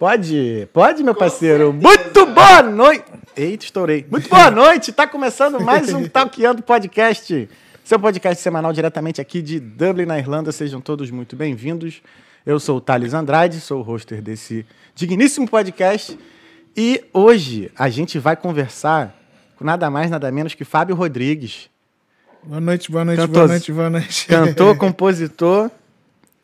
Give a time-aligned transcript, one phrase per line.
[0.00, 1.74] Pode, pode, meu parceiro.
[1.74, 3.04] Muito boa noite.
[3.36, 4.06] Eita, estourei.
[4.10, 4.92] Muito boa noite.
[4.92, 7.46] Tá começando mais um Talkeando Podcast.
[7.84, 10.52] Seu podcast semanal diretamente aqui de Dublin, na Irlanda.
[10.52, 12.00] Sejam todos muito bem-vindos.
[12.46, 16.18] Eu sou o Thales Andrade, sou o hoster desse digníssimo podcast.
[16.74, 19.14] E hoje a gente vai conversar
[19.58, 21.68] com nada mais, nada menos que Fábio Rodrigues.
[22.42, 24.26] Boa noite, boa noite, Cantor- boa noite, boa noite.
[24.26, 25.70] Cantor, compositor,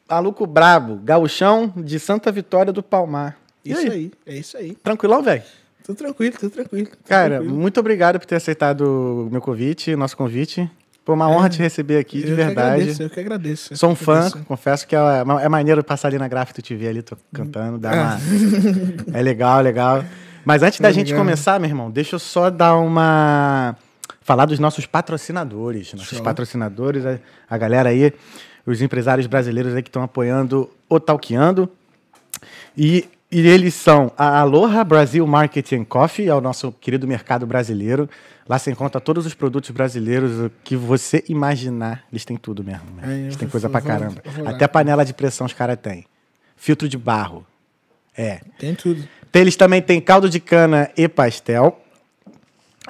[0.06, 3.38] maluco brabo, gauchão de Santa Vitória do Palmar.
[3.72, 4.74] Isso aí, é isso aí.
[4.82, 5.42] Tranquilão, velho?
[5.84, 6.86] Tudo tranquilo, tudo tranquilo.
[6.88, 7.54] tudo Cara, tranquilo.
[7.58, 10.68] muito obrigado por ter aceitado o meu convite, o nosso convite.
[11.04, 12.54] Foi uma honra te receber aqui, de É, verdade.
[12.56, 13.72] Que agradeço, eu que agradeço.
[13.72, 14.98] eu Sou um fã, confesso que é,
[15.42, 18.18] é maneiro passar ali na gráfica e te ver ali tô cantando, dá Ah.
[18.18, 19.16] uma...
[19.16, 20.04] É legal, legal.
[20.44, 21.20] Mas antes da É gente legal.
[21.24, 23.76] começar, meu irmão, deixa eu só dar uma...
[24.22, 25.92] Falar dos nossos patrocinadores.
[25.92, 26.22] Nossos Show.
[26.24, 28.12] patrocinadores, a, a galera aí,
[28.66, 31.70] os empresários brasileiros aí que estão apoiando o Talqueando.
[32.76, 38.08] E, e eles são a Aloha Brasil Marketing Coffee, é o nosso querido mercado brasileiro.
[38.48, 42.04] Lá você encontra todos os produtos brasileiros que você imaginar.
[42.12, 42.84] Eles têm tudo mesmo.
[42.96, 43.02] né?
[43.06, 44.22] Eu Eles têm coisa vou- pra caramba.
[44.24, 44.46] vou.
[44.48, 46.04] Até panela de pressão os caras têm.
[46.56, 47.44] Filtro de barro.
[48.16, 48.40] É.
[48.58, 49.06] Tem tudo.
[49.34, 51.78] Eles também têm caldo de cana e pastel.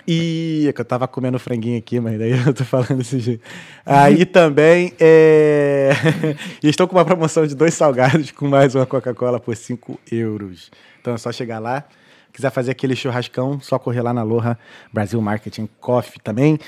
[0.07, 3.43] E é eu tava comendo franguinho aqui, mas daí eu tô falando desse jeito.
[3.85, 5.91] Aí também é...
[6.63, 10.71] estou com uma promoção de dois salgados com mais uma Coca-Cola por 5 euros.
[11.01, 11.85] Então é só chegar lá.
[12.33, 14.59] Quiser fazer aquele churrascão, só correr lá na Loja
[14.93, 16.59] Brasil Marketing Coffee também.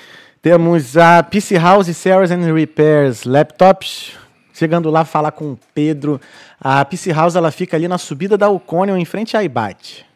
[0.41, 4.17] Temos a PC House Sales and Repairs Laptops.
[4.55, 6.21] Chegando lá, falar com o Pedro.
[6.61, 10.07] A PC House ela fica ali na subida da Uconium, em frente à Ibate.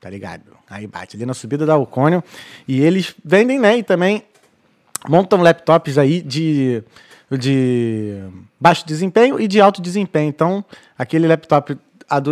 [0.00, 0.49] Tá ligado?
[0.70, 2.22] Aí bate ali na subida da Uconium.
[2.68, 3.78] E eles vendem, né?
[3.78, 4.22] E também
[5.08, 6.82] montam laptops aí de,
[7.28, 8.22] de
[8.58, 10.28] baixo desempenho e de alto desempenho.
[10.28, 10.64] Então,
[10.96, 11.76] aquele laptop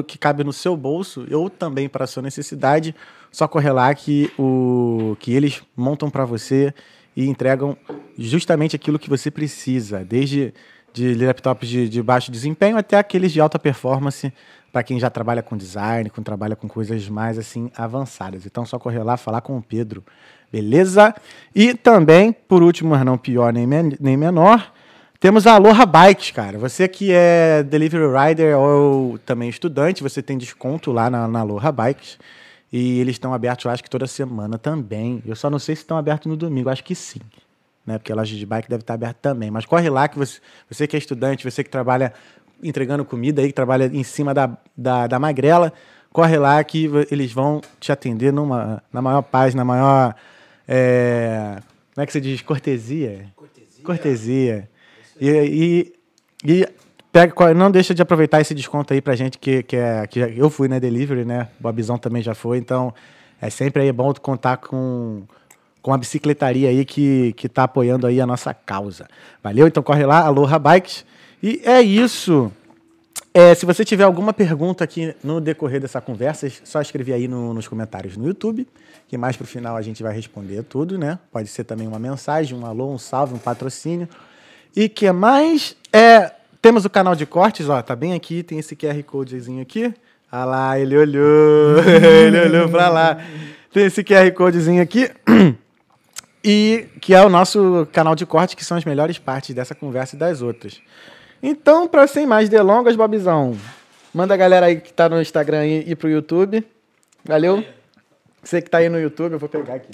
[0.07, 2.95] que cabe no seu bolso ou também para sua necessidade,
[3.31, 6.73] só correr lá que, o, que eles montam para você
[7.17, 7.77] e entregam
[8.17, 10.55] justamente aquilo que você precisa, desde
[10.93, 14.33] de laptops de, de baixo desempenho até aqueles de alta performance
[14.73, 18.45] para quem já trabalha com design, com trabalha com coisas mais assim avançadas.
[18.47, 20.05] Então só correr lá falar com o Pedro,
[20.53, 21.15] beleza?
[21.55, 24.73] E também, por último, mas não pior nem, men- nem menor,
[25.21, 26.59] temos a Aloha Bikes, cara.
[26.59, 31.73] Você que é delivery rider ou também estudante, você tem desconto lá na, na Aloha
[31.73, 32.19] Bikes.
[32.71, 35.23] E eles estão abertos, eu acho que toda semana também.
[35.27, 37.21] Eu só não sei se estão abertos no domingo, acho que sim.
[37.87, 37.97] Né?
[37.97, 39.51] Porque a loja de bike deve estar aberta também.
[39.51, 40.39] Mas corre lá que você,
[40.71, 42.13] você que é estudante, você que trabalha
[42.63, 45.73] entregando comida aí, que trabalha em cima da, da, da magrela,
[46.13, 50.15] corre lá que eles vão te atender numa, na maior paz, na maior.
[50.67, 51.59] é,
[51.95, 52.43] como é que se diz?
[52.43, 53.27] Cortesia?
[53.83, 54.69] Cortesia.
[55.21, 55.93] E, e,
[56.45, 56.69] e
[57.11, 60.49] pega, não deixa de aproveitar esse desconto aí pra gente, que, que, é, que eu
[60.51, 61.49] fui na Delivery, né?
[61.59, 62.95] O Bobizão também já foi, então
[63.41, 65.25] é sempre aí bom contar com,
[65.83, 69.09] com a bicicletaria aí que, que tá apoiando aí a nossa causa.
[69.43, 69.67] Valeu?
[69.67, 71.05] Então corre lá, Aloha Bikes.
[71.43, 72.53] E é isso.
[73.33, 77.29] É, se você tiver alguma pergunta aqui no decorrer dessa conversa, é só escrever aí
[77.29, 78.67] no- nos comentários no YouTube,
[79.07, 81.19] que mais pro final a gente vai responder tudo, né?
[81.31, 84.09] Pode ser também uma mensagem, um alô, um salve, um patrocínio.
[84.75, 85.77] E que mais?
[85.93, 89.95] É, temos o canal de cortes, ó, tá bem aqui, tem esse QR Codezinho aqui.
[90.31, 93.19] Ah lá, ele olhou, ele olhou pra lá.
[93.73, 95.11] Tem esse QR Codezinho aqui.
[96.43, 100.15] E que é o nosso canal de corte, que são as melhores partes dessa conversa
[100.15, 100.81] e das outras.
[101.43, 103.57] Então, para sem mais delongas, Bobizão,
[104.13, 106.67] manda a galera aí que tá no Instagram aí ir pro YouTube.
[107.25, 107.65] Valeu?
[108.43, 109.93] Você que tá aí no YouTube, eu vou pegar aqui.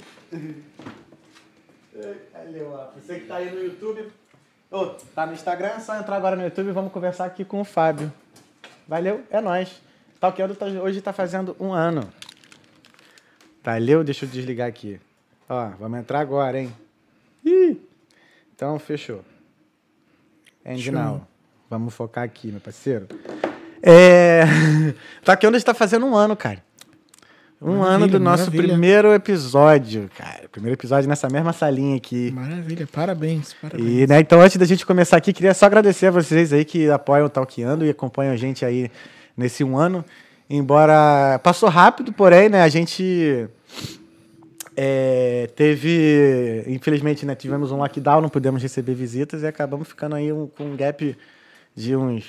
[2.33, 2.89] Valeu.
[2.95, 4.11] Você que tá aí no YouTube,
[4.71, 7.61] ô, tá no Instagram, é só entrar agora no YouTube e vamos conversar aqui com
[7.61, 8.11] o Fábio.
[8.87, 9.81] Valeu, é nóis.
[10.19, 12.09] Talkeando tá, hoje tá fazendo um ano.
[13.63, 14.99] Valeu, deixa eu desligar aqui.
[15.49, 16.73] Ó, vamos entrar agora, hein?
[17.43, 17.79] Ih!
[18.55, 19.23] Então, fechou.
[20.65, 20.93] End Show.
[20.93, 21.34] now.
[21.69, 23.07] Vamos focar aqui, meu parceiro.
[23.81, 24.43] É...
[25.23, 26.63] Taqueando está fazendo um ano, cara.
[27.61, 28.67] Um Maravilha, ano do nosso maravilha.
[28.67, 30.47] primeiro episódio, cara.
[30.51, 32.29] Primeiro episódio nessa mesma salinha aqui.
[32.31, 33.89] Maravilha, parabéns, parabéns.
[33.89, 36.89] E, né, então, antes da gente começar aqui, queria só agradecer a vocês aí que
[36.89, 38.91] apoiam o Talkeando e acompanham a gente aí
[39.35, 40.03] nesse um ano.
[40.49, 43.47] Embora passou rápido, porém, né, a gente
[44.75, 50.31] é, teve, infelizmente, né, tivemos um lockdown, não pudemos receber visitas e acabamos ficando aí
[50.31, 51.17] um- com um gap
[51.75, 52.25] de uns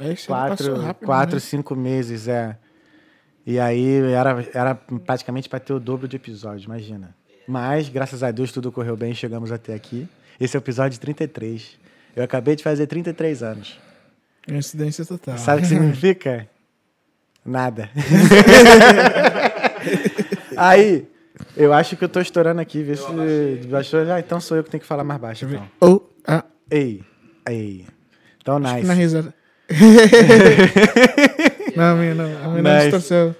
[0.00, 1.40] É, esse ano quatro, rápido, quatro né?
[1.40, 2.56] cinco meses, é.
[3.46, 7.14] E aí era, era praticamente para ter o dobro de episódios, imagina.
[7.46, 10.08] Mas, graças a Deus, tudo correu bem e chegamos até aqui.
[10.40, 11.78] Esse é o episódio 33.
[12.14, 13.80] Eu acabei de fazer 33 anos.
[14.46, 15.36] Coincidência total.
[15.38, 16.48] Sabe o que significa?
[17.44, 17.90] Nada.
[20.56, 21.08] Aí,
[21.56, 24.00] eu acho que eu tô estourando aqui, vê se baixou.
[24.12, 25.44] Ah, então sou eu que tenho que falar mais baixo.
[25.44, 25.68] Então.
[25.80, 27.02] Ou, ah, Ei,
[27.48, 27.86] ei.
[28.42, 28.86] Então, nice.
[31.76, 32.44] não, minha não.
[32.44, 32.82] A minha Nice.
[32.90, 33.34] distorceu.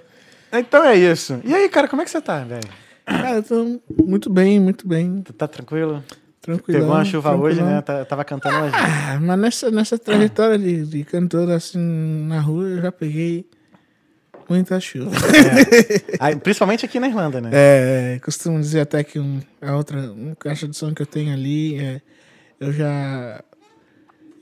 [0.52, 1.40] Então é isso.
[1.44, 2.68] E aí, cara, como é que você tá, velho?
[3.04, 5.22] Cara, eu tô muito bem, muito bem.
[5.22, 6.02] Tu tá tranquilo?
[6.40, 6.80] Tranquilo.
[6.80, 7.80] Pegou uma chuva hoje, né?
[7.82, 8.74] Tá- Tava cantando hoje.
[8.76, 11.78] Ah, mas nessa, nessa trajetória de, de cantor assim
[12.26, 13.46] na rua, eu já peguei
[14.48, 15.10] muita chuva.
[16.20, 17.50] Aí, principalmente aqui na Irlanda, né?
[17.52, 21.32] É, costumo dizer até que um, a outra um caixa de som que eu tenho
[21.32, 22.00] ali, é,
[22.60, 23.42] eu já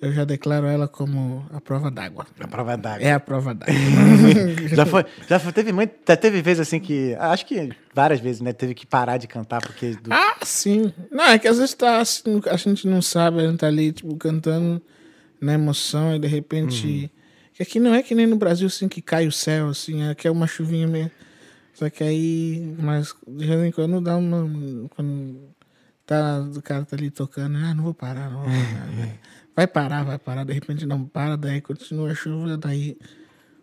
[0.01, 2.27] eu já declaro ela como a prova d'água.
[2.39, 3.07] A prova d'água.
[3.07, 3.75] É a prova d'água.
[4.75, 8.41] Já foi, já foi, teve muito, já teve vezes assim que, acho que várias vezes,
[8.41, 10.93] né, teve que parar de cantar porque do, ah, sim.
[11.11, 13.93] Não, é que às vezes tá assim, a gente não sabe, a gente tá ali,
[13.93, 14.81] tipo, cantando
[15.41, 17.11] na emoção e de repente.
[17.55, 20.27] Que aqui não é que nem no Brasil, assim, que cai o céu, assim, aqui
[20.27, 21.11] é uma chuvinha mesmo.
[21.75, 24.89] Só que aí, mas de vez em quando dá uma.
[24.91, 25.51] Quando
[26.07, 29.19] tá, o cara tá ali tocando, ah, não vou parar, não vou parar.
[29.61, 29.67] né?
[29.67, 32.97] Vai parar, vai parar, de repente não para, daí continua a chuva, daí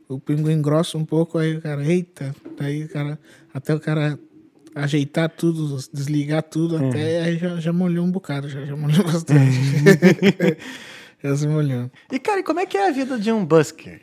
[0.08, 3.20] o pingo engrossa um pouco, aí o cara, eita, daí o cara,
[3.54, 4.20] até o cara
[4.76, 9.58] ajeitar tudo, desligar tudo, até aí já, já molhou um bocado, já, já molhou bastante.
[11.24, 11.90] já se molhou.
[12.12, 14.02] E, cara, e como é que é a vida de um busker?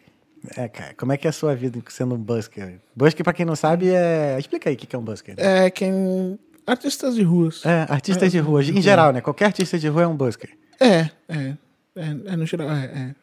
[0.56, 2.80] É, cara, como é que é a sua vida sendo um busker?
[2.94, 4.36] Busker, pra quem não sabe, é...
[4.38, 5.36] Explica aí o que é um busker.
[5.38, 6.38] É quem.
[6.66, 7.64] Artistas de ruas.
[7.64, 9.20] É, artistas de rua, em geral, né?
[9.20, 10.50] Qualquer artista de rua é um busker.
[10.80, 11.56] É, é.
[11.96, 13.14] É, é no geral, é.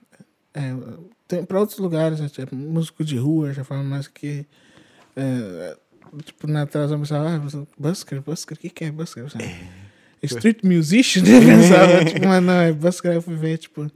[0.54, 0.76] é, é
[1.28, 4.46] tem, pra outros lugares, é, tipo, músico de rua, já fala mais que.
[5.16, 5.78] É,
[6.26, 9.26] tipo, na tradução, eu pensava, ah, busker, busker, o que, que é busker?
[10.24, 11.40] Street musician, né?
[11.40, 13.90] Pensava, tipo, mas não, é busker, eu fui ver, tipo,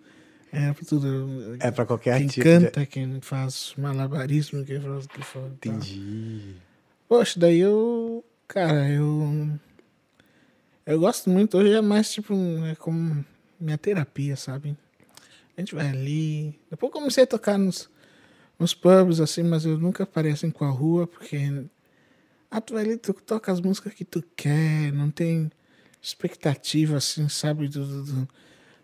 [0.55, 1.57] é pra tudo.
[1.59, 2.43] É pra qualquer Quem artista.
[2.43, 5.41] canta, quem faz malabarismo, quem faz o que for.
[5.59, 5.73] tal.
[5.73, 6.55] Entendi.
[7.09, 8.23] Poxa, daí eu.
[8.47, 9.49] Cara, eu.
[10.85, 11.57] Eu gosto muito.
[11.57, 12.33] Hoje é mais tipo.
[12.65, 13.25] É como
[13.59, 14.75] minha terapia, sabe?
[15.57, 16.59] A gente vai ali.
[16.69, 17.89] Depois comecei a tocar nos,
[18.59, 21.37] nos pubs, assim, mas eu nunca assim com a rua, porque.
[22.49, 25.51] Ah, tu vai ali, tu toca as músicas que tu quer, não tem
[26.01, 27.67] expectativa, assim, sabe?
[27.67, 27.85] Do.
[27.85, 28.27] do, do-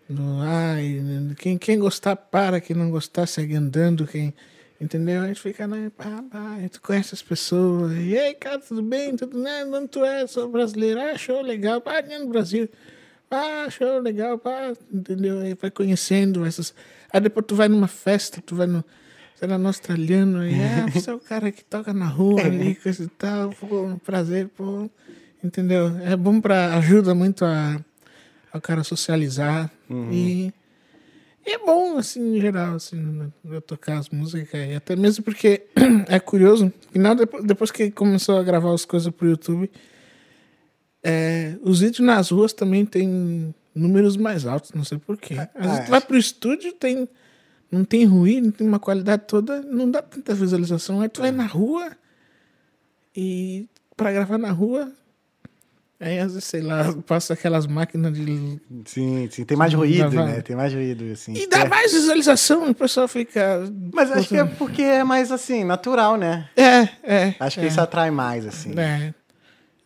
[0.09, 0.99] do- ai,
[1.37, 4.33] quem, quem gostar, para, quem não gostar, segue andando, quem.
[4.79, 5.21] Entendeu?
[5.21, 5.91] A gente fica, né?
[5.95, 7.93] Pá, e tu conhece as pessoas.
[7.97, 9.15] E aí, cara, tudo bem?
[9.15, 9.63] Tudo, né?
[9.63, 10.99] Não, tu é, sou brasileiro.
[10.99, 11.83] Ah, show legal.
[12.07, 12.67] Né, no Brasil.
[13.31, 14.37] Ah, show legal.
[14.37, 15.39] Pá, entendeu?
[15.39, 16.73] Aí vai conhecendo essas.
[17.11, 18.83] Aí depois tu vai numa festa, tu vai no.
[19.35, 20.45] Sei lá, no australiano.
[20.45, 23.51] E, ah, você é o cara que toca na rua ali, coisa e tal.
[23.51, 24.89] Pô, um prazer, pô.
[25.41, 25.97] Entendeu?
[25.99, 26.75] É bom pra.
[26.75, 27.79] ajuda muito a,
[28.51, 29.71] a cara socializar.
[30.11, 30.53] E.
[31.43, 34.69] E é bom, assim, em geral, assim, eu tocar as músicas.
[34.69, 35.63] E até mesmo porque
[36.07, 36.71] é curioso.
[37.17, 39.71] Depois, depois que começou a gravar as coisas pro YouTube,
[41.03, 45.35] é, os vídeos nas ruas também tem números mais altos, não sei porquê.
[45.55, 47.07] Às vezes Ah, tu vai pro estúdio, tem,
[47.71, 51.01] não tem ruído, não tem uma qualidade toda, não dá tanta visualização.
[51.01, 51.91] Aí tu vai na rua
[53.15, 54.91] e pra gravar na rua,
[55.99, 59.43] aí às vezes, sei lá, passa aquelas máquinas de Sim, sim.
[59.45, 60.41] Tem mais ruído, Dá- né?
[60.41, 61.33] Tem mais ruído, assim.
[61.33, 61.67] E dá É.
[61.67, 63.61] mais visualização, o pessoal fica.
[63.93, 66.49] Mas acho que é porque é mais, assim, natural, né?
[66.55, 67.35] É, é.
[67.39, 68.73] Acho que é, isso atrai mais, assim.
[68.77, 69.13] É.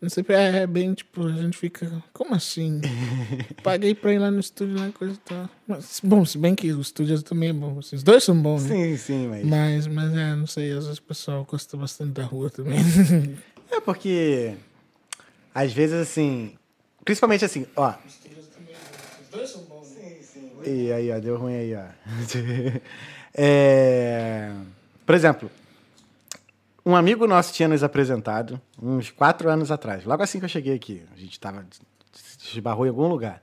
[0.10, 2.04] Sei, é, é bem tipo, a gente fica.
[2.14, 2.82] Como assim?
[3.64, 5.50] Paguei pra ir lá no estúdio lá e coisa e tal.
[5.68, 7.80] Mas, bom, se bem que o estúdio também é bom.
[7.80, 8.76] assim, os dois são bons, né?
[8.76, 9.46] Sim, sim, mas...
[9.46, 12.80] Mas, mas é, não sei, às vezes o pessoal gosta bastante da rua também.
[13.72, 14.54] É porque,
[15.54, 16.54] às vezes, assim...
[17.04, 17.96] Principalmente assim, ó...
[18.06, 20.18] Os dois são bons, né?
[20.66, 21.84] E aí, ó, deu ruim aí, ó.
[23.38, 24.50] É,
[25.06, 25.52] Por exemplo,
[26.86, 30.06] um amigo nosso tinha nos apresentado uns quatro anos atrás.
[30.06, 31.04] Logo assim que eu cheguei aqui.
[31.14, 31.66] A gente tava...
[32.14, 33.42] Se esbarrou em algum lugar.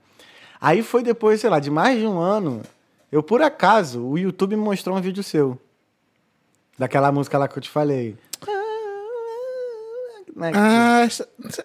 [0.61, 2.63] Aí foi depois, sei lá, de mais de um ano...
[3.11, 5.61] Eu, por acaso, o YouTube me mostrou um vídeo seu.
[6.79, 8.17] Daquela música lá que eu te falei.
[10.35, 10.51] Né?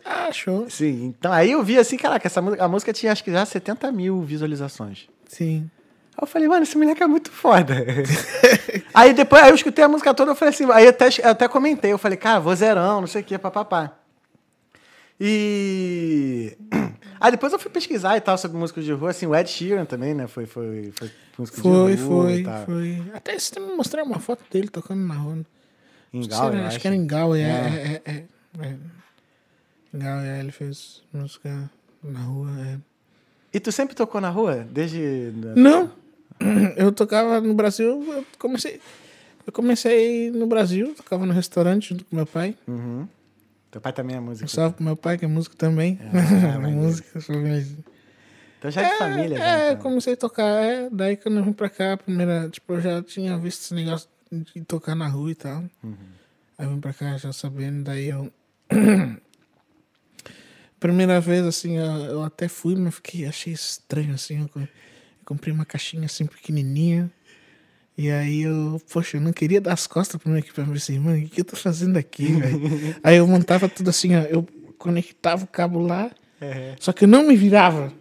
[0.03, 0.69] Ah, show.
[0.69, 3.45] Sim, então aí eu vi assim, caraca, essa música, a música tinha acho que já
[3.45, 5.07] 70 mil visualizações.
[5.25, 5.71] Sim.
[6.17, 7.75] Aí eu falei, mano, esse moleque é muito foda.
[8.91, 11.47] aí depois aí eu escutei a música toda, eu falei assim, aí até, eu até
[11.47, 13.93] comentei, eu falei, cara, vozeirão, não sei o que, papapá.
[15.19, 16.57] E.
[17.19, 19.85] Aí depois eu fui pesquisar e tal sobre músicos de rua, assim, o Ed Sheeran
[19.85, 20.27] também, né?
[20.27, 22.65] Foi, foi, foi músico Foi, de rua foi, e tal.
[22.65, 23.03] foi.
[23.11, 25.39] Até você me mostrar uma foto dele tocando na rua.
[26.13, 26.79] Em Galway, era- eu acho acho.
[26.79, 27.45] que era em Galway, é.
[27.47, 27.49] É.
[27.49, 28.75] é, é, é, é.
[29.91, 31.71] Em Galway, é, ele fez música
[32.03, 32.77] na rua, é.
[33.51, 34.67] E tu sempre tocou na rua?
[34.69, 35.31] Desde.
[35.55, 35.91] Não,
[36.77, 38.79] eu tocava no Brasil, eu comecei...
[39.45, 42.53] Eu comecei no Brasil, tocava no restaurante junto com meu pai.
[42.67, 43.07] Uhum.
[43.71, 44.49] Teu pai também é Um músico.
[44.49, 45.97] salve pro meu pai, que é músico também.
[46.03, 46.81] Ah, maneiro.
[46.81, 47.65] música, família.
[48.59, 49.45] Então já é de família, já.
[49.45, 49.83] É, eu então.
[49.83, 53.01] comecei a tocar, é, daí quando eu vim pra cá, a primeira, tipo, eu já
[53.01, 55.63] tinha visto esse negócio de tocar na rua e tal.
[55.81, 55.95] Uhum.
[56.57, 58.29] Aí eu vim pra cá já sabendo, daí eu.
[60.79, 64.41] primeira vez, assim, eu, eu até fui, mas fiquei, achei estranho, assim.
[64.53, 64.67] Eu
[65.27, 67.11] comprei uma caixinha assim pequenininha.
[67.97, 70.71] E aí eu, poxa, eu não queria dar as costas pro meu equipamento.
[70.71, 72.95] Eu pensei, mano, o que, eu tô fazendo aqui, velho?
[73.03, 74.21] aí eu montava tudo assim, ó.
[74.21, 76.75] Eu conectava o cabo lá, É.
[76.79, 77.91] só que eu não me virava.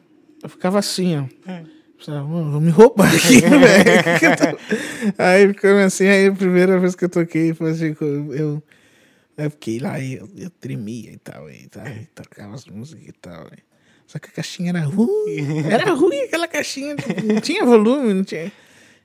[0.42, 1.24] Eu ficava assim, ó.
[1.50, 1.64] É.
[1.98, 4.58] Pensava, mano, vou me roubar aqui, velho.
[5.18, 8.62] Aí ficou assim, aí a primeira vez que eu toquei, foi assim, eu, eu,
[9.38, 13.08] eu fiquei lá e eu, eu tremia e tal, e, tal, e tocava as músicas
[13.08, 13.46] e tal.
[13.46, 13.75] e-
[14.06, 16.94] Só que a caixinha era ruim, era ruim aquela caixinha,
[17.24, 18.52] não tinha volume, não tinha.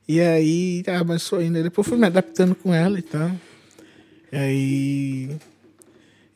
[0.07, 1.63] E aí, ah, mas foi ainda.
[1.63, 3.31] Depois fui me adaptando com ela e tal.
[4.31, 5.37] E aí.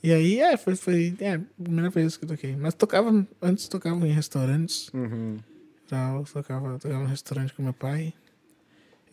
[0.01, 2.55] E aí, é, foi, foi é, a primeira vez que eu toquei.
[2.55, 4.89] Mas tocava, antes tocava em restaurantes.
[4.93, 5.37] Uhum.
[5.87, 8.13] Tal, tocava, tocava no restaurante com meu pai.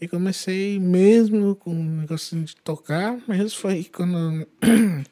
[0.00, 4.46] E comecei mesmo com um negócio de tocar, mas foi quando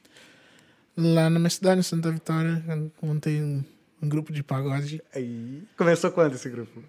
[0.96, 2.62] lá na minha cidade, em Santa Vitória,
[3.00, 3.64] montei um,
[4.02, 5.02] um grupo de pagode.
[5.14, 5.62] Aí.
[5.76, 6.82] Começou quando esse grupo?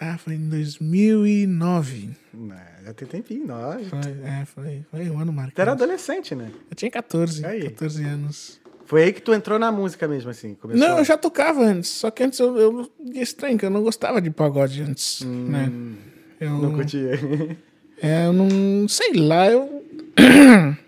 [0.00, 2.10] Ah, foi em 2009.
[2.32, 3.86] Não, já tem tempinho, nós.
[3.88, 5.70] Foi, é, foi, foi um ano Tu era marcado.
[5.70, 6.52] adolescente, né?
[6.70, 7.62] Eu tinha 14, Aí.
[7.70, 8.60] 14 anos.
[8.86, 10.54] Foi aí que tu entrou na música mesmo, assim.
[10.54, 13.70] Começou Não, a- eu já tocava antes, só que antes eu, eu estranho, que eu
[13.70, 15.70] não gostava de pagode antes, Hum, né?
[16.40, 17.10] Eu, Não curtia.
[18.00, 19.84] É, eu não sei lá, eu.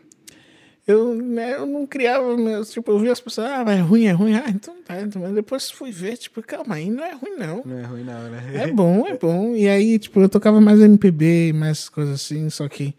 [0.91, 4.05] eu, né, eu não criava, meus, tipo, eu via as pessoas, ah, mas é ruim,
[4.05, 7.13] é ruim, ah, então tá, então, mas depois fui ver, tipo, calma aí, não é
[7.13, 7.63] ruim não.
[7.65, 8.51] Não é ruim, não, né?
[8.55, 9.55] É bom, é bom.
[9.55, 12.95] E aí, tipo, eu tocava mais MPB, mais coisas assim, só que,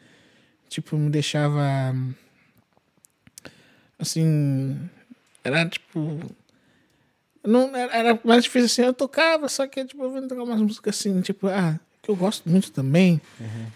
[0.70, 1.96] tipo, me deixava.
[4.00, 4.78] Assim.
[5.44, 6.20] Era tipo.
[7.44, 10.96] Não, era, mais difícil assim, eu tocava, só que, tipo, eu vim tocar umas músicas
[10.96, 13.20] assim, tipo, ah, que eu gosto muito também,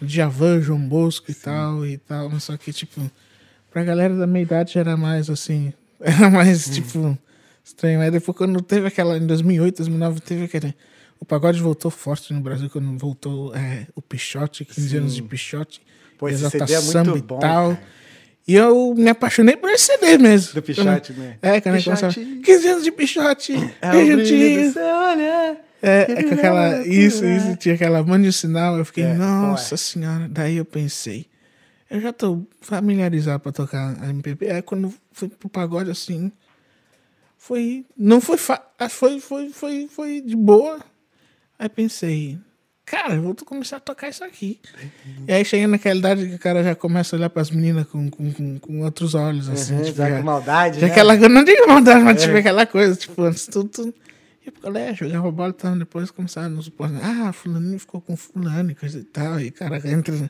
[0.02, 3.02] Djavan, João Bosco e tal, e tal, mas só que, tipo,
[3.76, 7.18] pra galera da minha idade era mais assim, era mais, tipo,
[7.62, 8.00] estranho.
[8.00, 10.74] Aí depois, quando teve aquela, em 2008, 2009, teve aquele.
[11.20, 15.82] O pagode voltou forte no Brasil quando voltou é, o Pichote, 15 anos de Pichote.
[16.18, 17.72] Pô, esse Exalta CD é muito Samba e bom, tal.
[17.72, 17.84] cara.
[18.48, 20.54] E eu me apaixonei por esse CD mesmo.
[20.54, 21.38] Do Pichote, né?
[21.42, 22.14] É, quando começava.
[22.14, 23.54] 15 anos de Pichote.
[23.82, 25.58] É o brilho do seu olhar.
[25.82, 26.88] É, é com aquela.
[26.88, 27.58] Isso, isso.
[27.58, 28.78] Tinha aquela mande o sinal.
[28.78, 30.30] Eu fiquei, É, nossa senhora.
[30.30, 31.26] Daí eu pensei,
[31.90, 34.52] eu já tô familiarizado pra tocar a MPB.
[34.52, 36.32] Aí quando fui pro pagode assim,
[37.38, 37.86] foi.
[37.96, 38.38] Não foi.
[38.80, 40.80] Ah, Foi, foi, foi, foi de boa.
[41.58, 42.38] Aí pensei,
[42.86, 44.60] cara, eu vou começar a tocar isso aqui.
[45.28, 48.10] e aí cheguei naquela idade que o cara já começa a olhar pras meninas com,
[48.10, 49.76] com, com, com outros olhos, assim.
[49.76, 50.92] Uhum, tipo, já com maldade, já né?
[50.92, 53.94] aquela, não digo maldade, mas tipo aquela coisa, tipo, antes tudo, tudo.
[54.46, 57.00] Ia pro colégio, jogava bola e tal, depois começaram nos suportes.
[57.02, 59.40] Ah, fulaninho ficou com fulano e coisa e tal.
[59.40, 60.30] E cara entra.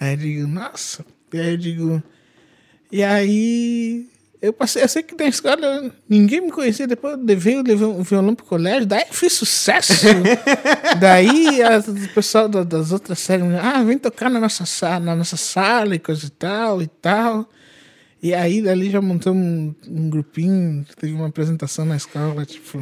[0.00, 1.04] Aí eu digo, nossa.
[1.32, 2.02] Aí eu digo.
[2.90, 4.06] E aí.
[4.40, 7.84] Eu passei, eu sei que na escola ninguém me conhecia, depois eu levei, eu levei
[7.88, 9.92] um violão pro colégio, daí eu fiz sucesso.
[11.00, 15.16] daí as- o pessoal da- das outras séries, ah, vem tocar na nossa, sala, na
[15.16, 17.48] nossa sala e coisa e tal e tal.
[18.22, 22.78] E aí dali já montamos um, um grupinho, teve uma apresentação na escola, tipo.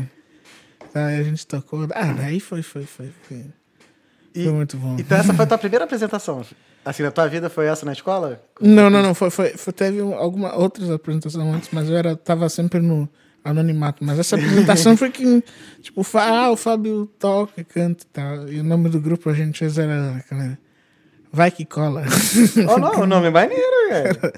[0.95, 1.87] Aí a gente tocou.
[1.95, 3.11] Ah, daí foi, foi, foi.
[3.29, 3.45] Foi,
[4.41, 4.97] E- foi muito bom.
[4.99, 6.43] Então essa foi a tua primeira apresentação?
[6.85, 8.41] Assim, na tua vida foi essa na escola?
[8.61, 9.15] Não, não, não.
[9.15, 13.09] Foi, foi, foi- teve um- algumas outras apresentações antes, mas eu era, tava sempre no
[13.45, 14.05] anonimato.
[14.05, 15.43] Mas essa apresentação foi que,
[15.83, 18.49] tipo, ah, o Fábio toca, canta e tal.
[18.49, 20.25] E o nome do grupo a gente fez era.
[20.29, 20.59] cara,
[21.37, 22.03] Vai que cola.
[22.75, 24.33] Oh, não, o nome é maneiro, cara.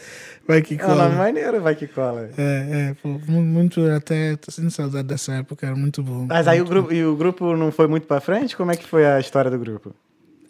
[0.49, 1.09] Vai que É um nome cola.
[1.11, 2.29] maneiro, vai que cola.
[2.37, 6.27] É, é, pô, mu- muito, até tô sentindo saudade dessa época, era muito bom.
[6.29, 8.57] Mas aí o grupo, e o grupo não foi muito pra frente?
[8.57, 9.95] Como é que foi a história do grupo?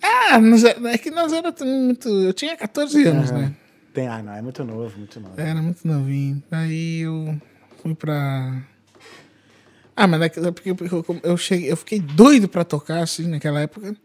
[0.02, 2.08] Ah, nós, é é que nós era muito.
[2.08, 3.38] Eu tinha 14 anos, Aham.
[3.40, 3.52] né?
[3.92, 5.34] Tem, ah, não, é muito novo, muito novo.
[5.36, 6.42] Era muito novinho.
[6.50, 7.36] Aí eu
[7.82, 8.62] fui pra.
[9.96, 13.60] Ah, mas daqui, porque porque eu, eu cheguei, eu fiquei doido pra tocar, assim, naquela
[13.60, 13.96] época.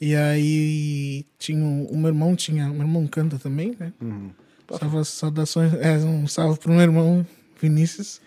[0.00, 2.66] E aí tinha um, o meu irmão tinha.
[2.70, 3.92] O meu irmão canta também, né?
[4.00, 4.30] Uhum.
[4.78, 5.72] Salva, saudações.
[5.74, 7.26] É, um salve pro meu irmão,
[7.60, 8.20] Vinícius.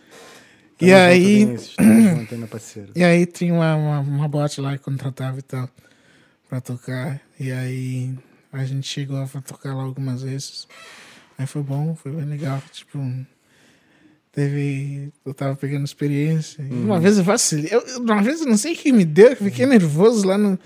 [0.80, 1.46] E aí.
[1.46, 1.76] Vinícius.
[2.96, 5.70] E aí tinha uma, uma, uma boate lá que contratava e tal
[6.50, 7.20] pra tocar.
[7.40, 8.14] E aí
[8.54, 10.68] a gente chegou a tocar lá algumas vezes.
[11.38, 12.62] Aí foi bom, foi bem legal.
[12.72, 12.98] Tipo,
[14.32, 15.12] teve.
[15.26, 16.62] Eu tava pegando experiência.
[16.62, 17.68] E Uma vez eu vacilei.
[17.72, 20.38] Eu, eu- uma vez eu não sei o que me deu, eu fiquei nervoso lá
[20.38, 20.58] no.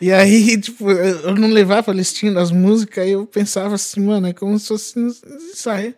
[0.00, 4.28] E aí, tipo, eu não levava a listinha das músicas, aí eu pensava assim, mano,
[4.28, 5.94] é como se fosse ensaio.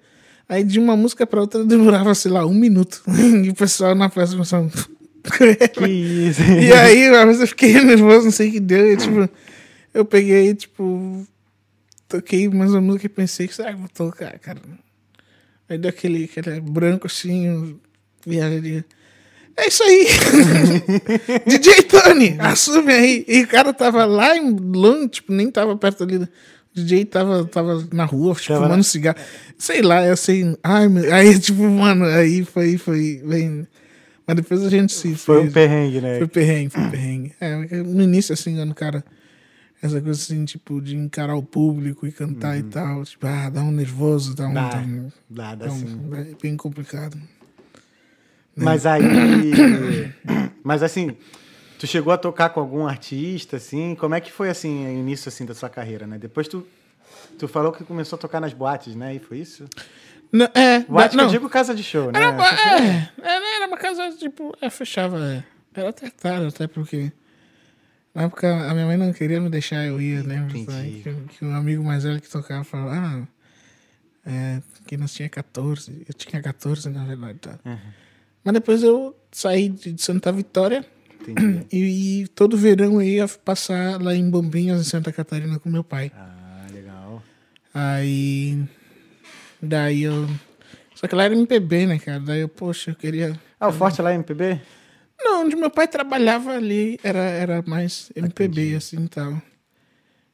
[0.49, 3.03] Aí de uma música pra outra demorava, sei lá, um minuto.
[3.45, 4.71] E o pessoal na festa começava.
[5.73, 6.43] Que isso.
[6.43, 8.93] E aí, uma vez eu fiquei nervoso, não sei o que deu.
[8.93, 9.29] E, tipo,
[9.95, 11.25] eu peguei, tipo,
[12.09, 14.61] toquei mais uma música e pensei que será que eu vou tocar, cara?
[15.69, 17.79] Aí deu aquele, aquele branco assim,
[18.27, 18.85] viagem.
[19.57, 20.07] É isso aí!
[21.47, 23.25] DJ Tony, assume aí.
[23.29, 26.17] E o cara tava lá em longe, tipo, nem tava perto ali.
[26.17, 26.29] O
[26.75, 29.19] DJ tava, tava na rua, tipo, Tava fumando cigarro.
[29.59, 30.57] Sei lá, eu sei.
[30.63, 33.67] Ai, meu- aí, tipo, mano, aí foi, foi, bem.
[34.27, 35.15] Mas depois a gente se.
[35.15, 36.19] Foi um perrengue, né?
[36.19, 37.33] foi perrengue, foi perrengue.
[37.41, 39.05] É, no início, assim, quando o cara.
[39.83, 43.05] Essa coisa assim, tipo, de encarar o público e cantar e tal.
[43.05, 44.49] Tipo, ah, dá um nervoso, dá um.
[44.51, 44.55] Uhum.
[44.55, 44.65] Dá,
[45.29, 46.01] dá dá, dá um- sim.
[46.15, 47.19] é bem complicado.
[48.57, 49.03] Mas aí.
[50.65, 51.17] Mas assim,
[51.79, 53.95] tu chegou a tocar com algum artista, assim?
[53.97, 56.19] Como é que foi assim, o início assim, da sua carreira, né?
[56.19, 56.67] Depois tu.
[57.39, 59.15] Tu falou que começou a tocar nas boates, né?
[59.15, 59.65] E foi isso?
[60.31, 61.25] Não, é, Boate que não.
[61.25, 62.21] eu digo casa de show, né?
[62.21, 65.19] Era, uma, foi- é, era, era uma casa, tipo, é, fechava.
[65.19, 65.45] é.
[65.75, 67.13] Era até tarde, até porque.
[68.15, 69.99] Na época a minha mãe não queria me deixar eu
[70.67, 71.01] sabe?
[71.03, 73.27] Que, que um amigo mais velho que tocava falou, ah,
[74.27, 76.05] é, que nós tinha 14.
[76.07, 77.39] Eu tinha 14, na verdade.
[77.39, 77.59] Tá?
[77.65, 77.79] Uhum.
[78.45, 80.85] Mas depois eu saí de Santa Vitória
[81.29, 81.67] Entendi.
[81.73, 85.85] e, e todo verão eu ia passar lá em Bombinhas, em Santa Catarina, com meu
[85.85, 86.11] pai.
[86.15, 87.23] Ah, legal.
[87.73, 88.63] Aí.
[89.61, 90.29] Daí eu.
[90.95, 92.21] Só que lá era MPB, né, cara?
[92.21, 93.39] Daí eu, poxa, eu queria.
[93.59, 94.61] Ah, o Forte lá é MPB?
[95.19, 99.41] Não, onde meu pai trabalhava ali era, era mais MPB, assim e tal.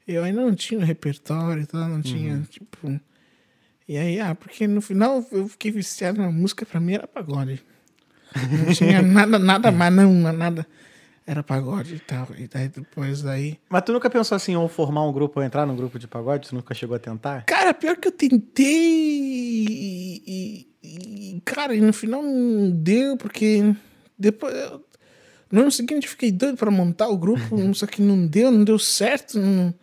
[0.07, 2.99] Eu ainda não tinha repertório e tal, não tinha, tipo.
[3.87, 7.63] E aí, ah, porque no final eu fiquei viciado na música, pra mim era pagode.
[8.35, 10.67] Não tinha nada, nada mais, não, nada.
[11.27, 12.27] Era pagode e tal.
[12.39, 13.59] E daí depois daí.
[13.69, 16.49] Mas tu nunca pensou assim, ou formar um grupo, ou entrar num grupo de pagode?
[16.49, 17.43] Tu nunca chegou a tentar?
[17.45, 18.65] Cara, pior que eu tentei
[20.27, 23.75] e, e- cara, e no final não deu, porque
[24.19, 24.85] depois, eu-
[25.51, 27.39] no ano seguinte eu fiquei doido pra montar o grupo,
[27.75, 29.75] só que não deu, não deu certo, não,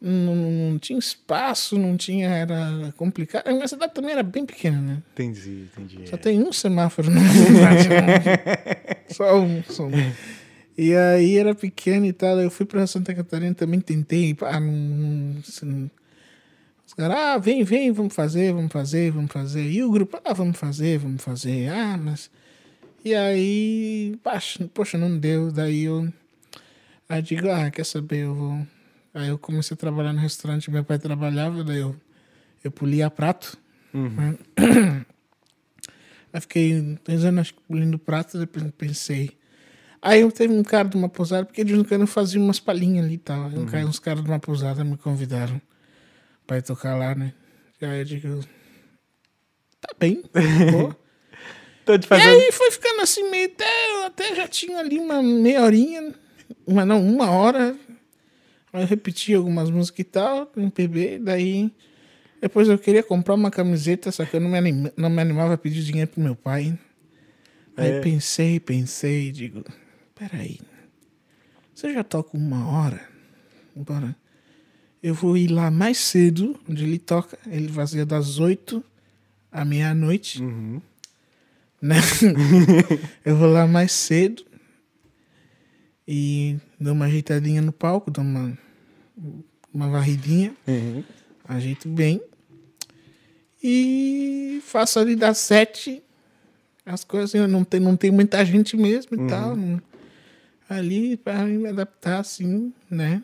[0.00, 3.48] não, não tinha espaço, não tinha, era complicado.
[3.48, 5.02] A minha cidade também era bem pequena, né?
[5.12, 6.08] Entendi, entendi.
[6.08, 7.88] Só tem um semáforo na cidade.
[9.08, 10.12] só um, só um.
[10.76, 12.38] E aí era pequeno e tal.
[12.38, 14.34] Eu fui pra Santa Catarina também tentei.
[14.34, 15.90] Pá, não, não, assim,
[16.86, 19.68] os caras, ah, vem, vem, vamos fazer, vamos fazer, vamos fazer.
[19.68, 21.68] E o grupo, ah, vamos fazer, vamos fazer.
[21.70, 22.30] Ah, mas.
[23.04, 24.16] E aí,
[24.72, 25.50] poxa, não deu.
[25.50, 26.08] Daí eu.
[27.08, 28.66] Aí digo, ah, quer saber, eu vou.
[29.18, 31.96] Aí eu comecei a trabalhar no restaurante, meu pai trabalhava, daí eu,
[32.62, 33.58] eu polia prato.
[33.92, 34.38] né?
[36.32, 39.36] Aí fiquei dois anos acho que, polindo prato, depois pensei.
[40.00, 42.40] Aí eu teve um cara de uma pousada, porque de vez em quando eu fazia
[42.40, 43.46] umas palhinhas ali e tal.
[43.46, 45.60] Aí um cara- uns caras de uma pousada me convidaram
[46.46, 47.32] pra ir tocar lá, né?
[47.80, 48.40] E aí eu digo,
[49.80, 50.22] tá bem,
[50.70, 50.94] vou.
[51.84, 52.28] Tô te E fazendo.
[52.28, 56.14] aí foi ficando assim, meio até, até já tinha ali uma meia horinha,
[56.66, 57.74] uma não, uma hora.
[58.72, 61.72] Aí eu repeti algumas músicas e tal, MPB, daí
[62.40, 65.54] depois eu queria comprar uma camiseta, só que eu não me, anima, não me animava
[65.54, 66.78] a pedir dinheiro pro meu pai.
[67.76, 68.00] Aí É.
[68.00, 69.64] pensei, pensei, digo,
[70.14, 70.60] peraí,
[71.74, 73.00] você já toca uma hora?
[73.74, 74.14] Bora.
[75.00, 78.84] Eu vou ir lá mais cedo, onde ele toca, ele fazia das oito
[79.50, 80.82] à meia-noite Uhum.
[81.80, 81.96] né?
[83.24, 84.44] eu vou lá mais cedo
[86.10, 88.56] e dou uma ajeitadinha no palco, dou uma,
[89.74, 91.04] uma varridinha, Uhum.
[91.46, 92.20] ajeito bem
[93.62, 96.02] e faço ali das sete
[96.86, 99.54] as coisas, assim, não tem, não tem muita gente mesmo e tal.
[99.54, 99.80] não-
[100.70, 103.22] ali para me adaptar assim, né?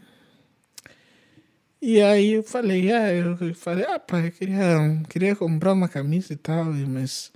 [1.80, 6.32] E aí eu falei, ah, eu falei, ah, pai, eu queria, queria comprar uma camisa
[6.32, 7.30] e tal, mas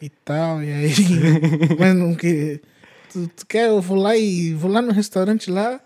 [0.00, 0.92] e tal, e aí,
[1.78, 2.60] mas não que
[3.10, 5.80] tu, tu quer, eu vou lá e vou lá no restaurante lá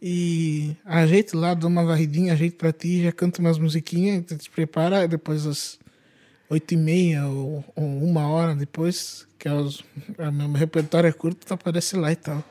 [0.00, 4.50] e ajeito lá, dou uma varridinha, ajeito pra ti, já canto umas musiquinhas, tu te
[4.50, 5.78] prepara, depois às
[6.48, 9.80] oito e meia ou, ou uma hora depois, que é os,
[10.18, 12.42] o meu repertório é curto, tu aparece lá e tal,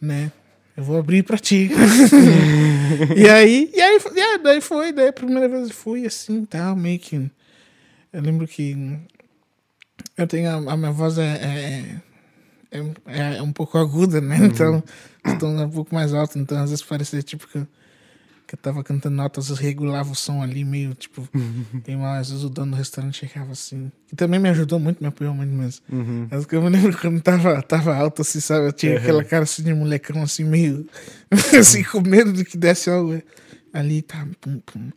[0.00, 0.32] né?
[0.76, 1.70] Eu vou abrir pra ti.
[3.16, 6.98] e aí, e aí, aí, daí foi, daí a primeira vez fui assim, tal, meio
[6.98, 7.30] que.
[8.12, 8.98] Eu lembro que
[10.18, 12.02] eu tenho a, a minha voz é, é,
[12.70, 14.38] é, é um pouco aguda, né?
[14.42, 14.82] Então,
[15.24, 17.66] então é um pouco mais alto, então às vezes parecia tipo que eu
[18.46, 21.28] que eu tava cantando notas, eu regulava o som ali, meio tipo.
[21.82, 23.90] tem uma, às vezes o dono do restaurante chegava assim.
[24.12, 25.84] E também me ajudou muito, me apoiou muito mesmo.
[26.30, 28.66] Mas que eu me lembro quando tava, tava alto, assim, sabe?
[28.66, 30.86] Eu tinha aquela cara assim de molecão, assim, meio.
[31.58, 33.20] assim, com medo de que desse algo
[33.72, 34.26] ali, tá.
[34.40, 34.90] Pum, pum.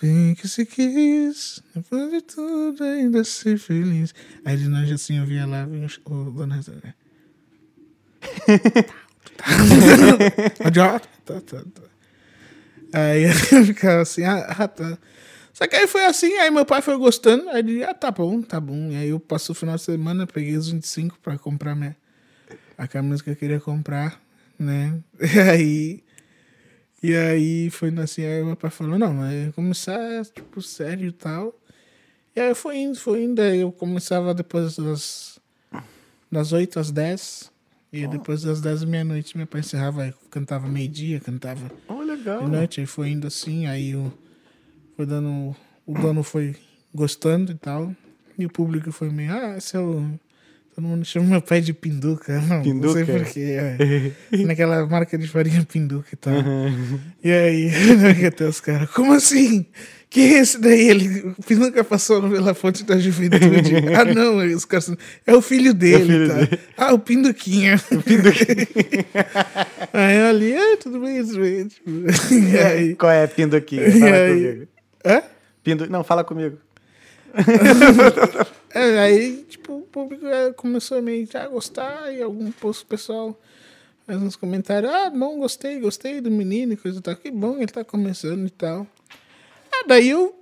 [0.00, 4.14] Bem que se quis, depois de tudo ainda ser feliz.
[4.44, 6.94] Aí de longe assim eu via lá, vinha o o dono do restaurante.
[10.74, 11.82] Tá, tá, tá, tá.
[12.92, 14.98] Aí eu ficava assim, ah, ah, tá.
[15.52, 18.42] Só que aí foi assim, aí meu pai foi gostando, aí ele, ah, tá bom,
[18.42, 18.90] tá bom.
[18.90, 21.96] E aí eu passei o final de semana, peguei os 25 pra comprar minha,
[22.76, 24.20] a camisa que eu queria comprar,
[24.58, 24.98] né?
[25.20, 26.04] E aí,
[27.10, 31.54] e aí foi assim, aí meu pai falou, não, mas começar, tipo, sério e tal.
[32.34, 35.38] E aí foi indo, foi indo, aí eu começava depois das,
[36.30, 37.52] das 8 às 10.
[37.92, 42.44] E depois das 10 da meia-noite, meu pai encerrava, cantava meio-dia, cantava Oh, legal.
[42.44, 44.12] de noite, aí foi indo assim, aí o,
[44.96, 45.56] foi dando.
[45.86, 46.56] O dono foi
[46.94, 47.94] gostando e tal.
[48.38, 50.10] E o público foi meio, ah, esse é o.
[50.76, 52.38] Todo mundo chama meu pai de Pinduca.
[52.46, 53.24] Não, não sei Pinduca?
[53.24, 53.56] porquê.
[53.58, 54.12] É.
[54.44, 56.34] Naquela marca de farinha Pinduca e tal.
[57.24, 57.70] E aí,
[58.28, 59.64] até os caras, como assim?
[60.10, 60.90] Quem é esse daí?
[60.90, 63.74] Ele, o Pinduca passou pela fonte da juventude.
[63.98, 64.94] ah, não, os caras,
[65.26, 66.04] é o filho dele.
[66.04, 66.34] filho tá?
[66.34, 66.60] dele.
[66.76, 67.80] Ah, o Pinduquinha.
[69.94, 71.68] aí eu ali, ah, tudo bem, tudo bem.
[71.68, 71.90] Tipo,
[72.66, 73.24] aí, Qual é?
[73.24, 73.28] E
[73.98, 74.42] Fala aí?
[74.42, 74.68] comigo.
[75.06, 75.22] hã?
[75.64, 75.88] Pindo...
[75.88, 76.58] Não, fala comigo.
[78.74, 83.38] É, aí, tipo, o público é, começou a meio a gostar e algum posto pessoal
[84.06, 87.16] faz uns comentários, ah, bom, gostei, gostei do menino e coisa e tal.
[87.16, 88.86] Que bom, ele tá começando e tal.
[89.72, 90.38] Ah, daí eu,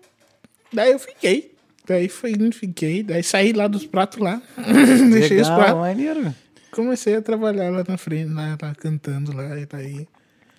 [0.73, 1.55] daí eu fiquei.
[1.87, 3.03] Daí fui fiquei.
[3.03, 4.43] Daí saí lá dos pratos lá.
[5.13, 5.77] Deixei os pratos.
[5.77, 6.35] maneiro.
[6.73, 10.09] Comecei a trabalhar lá na frente, lá, lá cantando lá e daí...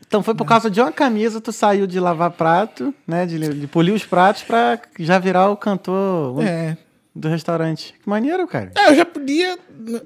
[0.08, 3.26] Então foi por causa de uma camisa, tu saiu de lavar prato, né?
[3.26, 6.78] De, de polir os pratos pra já virar o cantor É,
[7.14, 7.94] do restaurante.
[8.02, 8.72] Que maneiro, cara.
[8.78, 9.58] É, eu já podia,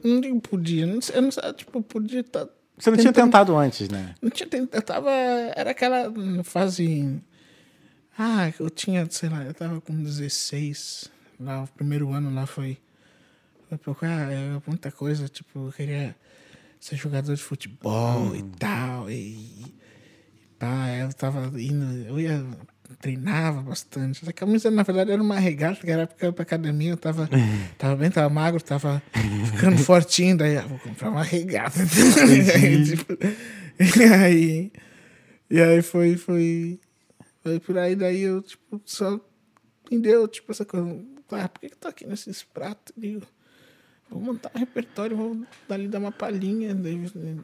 [0.04, 3.26] não, digo podia, não sei, eu não sei, tipo, podia estar Você não tinha Tentando-
[3.32, 4.16] tentado antes, né?
[4.22, 5.12] Não tinha tentado, eu tava.
[5.12, 6.12] Era aquela
[6.44, 7.20] fase.
[8.18, 11.10] Ah, eu tinha, sei lá, eu tava com 16.
[11.40, 12.78] Lá, o primeiro ano lá foi.
[13.70, 16.16] Foi pouco, ah, é muita coisa, tipo, eu queria
[16.80, 19.10] ser jogador de futebol e tal.
[19.12, 19.66] E,
[20.60, 22.46] pá, eu tava indo, eu ia.
[23.00, 24.24] Treinava bastante.
[24.24, 26.92] Essa camisa, na verdade, era uma regata, que era época pra academia.
[26.92, 27.30] Eu tava,
[27.78, 29.02] tava bem, tava magro, tava
[29.46, 30.36] ficando fortinho.
[30.36, 31.78] Daí, ah, vou comprar uma regata.
[31.80, 33.14] e aí, tipo,
[33.80, 34.72] e aí,
[35.52, 36.80] e aí foi, foi,
[37.44, 37.96] foi por aí.
[37.96, 39.20] Daí eu, tipo, só
[39.92, 41.00] me deu, tipo, essa coisa.
[41.32, 42.92] Ah, por que que tá aqui nesses pratos?
[42.98, 43.28] Eu digo,
[44.10, 46.74] vou montar um repertório, vou dali dar uma palhinha.
[46.74, 47.00] Daí,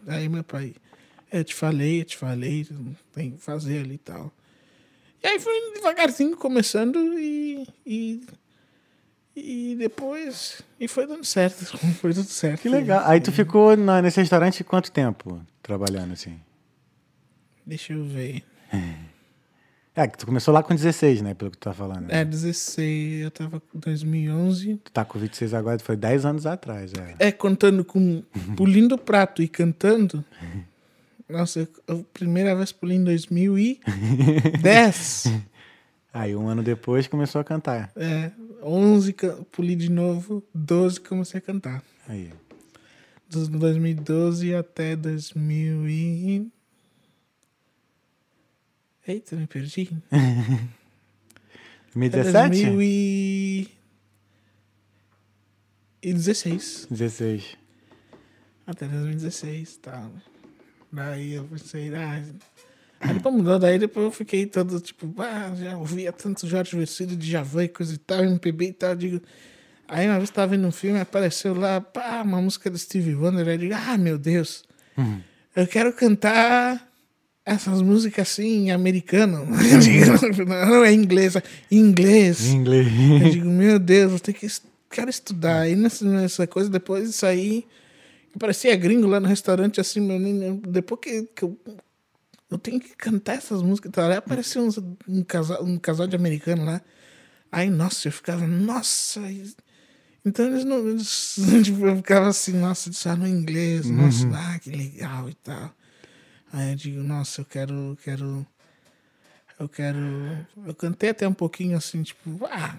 [0.07, 0.73] aí meu pai,
[1.35, 2.67] "É, eu te falei, eu te falei,
[3.13, 4.31] tem que fazer ali e tal.
[5.23, 8.21] E aí foi devagarzinho começando e, e,
[9.35, 10.61] e depois.
[10.79, 11.65] E foi dando certo.
[11.99, 12.61] Foi tudo certo.
[12.61, 13.01] Que legal.
[13.05, 16.39] Aí tu ficou na- nesse restaurante quanto tempo trabalhando assim?
[17.65, 18.43] Deixa eu ver.
[19.97, 21.33] É, que tu começou lá com 16, né?
[21.33, 22.11] Pelo que tu tá falando.
[22.11, 24.75] É, 16, eu tava com 2011.
[24.83, 27.15] Tu tá com 26 agora, foi 10 anos atrás, é.
[27.27, 28.21] É, contando com.
[28.57, 30.21] Pulindo o prato e cantando.
[31.27, 35.25] Nossa, eu, a primeira vez pulei em 2010.
[36.13, 37.91] Aí um ano depois começou a cantar.
[37.95, 38.31] É,
[38.63, 41.83] 11 ca- puli de novo, 12 comecei a cantar.
[42.07, 42.31] Aí.
[43.27, 46.47] Dos 2012 até 2000 e...
[49.07, 49.89] Eita, me perdi.
[50.09, 50.31] Até
[51.91, 53.69] 2017?
[56.01, 56.87] 2016.
[56.89, 57.57] 16.
[58.65, 60.09] Até 2016, tá.
[60.91, 62.23] Daí eu pensei, ah...
[62.99, 67.15] Aí depois mudou, daí depois eu fiquei todo tipo, ah, já ouvia tanto Jorge Versilo
[67.15, 69.21] de Javan e coisa e tal, MPB e tal, eu digo...
[69.87, 73.47] Aí uma vez tava vendo um filme, apareceu lá, pá, uma música do Stevie Wonder,
[73.47, 74.63] aí eu digo, ah, meu Deus,
[75.55, 76.89] eu quero cantar
[77.45, 79.45] essas músicas assim, em americano.
[79.71, 82.51] Eu digo, não é inglês, é inglês.
[83.21, 84.47] Eu digo, meu Deus, eu tenho que
[84.89, 85.61] quero estudar.
[85.61, 87.65] Aí nessa, nessa coisa, depois disso aí,
[88.39, 91.59] parecia gringo lá no restaurante, assim, meu, nem- depois que, que eu,
[92.49, 93.91] eu tenho que cantar essas músicas.
[93.91, 94.07] Tá?
[94.07, 96.81] Aí apareceu uns- um, casal, um casal de americano lá.
[97.51, 99.21] Aí, nossa, eu ficava, nossa.
[100.25, 100.87] Então eles não.
[100.87, 105.73] Eles, tipo, eu ficava assim, nossa, eles falam inglês, nossa, ah, que legal e tal.
[106.51, 108.45] Aí eu digo, nossa, eu quero, quero.
[109.59, 109.99] Eu quero.
[110.65, 112.77] Eu cantei até um pouquinho assim, tipo, ah,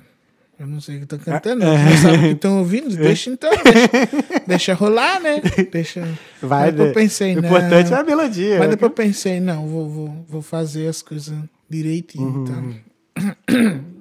[0.58, 3.28] Eu não sei o que tô cantando, eles não sabem o que estão ouvindo, deixa
[3.28, 5.42] então, deixa, deixa rolar, né?
[5.70, 6.00] Deixa.
[6.40, 6.88] Vai, Mas depois né?
[6.88, 7.48] eu pensei, O não.
[7.48, 8.58] importante é a melodia.
[8.58, 8.68] Mas né?
[8.68, 11.38] depois eu pensei, não, vou, vou, vou fazer as coisas
[11.68, 12.42] direitinho.
[12.42, 13.84] Então.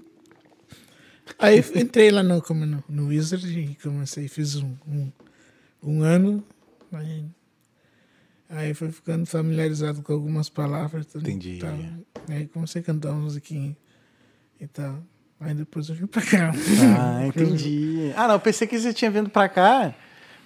[1.38, 5.12] Aí entrei lá no, como no, no Wizard e comecei, fiz um, um,
[5.84, 6.42] um ano.
[6.94, 7.26] Aí,
[8.50, 11.06] aí fui ficando familiarizado com algumas palavras.
[11.06, 11.60] tudo Entendi.
[11.60, 11.78] tal.
[12.30, 13.76] Aí comecei a cantar uma musiquinha
[14.62, 15.04] e tal.
[15.40, 16.52] Aí depois eu vim pra cá.
[16.98, 18.12] Ah, entendi.
[18.16, 19.94] Ah, não, eu pensei que você tinha vindo pra cá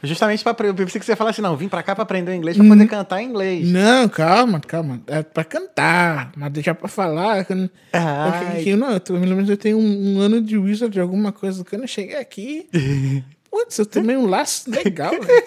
[0.02, 0.56] justamente pra.
[0.65, 2.65] Eu pensei que você ia falar assim, não, vim pra cá pra aprender inglês pra
[2.65, 3.67] poder cantar em inglês.
[3.69, 5.02] Não, calma, calma.
[5.08, 7.45] É pra cantar, mas deixar pra falar.
[7.45, 8.56] Quando, Ai.
[8.56, 11.32] porque, não, eu, tô- pelo menos eu tenho um, um ano de Wizard de alguma
[11.32, 11.63] coisa.
[11.63, 12.67] Quando eu cheguei aqui,
[13.52, 15.43] putz, eu tomei um laço legal, velho.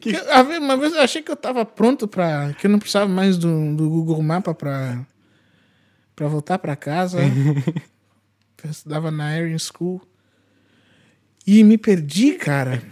[0.00, 2.52] Que eu- Uma vez eu achei que eu tava pronto pra.
[2.58, 5.00] que eu não precisava mais do, do Google Mapa pra,
[6.14, 7.18] pra voltar pra casa.
[8.66, 10.00] eu estudava na Aaron School.
[11.46, 12.82] E me perdi, cara.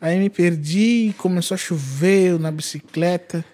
[0.00, 3.44] Aí me perdi, começou a chover eu na bicicleta.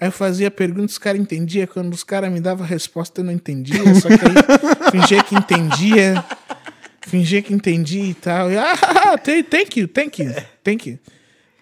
[0.00, 1.66] Aí eu fazia perguntas, os caras entendiam.
[1.66, 3.82] Quando os caras me davam resposta, eu não entendia.
[3.94, 6.24] Só que aí fingia que entendia.
[7.06, 8.50] Fingia que entendia e tal.
[8.50, 8.76] E, ah,
[9.22, 10.98] thank thank you, thank you, thank you.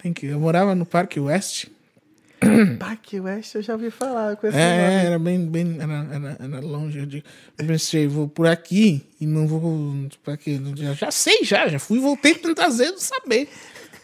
[0.02, 0.32] Thank you.
[0.32, 1.66] Eu morava no Parque West.
[2.78, 5.06] Parque West eu já ouvi falar com esse É, nome.
[5.06, 6.98] era bem, bem era, era, era longe.
[6.98, 7.26] Eu, digo-
[7.58, 10.60] eu pensei, vou por aqui e não vou para aqui.
[10.76, 13.48] Já, já sei, já, já fui e voltei tantas vezes saber.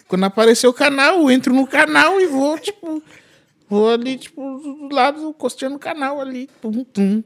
[0.09, 3.03] Quando aparecer o canal, eu entro no canal e vou, tipo,
[3.68, 4.40] vou ali, tipo,
[4.88, 7.22] do lado, costeando o canal ali, tum, tum.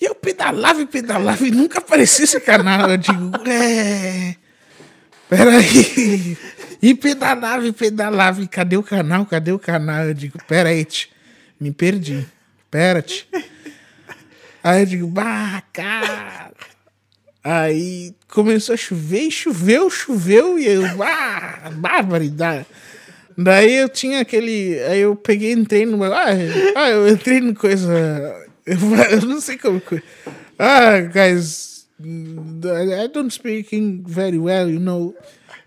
[0.00, 2.90] E eu pedalava e pedalava e nunca aparecia esse canal.
[2.90, 4.36] Eu digo, é.
[5.28, 6.36] Peraí.
[6.84, 8.42] E pedalava e pedalava.
[8.42, 9.24] E cadê o canal?
[9.24, 10.04] Cadê o canal?
[10.04, 11.08] Eu digo, peraí, tch,
[11.58, 12.26] me perdi.
[12.70, 13.26] Pera-te.
[14.62, 16.52] Aí eu digo, bah, cara.
[17.42, 22.66] Aí começou a chover e choveu, choveu e eu, ah, barbaridade.
[23.36, 24.78] Daí eu tinha aquele.
[24.84, 26.04] Aí eu peguei entrei no.
[26.04, 26.26] Ah,
[26.76, 27.90] ah, eu entrei no coisa.
[28.66, 28.78] Eu,
[29.10, 29.80] eu não sei como.
[30.58, 35.14] Ah, guys, I don't speak very well, you know,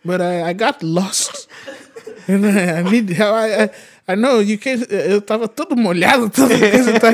[0.08, 1.48] but I, I got lost.
[2.28, 3.36] And I, I need help.
[3.36, 3.70] I, I,
[4.08, 4.82] I know you can.
[4.90, 7.00] Eu tava todo molhado, toda coisa.
[7.00, 7.12] Tá,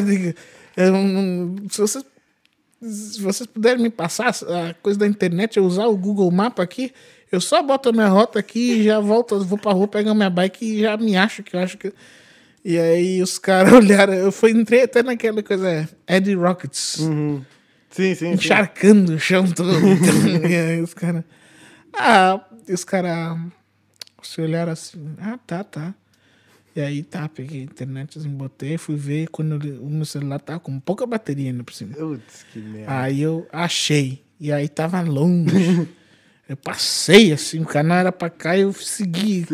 [1.70, 2.06] se vocês
[2.86, 6.92] se vocês puderem me passar a coisa da internet, eu usar o Google Mapa aqui,
[7.32, 10.14] eu só boto a minha rota aqui e já volto, vou pra rua, pego a
[10.14, 11.94] minha bike e já me acho que eu acho que.
[12.66, 17.46] E aí os caras olharam, eu fui, entrei até naquela coisa, Eddie Rockets, Sim,
[17.90, 18.32] sim, sim.
[18.32, 19.72] encharcando o chão todo.
[20.48, 21.24] e aí os caras.
[21.94, 23.38] Ah, e os caras
[24.22, 25.94] se olharam assim, ah, tá, tá.
[26.76, 30.40] E aí tá, peguei a internet, assim, botei, fui ver quando eu- o meu celular
[30.40, 31.94] tava com pouca bateria ainda por cima.
[31.96, 33.02] Putz, que merda.
[33.02, 34.24] Aí eu achei.
[34.40, 35.54] E aí tava longe.
[36.50, 39.46] eu passei assim, o canal era pra cá e eu segui.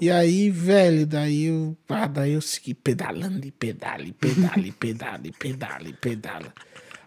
[0.00, 4.70] E aí, velho, daí eu, ah, daí eu segui pedalando e pedala, e pedala, e
[4.72, 6.52] pedala, e pedala, e pedala.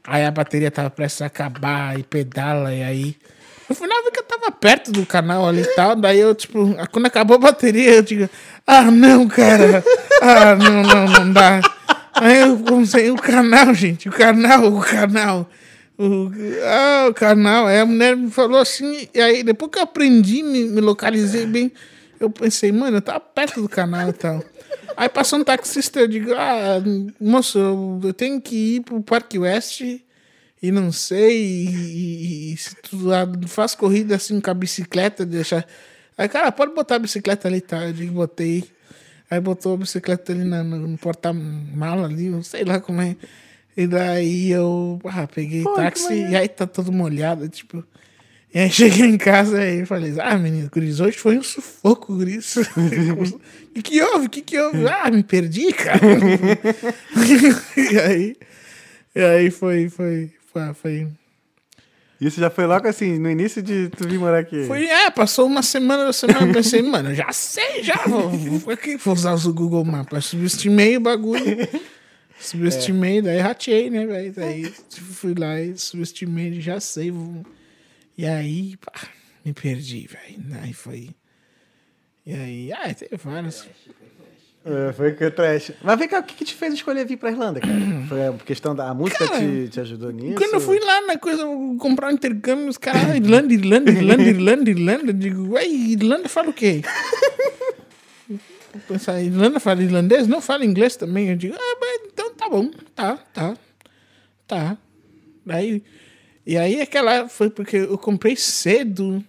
[0.03, 3.15] Aí a bateria tava prestes a acabar e pedala, e aí.
[3.71, 5.95] No final vi que eu tava perto do canal ali e tal.
[5.95, 8.29] Daí eu, tipo, quando acabou a bateria, eu digo,
[8.67, 9.81] ah, não, cara.
[10.21, 11.61] Ah, não, não, não dá.
[12.13, 15.49] Aí eu comecei o canal, gente, o canal, o canal.
[15.97, 16.29] O,
[16.65, 17.67] ah, o canal.
[17.67, 21.45] Aí a mulher me falou assim, e aí depois que eu aprendi, me, me localizei
[21.45, 21.71] bem,
[22.19, 24.43] eu pensei, mano, eu tava perto do canal e tal.
[24.97, 26.81] Aí passou um taxista, eu digo, ah,
[27.19, 30.03] moço, eu- eu tenho que ir pro Parque Oeste
[30.61, 32.97] e não sei, e, e- e se tu
[33.47, 35.65] faz corrida assim com a bicicleta, deixar.
[36.17, 37.85] Aí, cara, pode botar a bicicleta ali, tá?
[37.87, 38.63] Eu digo, botei.
[39.29, 43.15] Aí botou a bicicleta ali na- no, no porta-mala ali, eu sei lá como é.
[43.75, 47.83] E daí eu ah, peguei Pô, táxi e aí tá todo molhado, tipo.
[48.53, 52.55] E aí cheguei em casa e falei, ah, menino, Guris, hoje foi um sufoco, Guris.
[53.71, 54.25] O que, que houve?
[54.25, 54.85] O que, que houve?
[54.85, 56.01] Ah, me perdi, cara.
[57.77, 58.35] e aí,
[59.15, 61.07] e aí foi, foi, foi, foi,
[62.19, 64.65] Isso já foi logo assim, no início de tu vir morar aqui.
[64.65, 68.77] foi, é, passou uma semana, uma semana, eu pensei, mano, já sei, já, vou, vou,
[69.03, 71.41] vou usar o Google Maps, subestimei o bagulho,
[72.39, 77.45] subestimei, daí ratei, né, velho, daí fui lá e subestimei, já sei, vou...
[78.17, 78.93] e aí, pá,
[79.45, 81.09] me perdi, velho, aí foi,
[82.25, 83.67] e aí, ah, teve várias,
[84.63, 85.71] É, foi que trash.
[85.81, 87.73] Mas vem cá, o que, que te fez escolher vir pra Irlanda, cara?
[88.07, 90.35] Foi a questão da a música Cara, te, te ajudou nisso?
[90.35, 91.43] Quando eu fui lá na coisa,
[91.79, 95.07] comprar um intercâmbio, os caras, ah, Irlanda, Irlanda, Irlanda, Irlanda, Irlanda.
[95.07, 96.81] Eu digo, ué, Irlanda fala o quê?
[98.87, 100.27] Pensar, Irlanda fala irlandês?
[100.27, 101.29] Não fala inglês também.
[101.29, 103.57] Eu digo, ah, mas então tá bom, tá, tá,
[104.47, 104.77] tá.
[105.45, 105.83] Daí,
[106.45, 109.23] E aí aquela foi porque eu comprei cedo.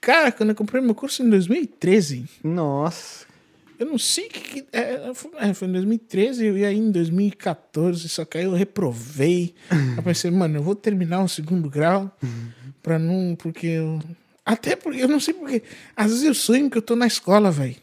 [0.00, 3.27] Cara, quando eu comprei meu curso em 2013, Nossa.
[3.78, 4.40] Eu não sei o que.
[4.40, 8.52] que- é, foi- é, foi em 2013 e aí em 2014, só que aí eu
[8.54, 9.54] reprovei.
[9.96, 12.14] eu pensei, mano, eu vou terminar o segundo grau
[12.82, 13.34] pra não.
[13.36, 14.00] Porque eu.
[14.44, 15.62] Até porque eu não sei porque.
[15.96, 17.76] Às vezes eu sonho que eu tô na escola, velho.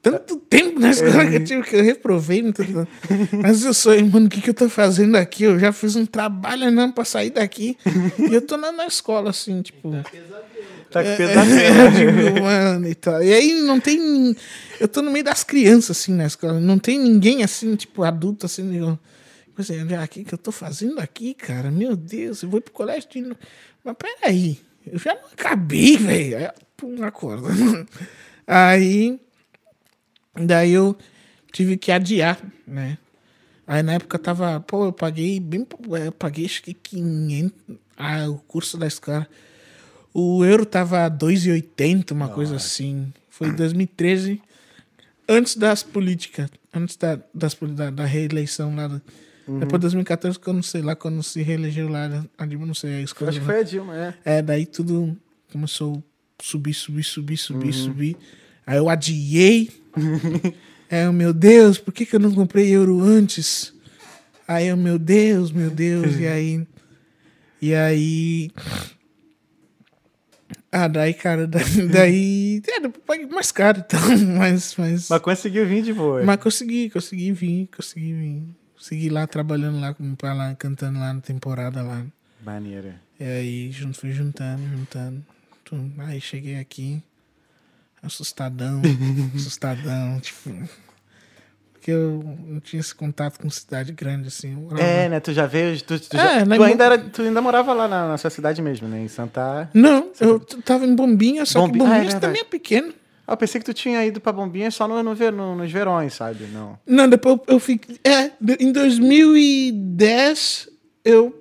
[0.00, 2.42] Tanto tempo na escola que eu tive que eu reprovei.
[2.42, 2.62] Não tô...
[2.62, 5.44] Às vezes eu sonho, mano, o que, que eu tô fazendo aqui?
[5.44, 7.76] Eu já fiz um trabalho não pra sair daqui.
[8.30, 9.90] e eu tô na, na escola, assim, tipo.
[9.92, 10.10] Tá
[11.02, 11.80] com É, pesadelo.
[11.82, 13.22] eu digo, mano, e tal.
[13.22, 14.36] E aí não tem.
[14.78, 16.60] Eu tô no meio das crianças, assim, na escola.
[16.60, 18.98] Não tem ninguém assim, tipo, adulto, assim, digo,
[19.46, 21.70] tipo assim, o que, que eu tô fazendo aqui, cara?
[21.70, 23.38] Meu Deus, eu vou pro colégio de novo.
[23.82, 26.38] Mas peraí, eu já não acabei, velho.
[26.38, 27.48] Aí, pum, acorda.
[28.46, 29.18] Aí.
[30.36, 30.96] Daí eu
[31.52, 32.98] tive que adiar, né?
[33.66, 35.66] Aí na época eu tava, pô, eu paguei bem,
[36.04, 37.52] eu paguei acho que 500,
[37.96, 39.26] ah, o curso da escola.
[40.14, 43.12] O euro tava 2,80, uma coisa assim.
[43.28, 44.40] Foi em 2013,
[45.28, 48.86] antes das políticas, antes da, das, da, da reeleição lá.
[48.86, 49.02] do-
[49.58, 52.74] Depois de 2014, que eu não sei lá, quando se reelegeu lá, a Dilma, não
[52.74, 53.30] sei, a escola.
[53.30, 54.14] Acho que foi a Dilma, é.
[54.24, 55.16] É, daí tudo
[55.52, 55.96] começou
[56.38, 58.16] a subir, subir, subir, subir, subir.
[58.66, 59.68] Aí eu adiei.
[60.88, 63.74] é, meu Deus, por que, que eu não comprei euro antes?
[64.46, 66.66] Aí eu, meu Deus, meu Deus, e aí.
[67.60, 68.50] E aí.
[70.76, 71.46] Ah, daí, cara,
[71.92, 72.60] daí.
[72.66, 74.00] é, paguei mais caro, então,
[74.36, 74.74] mas.
[74.76, 76.24] Mas, Mas conseguiu vir de boa.
[76.24, 78.42] mas consegui, consegui vir, consegui vir.
[78.76, 82.04] Consegui lá trabalhando lá com o pai lá, cantando lá na temporada lá.
[82.44, 83.00] Maneira.
[83.20, 85.24] E aí junto, fui juntando, juntando.
[85.98, 87.00] Aí cheguei aqui,
[88.02, 88.82] assustadão,
[89.34, 90.50] assustadão, tipo.
[91.84, 94.56] Porque eu não tinha esse contato com cidade grande, assim.
[94.78, 95.20] É, né?
[95.20, 95.76] Tu já veio.
[95.82, 98.62] Tu, tu, É, já- tu ainda, era, tu ainda morava lá na, na sua cidade
[98.62, 99.02] mesmo, né?
[99.02, 99.68] Em Santa.
[99.74, 102.20] Não, eu tava em Bombinha, só Bombi- que Ah, é Bombinhas verdade.
[102.22, 102.94] também é pequeno.
[103.26, 106.14] Ah, eu pensei que tu tinha ido pra Bombinha só no, no, no- nos verões,
[106.14, 106.46] sabe?
[106.46, 106.78] Não.
[106.86, 107.98] Não, depois eu, eu fiquei.
[108.02, 110.68] É, em 2010
[111.04, 111.38] eu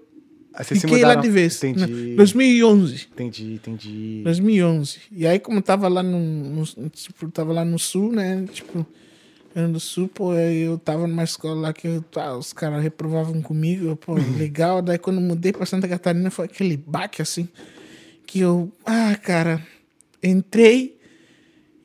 [0.54, 1.64] Aí vocês se fiquei lá de vez.
[1.64, 2.10] Entendi.
[2.10, 3.08] Não, 2011.
[3.14, 4.22] Entendi, entendi.
[4.26, 5.00] 2011.
[5.10, 8.46] E aí, como tava lá no, no- tipo, tava lá no sul, né?
[8.52, 8.86] Tipo,
[9.56, 13.42] Rio do Sul, pô, eu tava numa escola lá que eu- tá, os caras reprovavam
[13.42, 14.82] comigo, pô, legal.
[14.82, 17.48] Daí quando mudei pra Santa Catarina foi aquele baque assim,
[18.26, 19.62] que eu, ah, cara,
[20.24, 20.98] entrei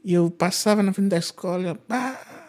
[0.02, 2.48] e eu passava na frente da escola, ah,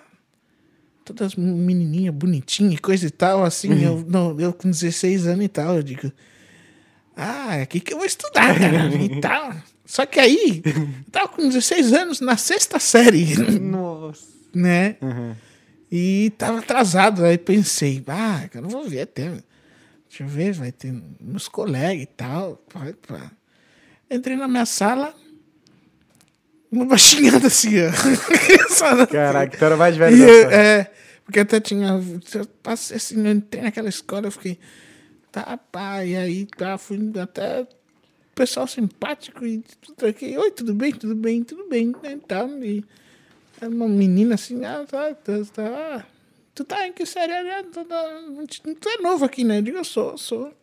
[1.04, 5.50] todas menininhas bonitinhas, e coisa e tal, assim, eu, não, eu com 16 anos e
[5.50, 6.12] tal, eu digo,
[7.16, 9.54] ah, é aqui que eu vou estudar, cara, e tal.
[9.86, 14.39] Só que aí, eu tava com 16 anos na sexta série, Nossa.
[14.54, 14.96] Né?
[15.02, 15.36] Uhum.
[15.92, 17.24] E tava atrasado.
[17.24, 19.30] Aí pensei, ah, cara, não vou ver até.
[20.08, 22.64] Deixa eu ver, vai ter meus colegas e tal.
[22.74, 23.32] Vai, pá.
[24.10, 25.14] Entrei na minha sala,
[26.72, 27.92] uma baixinhada assim, ó.
[28.46, 29.08] Criançada.
[29.08, 30.92] Caraca, tu era mais velho E eu, é,
[31.24, 32.02] porque até tinha.
[32.34, 34.60] Eu passei assim, eu entrei naquela escola, eu fiquei.
[35.32, 37.68] Tá, pá, e aí tá, fui até
[38.34, 40.36] pessoal simpático e tudo aqui.
[40.38, 40.92] Oi, tudo bem?
[40.92, 41.44] Tudo bem?
[41.44, 41.94] Tudo bem?
[42.06, 42.84] Então, e
[43.62, 45.64] era uma menina assim, ah, tá, tá, tá.
[45.98, 46.06] ah,
[46.56, 47.32] Tu tá em que série?
[47.34, 48.22] Ah, Tu, tá-
[48.82, 49.60] tu é novo aqui, né?
[49.60, 50.54] Eu digo, eu sou, sou.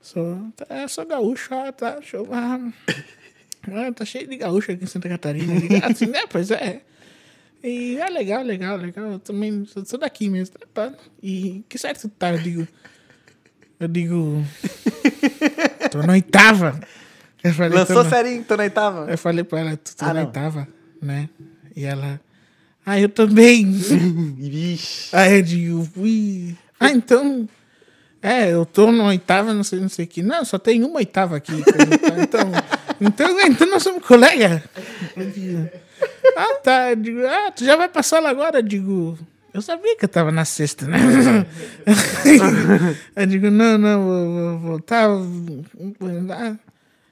[0.00, 2.28] Sou, tá, é, sou gaúcho, ah, tá, show.
[2.32, 2.58] Ah,
[3.72, 5.58] ah, tá cheio de gaúcho aqui em Santa Catarina.
[5.60, 6.20] Digo, ah, assim, né?
[6.28, 6.82] Pois é.
[7.62, 9.12] E é legal, legal, legal.
[9.12, 10.56] Eu também sou, daqui mesmo.
[10.58, 10.96] Tá, tá.
[11.22, 12.32] E que série tu tá?
[12.32, 12.68] Eu digo.
[13.80, 14.42] Eu digo.
[15.90, 16.78] tô na oitava.
[17.42, 19.10] Eu falei, tô Lançou na- serinho, tu na oitava?
[19.10, 20.26] eu falei pra ela, tu tá Ah, na não.
[20.26, 20.68] oitava,
[21.00, 21.28] né?
[21.76, 22.20] E ela.
[22.84, 23.70] Ah, eu também.
[24.38, 25.14] Vixe.
[25.14, 26.56] Aí eu digo, ui.
[26.78, 27.48] Ah, então.
[28.22, 30.22] É, eu tô na oitava, não sei, não sei o que.
[30.22, 31.52] Não, só tem uma oitava aqui.
[32.24, 32.50] Então,
[33.00, 34.62] então, então nós somos colega.
[35.34, 35.68] Digo,
[36.36, 36.90] ah, tá.
[36.90, 38.58] Eu digo, ah, tu já vai passar lá agora?
[38.58, 39.18] Eu digo,
[39.52, 40.98] eu sabia que eu tava na sexta, né?
[43.16, 45.08] eu digo, não, não, vou, vou voltar.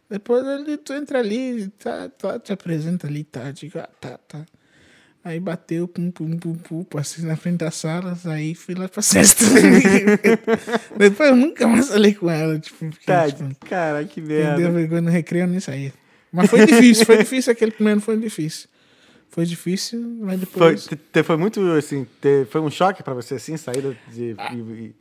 [0.08, 3.46] Depois ali, tu entra ali, tá, tá, te apresenta ali, tá?
[3.46, 4.44] Eu digo, ah, tá, tá.
[5.24, 9.00] Aí bateu, pum, pum, pum, pum, passei na frente das salas, aí fui lá pra
[9.02, 9.44] sexta.
[10.96, 14.44] Depois eu nunca mais falei com ela, tipo, porque, Tá, tipo, cara, que quem deu
[14.58, 14.70] merda.
[14.70, 15.92] vergonha no recreio, eu nem saía.
[16.32, 18.68] Mas foi difícil, foi difícil, aquele primeiro foi difícil.
[19.28, 20.86] Foi difícil, mas Foi, depois...
[20.86, 24.34] te- te- foi muito, assim, te- foi um choque pra você, assim, sair de...
[24.38, 24.52] Ah.
[24.54, 24.94] e-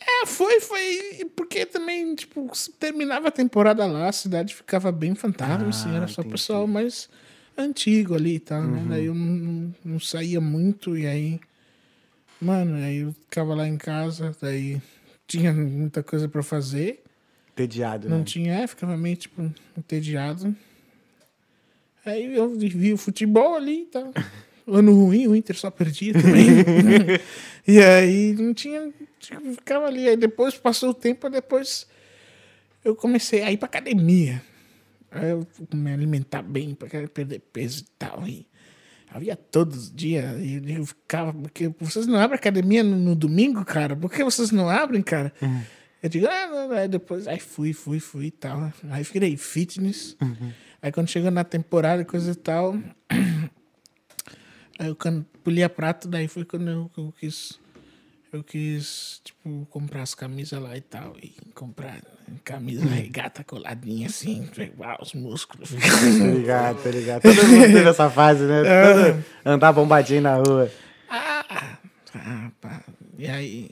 [0.00, 5.68] É, foi, foi, porque também, tipo, terminava a temporada lá, a cidade ficava bem fantasma,
[5.68, 6.32] assim, era só entendi.
[6.34, 7.08] pessoal mais
[7.56, 8.84] antigo ali e tal, né?
[8.88, 11.40] Daí eu não, não, não saía muito, e aí,
[12.40, 14.80] mano, aí eu ficava lá em casa, daí
[15.26, 17.02] tinha muita coisa pra fazer,
[17.52, 18.24] entediado, Não né?
[18.24, 20.54] tinha, é, ficava meio, tipo, entediado.
[22.04, 24.12] Aí eu vi o futebol ali e tal.
[24.64, 26.46] Ano ruim, o Inter só perdia também.
[27.66, 28.92] e aí não tinha.
[29.56, 30.08] Ficava ali.
[30.08, 31.84] Aí depois passou o tempo, depois
[32.84, 34.40] eu comecei a ir pra academia.
[35.12, 38.26] Aí eu me alimentar bem, pra perder peso e tal.
[38.26, 38.46] E
[39.10, 40.40] havia todos os dias.
[40.40, 41.32] E eu ficava.
[41.32, 43.94] Porque vocês não abrem academia no, no domingo, cara?
[43.94, 45.32] Por que vocês não abrem, cara?
[46.02, 46.76] Eu digo, ah, não, não.
[46.76, 48.72] Aí depois, aí fui, fui, fui e tal.
[48.90, 50.16] Aí virei fitness.
[50.80, 52.74] Aí quando chegou na temporada coisa e tal.
[54.78, 57.60] Aí eu quando polia prato, daí foi quando eu, eu quis.
[58.32, 61.14] Eu quis, tipo, comprar as camisas lá e tal.
[61.22, 61.98] E comprar
[62.42, 65.70] camisa regata coladinha assim, igual os músculos.
[65.70, 67.22] Tá ligado, tá ligado.
[67.22, 68.62] Todo mundo teve essa fase, né?
[68.66, 69.12] É.
[69.12, 70.70] Todo- Andar bombadinho na rua.
[71.10, 71.76] ah,
[72.14, 72.80] ah, pá.
[73.18, 73.70] E aí.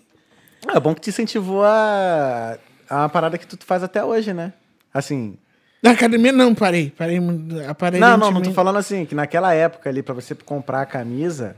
[0.69, 2.59] É bom que te incentivou a,
[2.89, 4.53] a uma parada que tu faz até hoje, né?
[4.93, 5.39] Assim.
[5.83, 6.91] Na academia não, parei.
[6.91, 7.19] Parei.
[7.19, 11.57] Não, não, não tô falando assim, que naquela época ali, pra você comprar a camisa,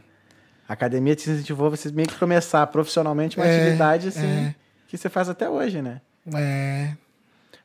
[0.73, 4.55] a academia te incentivou você meio que começar profissionalmente uma É, atividade assim, é.
[4.89, 6.01] que você faz até hoje, né?
[6.35, 6.95] É.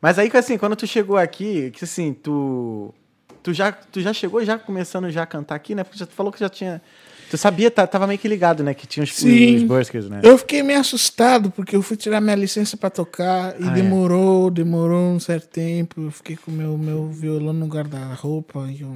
[0.01, 2.93] Mas aí, assim, quando tu chegou aqui, que assim, tu.
[3.41, 5.84] Tu já, tu já chegou já começando já a cantar aqui, né?
[5.84, 6.82] Porque já tu falou que já tinha.
[7.30, 8.74] Tu sabia, tá- tava meio que ligado, né?
[8.74, 9.55] Que tinha os, Sim.
[9.58, 10.20] os buskers, né?
[10.24, 13.74] Eu fiquei meio assustado, porque eu fui tirar minha licença pra tocar e Ah, é?
[13.74, 16.01] demorou, demorou um certo tempo.
[16.01, 18.95] Eu fiquei com meu, meu violão no guarda-roupa eu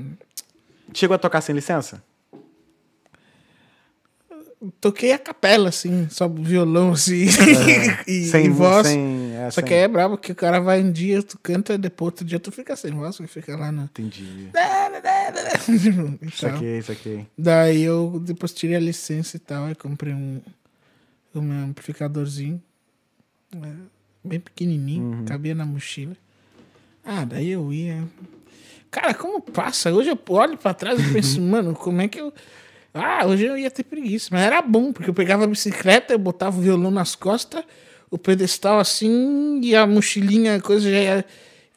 [0.93, 2.03] Chegou a tocar sem licença?
[4.80, 7.26] Toquei a capela, assim, só violão, assim,
[8.07, 8.88] e, sem e voz.
[8.88, 11.39] Sem, é, Só sem- que aí é brabo, que o cara vai um dia, tu
[11.39, 13.84] canta, depois outro dia tu fica sem voz, tu fica lá no...
[13.84, 14.49] Entendi.
[16.22, 17.26] E aqui, isso aqui.
[17.38, 20.41] Daí eu depois tirei a licença e tal, aí comprei um,
[21.36, 22.62] um amplificadorzinho,
[23.55, 23.76] né,
[24.24, 26.16] bem pequenininho, cabia na mochila.
[27.03, 28.03] Ah, daí eu ia.
[28.91, 29.91] Cara, como passa?
[29.91, 32.32] Hoje eu olho pra trás e penso, mano, como é que eu.
[32.94, 36.20] Ah, hoje eu ia ter preguiça, mas era bom, porque eu pegava a bicicleta, eu
[36.20, 37.64] botava o violão nas costas,
[38.10, 41.26] o pedestal assim, e a mochilinha, coisa já ia.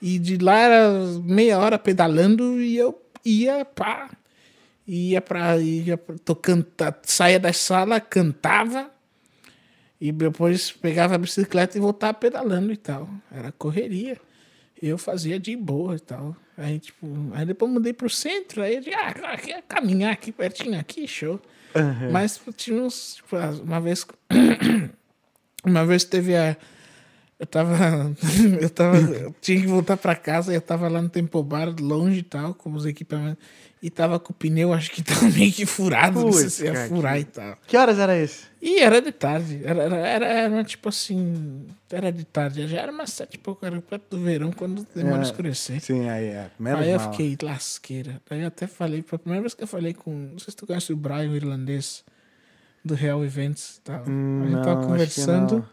[0.02, 0.90] E de lá era
[1.22, 4.10] meia hora pedalando e eu ia pá.
[4.86, 5.56] Ia pra.
[5.58, 8.90] Ia pra tô canta, saía da sala, cantava.
[10.00, 13.08] E depois pegava a bicicleta e voltava pedalando e tal.
[13.32, 14.18] Era correria.
[14.82, 16.36] Eu fazia de boa e tal.
[16.56, 20.30] Aí, tipo, aí depois mudei pro centro, aí eu disse, ah, aqui é caminhar aqui
[20.30, 21.40] pertinho aqui, show.
[22.12, 24.06] Mas tinha uns, tipo, uma vez.
[25.66, 26.54] Uma vez teve a.
[27.38, 27.74] Eu tava.
[28.60, 28.98] Eu tava.
[28.98, 32.22] eu tinha que voltar pra casa e eu tava lá no Tempo Bar, longe e
[32.22, 33.42] tal, com os equipamentos.
[33.86, 36.72] E tava com o pneu, acho que tava meio que furado, não sei se ia
[36.72, 37.58] cara, furar que- e tal.
[37.66, 38.46] Que horas era isso?
[38.62, 39.60] E era de tarde.
[39.62, 41.66] Era, era, era, era tipo assim.
[41.92, 42.66] Era de tarde.
[42.66, 45.82] Já era umas sete e pouco, era perto do verão, quando demora a É, escurecer.
[45.82, 46.50] Sim, aí é.
[46.58, 47.10] Menos Aí eu mal.
[47.12, 48.22] fiquei lasqueira.
[48.30, 50.10] Aí eu até falei, foi a primeira vez que eu falei com.
[50.32, 52.02] Não sei se tu conhece o Brian, o irlandês,
[52.82, 53.82] do Real Events.
[53.84, 54.02] Tá?
[54.08, 55.68] Hum, a gente não, tava conversando.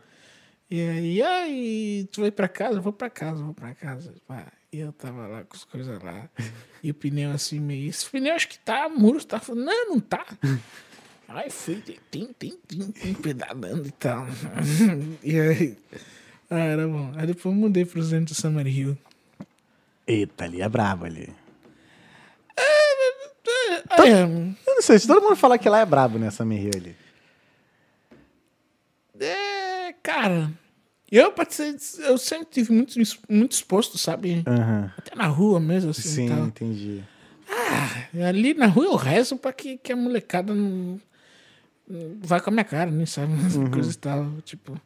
[0.69, 2.75] E aí, aí, tu vai pra casa?
[2.79, 4.13] Eu vou pra casa, vou pra casa.
[4.27, 4.47] Pá.
[4.71, 6.29] E eu tava lá com as coisas lá.
[6.81, 7.89] e o pneu assim, meio.
[7.89, 10.25] Esse pneu acho que tá muro, tá falando, não, não tá.
[11.27, 14.25] Aí fui, tim, tim, tim, tim, pedalando e tal.
[15.23, 15.77] e aí.
[16.49, 17.11] Ah, era bom.
[17.15, 18.97] Aí depois eu mudei pro centro do Summer Hill.
[20.07, 21.29] Eita, ali é brabo ali.
[23.89, 26.71] Ah, é, Eu não sei, se todo mundo falar que lá é brabo nessa Merrill
[26.75, 26.95] ali.
[29.19, 30.51] é, cara,
[31.17, 32.95] eu, pra ser- eu sempre tive muito,
[33.29, 34.43] muito exposto, sabe?
[34.47, 34.91] Aham.
[34.97, 36.09] Até na rua mesmo, assim.
[36.09, 36.45] Sim, e tal.
[36.45, 37.03] entendi.
[37.49, 40.99] Ah, ali na rua eu rezo pra que, que a molecada não,
[41.87, 43.33] não vai com a minha cara, nem sabe?
[43.71, 44.79] Coisa e tal, tipo.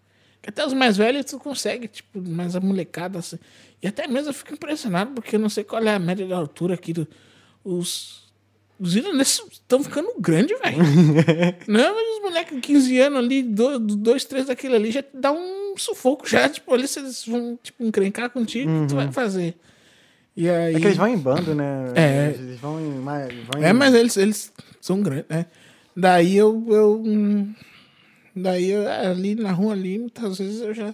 [0.47, 3.38] Até os mais velhos tu consegue, tipo, mas a molecada, assim.
[3.82, 6.36] E até mesmo eu fico impressionado, porque eu não sei qual é a média da
[6.38, 7.07] altura aqui do.
[8.80, 8.95] Os.
[8.95, 10.78] Irlandeses estão ficando grandes, velho.
[11.67, 15.01] não, mas os moleques de 15 anos ali, do- do- dois, três daquele ali, já
[15.01, 16.47] te dá um sufoco já.
[16.49, 19.55] Tipo, ali vocês vão, tipo, encrencar contigo, o que tu vai fazer?
[20.38, 20.76] E aí...
[20.76, 21.93] É que eles vão em bando, né?
[21.95, 22.36] É.
[22.38, 22.99] Eles vão em.
[23.01, 24.51] Vão É, em- mas eles, eles
[24.82, 25.45] são grandes, né?
[25.95, 27.01] Daí eu, eu.
[27.05, 27.53] hum,
[28.36, 30.93] Daí eu, é, ali na rua ali, muitas vezes eu já.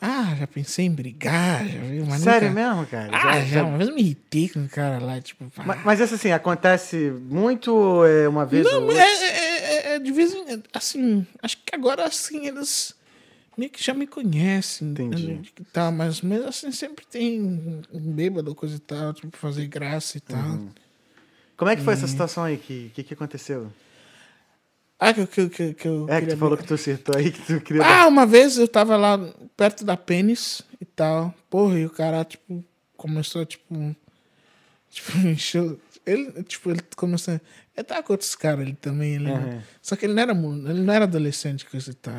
[0.00, 3.10] Ah, já pensei em brigar, já vi Sério nunca- mesmo, cara?
[3.12, 5.44] Ah, Já- já, uma vez eu me irritei com o cara lá, tipo.
[5.64, 6.96] Mas, mas isso assim, acontece
[7.28, 8.98] muito é, uma vez ou Não, outra?
[9.02, 9.28] é, é,
[9.92, 12.94] é- é de vez em assim, acho que agora assim eles
[13.58, 14.88] meio que já me conhecem.
[14.88, 15.26] Entendi.
[15.26, 17.42] né, Que tal, mas mesmo assim sempre tem
[17.92, 20.38] um bêbado, coisa e tal, tipo, fazer graça e tal.
[20.38, 20.70] Uhum.
[21.58, 22.54] Como é que foi essa situação aí?
[22.54, 23.70] O que, que, que aconteceu?
[25.00, 27.40] Ah, que, que, que, que eu É que tu falou que tu acertou aí, que
[27.40, 27.82] tu queria.
[27.82, 29.18] Ah, uma vez eu tava lá
[29.56, 31.34] perto da Pênis e tal.
[31.48, 32.62] Porra, e o cara, tipo,
[32.96, 33.74] começou, tipo.
[34.92, 35.80] Tipo, encheu.
[36.04, 37.40] Ele, tipo, ele começou.
[37.76, 39.14] Ele tava com outros caras ali também.
[39.14, 39.62] Ele, Uhum.
[39.80, 42.14] Só que ele não era ele não era adolescente com esse tal.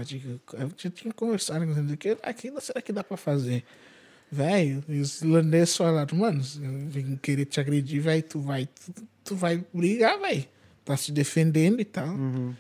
[0.58, 1.98] Eu tinha, tinha conversado com ele.
[1.98, 3.66] Que aquilo será que dá pra fazer?
[4.32, 8.66] Velho, e os irlandeses falaram, mano, se eu vim querer te agredir, velho, tu vai,
[8.66, 10.46] tu, tu vai brigar, velho.
[10.86, 12.08] Tá se defendendo e tal.
[12.08, 12.56] Uhum.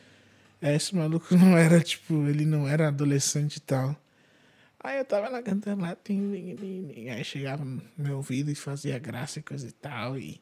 [0.61, 3.95] É, esse maluco não era, tipo, ele não era adolescente e tal.
[4.83, 8.55] Aí eu tava lá cantando lá, tim, tim, tim, aí chegava no meu ouvido e
[8.55, 10.17] fazia graça e coisa e tal.
[10.17, 10.41] E,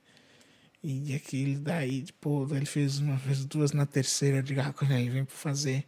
[0.82, 4.92] e aquilo daí, tipo, ele fez uma vez, duas na terceira, eu digo, ah, quando
[4.92, 5.86] ele vem pra fazer.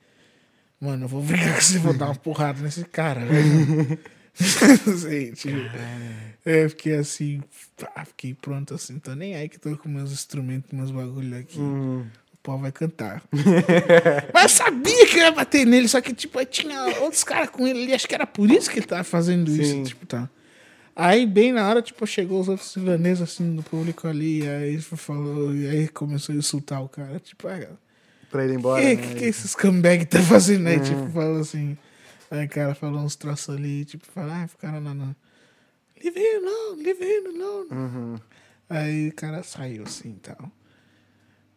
[0.80, 4.00] Mano, eu vou brigar com você, vou dar uma porrada nesse cara, velho.
[4.98, 5.58] Sei, tipo,
[6.46, 7.42] eu fiquei assim,
[7.78, 11.60] pá, fiquei pronto assim, tô nem aí que tô com meus instrumentos, meus bagulho aqui.
[11.60, 12.08] Uhum.
[12.44, 13.22] Pau vai cantar.
[14.34, 17.50] Mas eu sabia que eu ia bater nele, só que, tipo, aí tinha outros caras
[17.50, 19.62] com ele ali, acho que era por isso que ele tava fazendo Sim.
[19.62, 20.30] isso, tipo, tá.
[20.96, 25.56] Aí, bem na hora, tipo, chegou os outros irlandeses, assim, do público ali, aí falou,
[25.56, 27.60] e aí começou a insultar o cara, tipo, ah,
[28.32, 28.82] Pra ele ir embora.
[28.82, 28.96] que, né?
[28.96, 30.80] que, que esse scumbag tá fazendo aí?
[30.80, 31.78] Tipo, falou assim.
[32.32, 35.14] Aí o cara falou uns troços ali, tipo, fala, ah, ficaram lá no.
[36.02, 37.68] Leave him alone, leave him alone.
[37.72, 38.20] Uhum.
[38.70, 40.50] Aí o cara saiu assim e tal.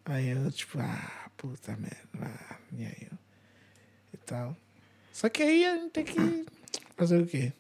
[0.06, 3.18] Aí eu, tipo, ah, puta merda, ah, e aí eu.
[4.12, 4.56] E tal.
[5.12, 6.44] Só que aí a gente tem que
[6.96, 7.52] fazer o quê?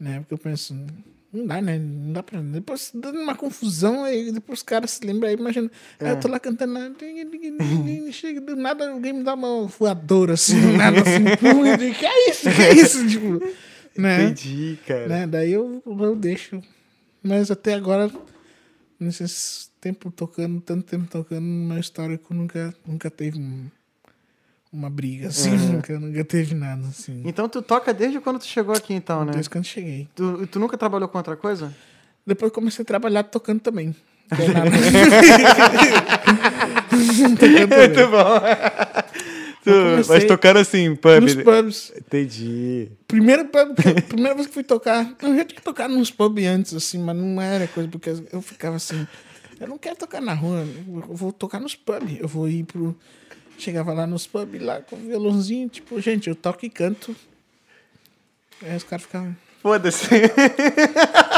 [0.00, 0.20] Né?
[0.20, 0.74] Porque eu penso,
[1.32, 1.78] não dá, né?
[1.78, 2.40] Não dá pra.
[2.40, 5.70] Depois dando uma confusão, aí depois os caras se lembram aí, imagina.
[6.00, 6.90] Aí eu tô lá cantando, lá,
[8.12, 12.30] chega do nada, alguém me dá uma voadora assim, do nada assim, pum, que é
[12.30, 12.50] isso?
[12.50, 13.06] Que é isso?
[13.08, 13.40] Tipo,
[13.96, 14.24] né?
[14.24, 15.06] Entendi, cara.
[15.06, 15.26] né?
[15.26, 16.62] Daí eu, eu deixo.
[17.22, 18.10] Mas até agora,
[18.98, 23.66] nesse tempo tocando, tanto tempo tocando, no meu histórico nunca, nunca teve um-
[24.72, 27.22] uma briga, assim, nunca, nunca teve nada, assim.
[27.24, 29.32] Então tu toca desde quando tu chegou aqui, então, né?
[29.32, 30.06] Desde quando cheguei.
[30.14, 31.74] Tu, tu nunca trabalhou com outra coisa?
[32.26, 33.94] Depois comecei a trabalhar tocando também.
[34.28, 34.36] Que
[36.90, 37.66] tocando também.
[37.66, 38.40] Muito bom.
[40.08, 41.20] mas tocando assim, pub.
[41.20, 41.92] Nos pubs.
[41.96, 42.88] Entendi.
[43.06, 43.74] Primeiro pub,
[44.08, 47.40] primeira vez que fui tocar, eu já tinha tocado nos pubs antes, assim, mas não
[47.40, 49.06] era coisa, porque eu ficava assim,
[49.60, 52.96] eu não quero tocar na rua, eu vou tocar nos pubs, eu vou ir pro.
[53.58, 57.14] Chegava lá nos pubs, lá com o violãozinho, tipo, gente, eu toco e canto.
[58.62, 59.36] Aí os caras ficavam.
[59.60, 60.06] Foda-se.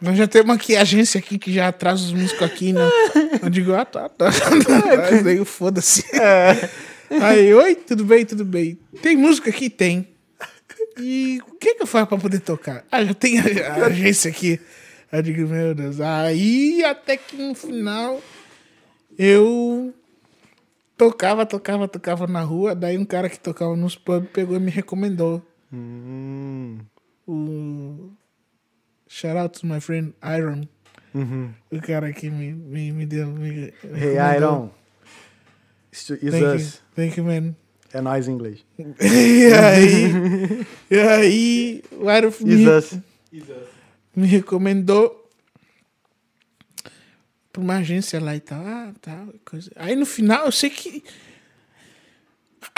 [0.00, 2.88] Nós já temos aqui a agência aqui que já traz os músicos aqui, né?
[3.42, 4.30] Eu digo, ah, tá, tá.
[5.10, 6.04] Aí daí foda-se.
[7.20, 8.78] Aí, oi, tudo bem, tudo bem.
[9.02, 9.68] Tem música aqui?
[9.68, 10.08] Tem.
[10.98, 12.84] E o que que eu faço pra poder tocar?
[12.90, 14.60] Ah, já tem a, a agência aqui.
[15.10, 16.00] Eu digo, meu Deus.
[16.00, 18.22] Aí, até que no final,
[19.18, 19.92] eu
[20.96, 22.74] tocava, tocava, tocava na rua.
[22.74, 25.42] Daí um cara que tocava nos pubs pegou e me recomendou.
[25.72, 26.78] Hum.
[27.26, 28.10] O...
[29.12, 30.68] Shout out to my friend Iron.
[31.12, 31.52] Uhum.
[31.72, 33.26] O cara que me, me, me deu.
[33.26, 34.16] Me Hey.
[34.36, 34.70] Iron.
[35.92, 36.62] Is Thank us.
[36.62, 37.56] you, thank you, man.
[37.92, 38.64] É nós em inglês.
[38.78, 42.98] e aí, e aí, o Iron me, us.
[44.14, 45.28] me recomendou
[47.52, 48.64] pra uma agência lá e tal.
[48.64, 49.72] Ah, tal, coisa.
[49.74, 51.02] Aí no final, eu sei que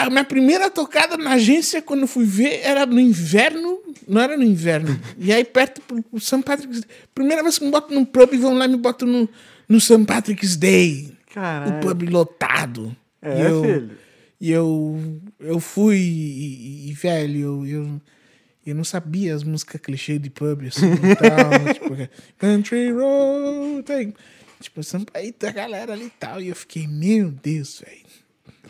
[0.07, 3.81] a minha primeira tocada na agência, quando eu fui ver, era no inverno.
[4.07, 4.99] Não era no inverno.
[5.19, 6.43] E aí, perto pro, St.
[6.43, 6.83] Patrick's
[7.15, 9.29] Primeira vez que me botam no pub e vão lá e me botam no,
[9.69, 10.05] no St.
[10.05, 11.17] Patrick's Day.
[11.31, 11.81] O Caralho.
[11.81, 12.97] pub lotado.
[13.21, 13.91] É, e eu, filho.
[14.43, 18.01] E eu, eu fui, e, e, velho, eu, eu,
[18.67, 21.73] eu não sabia as músicas clichê de pub, assim, e tal.
[21.73, 24.13] tipo, Country Road, tem,
[24.61, 24.81] tipo,
[25.15, 26.41] aí a galera ali e tal.
[26.41, 28.12] E eu fiquei, meu Deus, velho.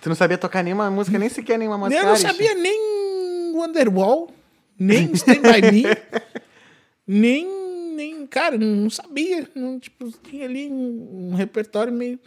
[0.03, 2.01] Tu não sabia tocar nenhuma música, nem sequer nenhuma música.
[2.01, 4.31] Eu não sabia nem Wonderwall,
[4.79, 5.85] nem Stand By Me,
[7.07, 7.47] nem,
[7.95, 9.49] nem, cara, não sabia.
[9.55, 12.19] Não, tipo, tinha ali um, um repertório meio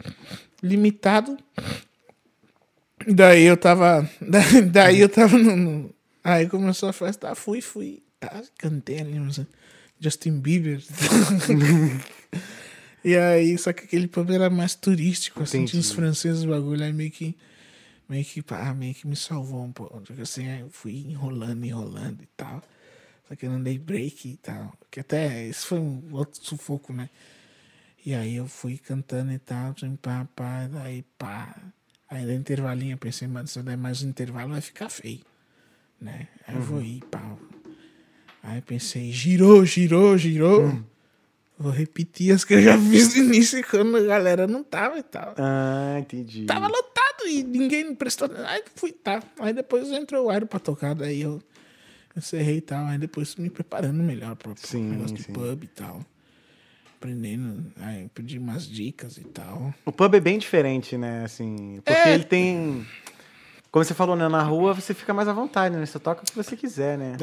[0.62, 1.36] limitado.
[3.06, 4.08] Daí eu tava.
[4.20, 5.56] da- Daí eu tava no.
[5.56, 8.02] no- aí começou a festa, ah, fui, fui.
[8.18, 9.40] Tá, cantei ali, mas,
[10.00, 10.82] Justin Bieber.
[13.04, 16.82] e aí, só que aquele pub era mais turístico, assim, tinha os franceses, o bagulho,
[16.82, 17.36] aí meio que.
[18.08, 20.00] Meio que, pá, meio que me salvou um pouco.
[20.00, 22.62] Tipo Assim, eu fui enrolando, enrolando e tal.
[23.28, 24.72] Só que eu não dei break e tal.
[24.90, 27.10] Que até isso foi um outro sufoco, né?
[28.04, 31.56] E aí eu fui cantando e tal, assim, pá, pá, daí pá.
[32.08, 35.22] Aí deu intervalinho, eu pensei, mano, se eu der mais um intervalo vai ficar feio,
[36.00, 36.28] né?
[36.46, 37.36] Aí eu vou ir, pá.
[38.44, 40.68] Aí pensei, girou, girou, girou.
[41.58, 45.02] Vou repetir as que eu já fiz no início quando a galera não tava e
[45.02, 45.34] tal.
[45.38, 46.44] Ah, entendi.
[46.44, 48.28] Tava lotado e ninguém prestou.
[48.46, 49.22] Aí fui, tá.
[49.38, 51.40] Aí depois entrou o Aero pra tocar, daí eu.
[52.16, 52.84] encerrei e tal.
[52.86, 55.32] Aí depois me preparando melhor para o Sim, negócio de sim.
[55.32, 56.00] pub e tal.
[56.98, 59.72] Aprendendo, aí pedi umas dicas e tal.
[59.84, 61.24] O pub é bem diferente, né?
[61.24, 62.14] Assim, porque É.
[62.14, 62.86] ele tem.
[63.70, 64.26] Como você falou, né?
[64.28, 65.84] Na rua você fica mais à vontade, né?
[65.84, 67.16] Você toca o que você quiser, né?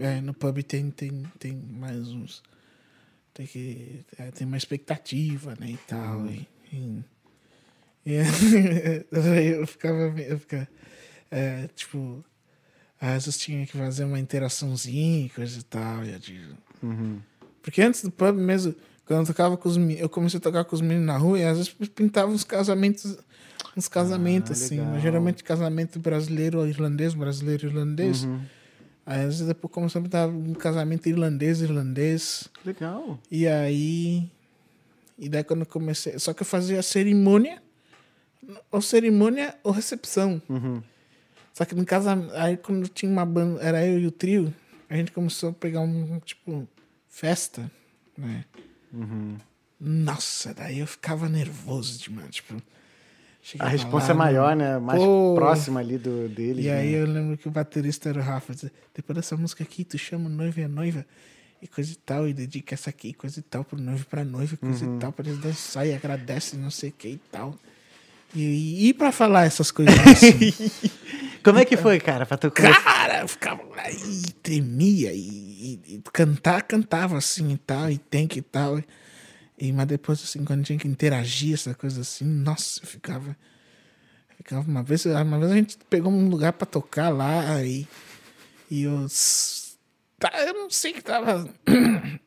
[0.00, 2.42] É, é no pub tem, tem, tem mais uns.
[3.36, 4.00] Tem que.
[4.18, 5.70] é, tem uma expectativa, né?
[5.72, 6.26] E tal.
[6.26, 7.04] E, e-
[8.16, 9.06] e-
[9.36, 9.98] aí eu ficava.
[10.18, 10.66] Eu ficava
[11.30, 12.24] é, tipo.
[12.98, 16.02] Às vezes tinha que fazer uma interaçãozinha, e coisa e tal.
[16.04, 17.20] E digo, Uhum.
[17.62, 18.74] Porque antes do pub mesmo,
[19.04, 21.44] quando eu tocava com os eu comecei a tocar com os meninos na rua e
[21.44, 23.18] às vezes pintava uns casamentos,
[23.76, 28.24] uns casamentos Ah, assim, geralmente casamento brasileiro ou irlandês, brasileiro irlandês.
[28.24, 28.40] Uhum.
[29.06, 32.48] Aí às vezes depois começou a pintar um casamento irlandês, irlandês.
[32.64, 33.16] Legal.
[33.30, 34.28] E aí.
[35.16, 36.18] E daí quando eu comecei.
[36.18, 37.62] Só que eu fazia cerimônia,
[38.70, 40.42] ou cerimônia ou recepção.
[40.48, 40.82] Uhum.
[41.54, 42.34] Só que no casamento.
[42.34, 44.52] Aí quando tinha uma banda, era eu e o trio,
[44.90, 46.66] a gente começou a pegar um, tipo,
[47.08, 47.70] festa,
[48.18, 48.44] né?
[48.92, 49.36] Uhum.
[49.78, 52.34] Nossa, daí eu ficava nervoso demais.
[52.34, 52.60] Tipo,
[53.46, 54.78] A chegava resposta é maior, né?
[54.78, 55.34] Mais Pô.
[55.36, 56.64] próxima ali do, deles.
[56.64, 56.98] E aí né?
[57.02, 58.52] eu lembro que o baterista era o Rafa.
[58.54, 61.06] dizia, Depois dessa música aqui, tu chama o noivo e a noiva.
[61.62, 64.24] E coisa e tal, e dedica essa aqui, coisa e tal, pro noivo e pra
[64.24, 64.96] noiva, coisa Uhum.
[64.96, 67.54] e tal, pra eles dançar e agradece, não sei o que e tal.
[68.34, 70.52] E, e pra falar essas coisas assim,
[71.42, 72.26] Como é que foi, cara?
[72.26, 75.18] Pra tu cara, eu ficava lá e tremia, e,
[75.86, 78.78] e- e cantar, cantava assim e tal, e tem que e tal.
[78.78, 78.84] E,
[79.72, 83.36] mas depois, assim, quando tinha que interagir, essa coisa assim, nossa, eu ficava.
[84.36, 87.86] Ficava uma vez, uma vez a gente pegou um lugar pra tocar lá e,
[88.70, 89.06] e eu.
[90.18, 91.48] Tá, eu não sei que tava.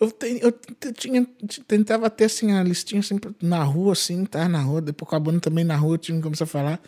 [0.00, 0.50] Eu, te, eu
[0.94, 1.26] tinha,
[1.68, 5.20] tentava ter assim, a listinha sempre na rua, assim, tá na rua, depois com a
[5.20, 6.80] banda também na rua, tinha começou a falar.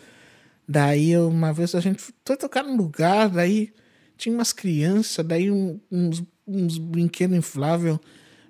[0.67, 3.71] Daí eu, uma vez a gente foi tocar num lugar, daí
[4.17, 7.99] tinha umas crianças, daí um- uns, uns brinquedos infláveis.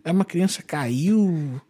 [0.03, 1.61] Aí uma criança caiu.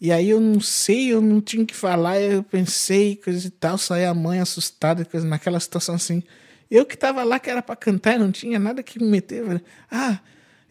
[0.00, 3.50] E aí eu não sei, eu não tinha o que falar, eu pensei, coisa e
[3.50, 6.22] tal, saí a mãe assustada, coisa, naquela situação assim.
[6.70, 9.44] Eu que tava lá, que era pra cantar, não tinha nada que me meter.
[9.44, 10.18] falei, ah,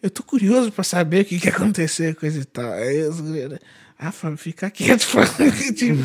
[0.02, 2.72] eu tô curioso pra saber o que que aconteceu, coisa e tal.
[2.72, 3.12] Aí eu,
[3.98, 5.06] ah, Fábio, fica quieto,
[5.74, 6.02] tipo,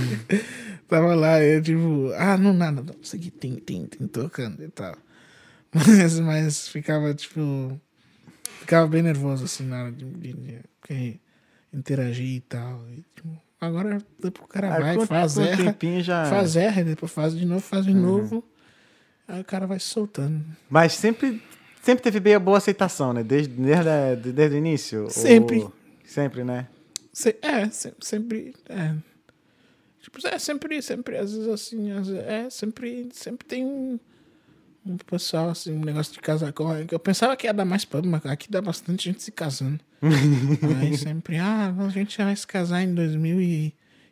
[0.88, 4.70] tava lá, eu tipo, ah, não, nada, não, isso aqui tem, tem, tem, tocando e
[4.70, 4.96] tal.
[5.74, 7.80] Mas, mas ficava, tipo,
[8.60, 11.20] ficava bem nervoso, assim, na hora de, de, de- de
[11.74, 12.86] interagir e tal.
[12.90, 17.36] E, tipo, agora, o cara Ah, vai, com- faz erra, já- faz erra, depois faz
[17.36, 18.44] de novo, faz de novo.
[19.28, 20.44] Aí o cara vai se soltando.
[20.70, 21.42] Mas sempre,
[21.82, 23.24] sempre teve bem a boa aceitação, né?
[23.24, 25.10] Desde, desde, desde o início?
[25.10, 25.60] Sempre.
[25.60, 25.74] Ou-
[26.06, 26.68] Sempre, né?
[27.12, 28.54] Se- é, se- sempre.
[28.70, 28.96] É.
[30.02, 34.00] Tipo, é sempre, sempre, às vezes assim, às vezes, é, sempre, sempre tem um,
[34.94, 36.72] um pessoal, assim, um negócio de casar com.
[36.92, 39.80] Eu pensava que ia dar mais pub, mas aqui dá bastante gente se casando.
[40.82, 42.94] Aí sempre, ah, a gente vai se casar em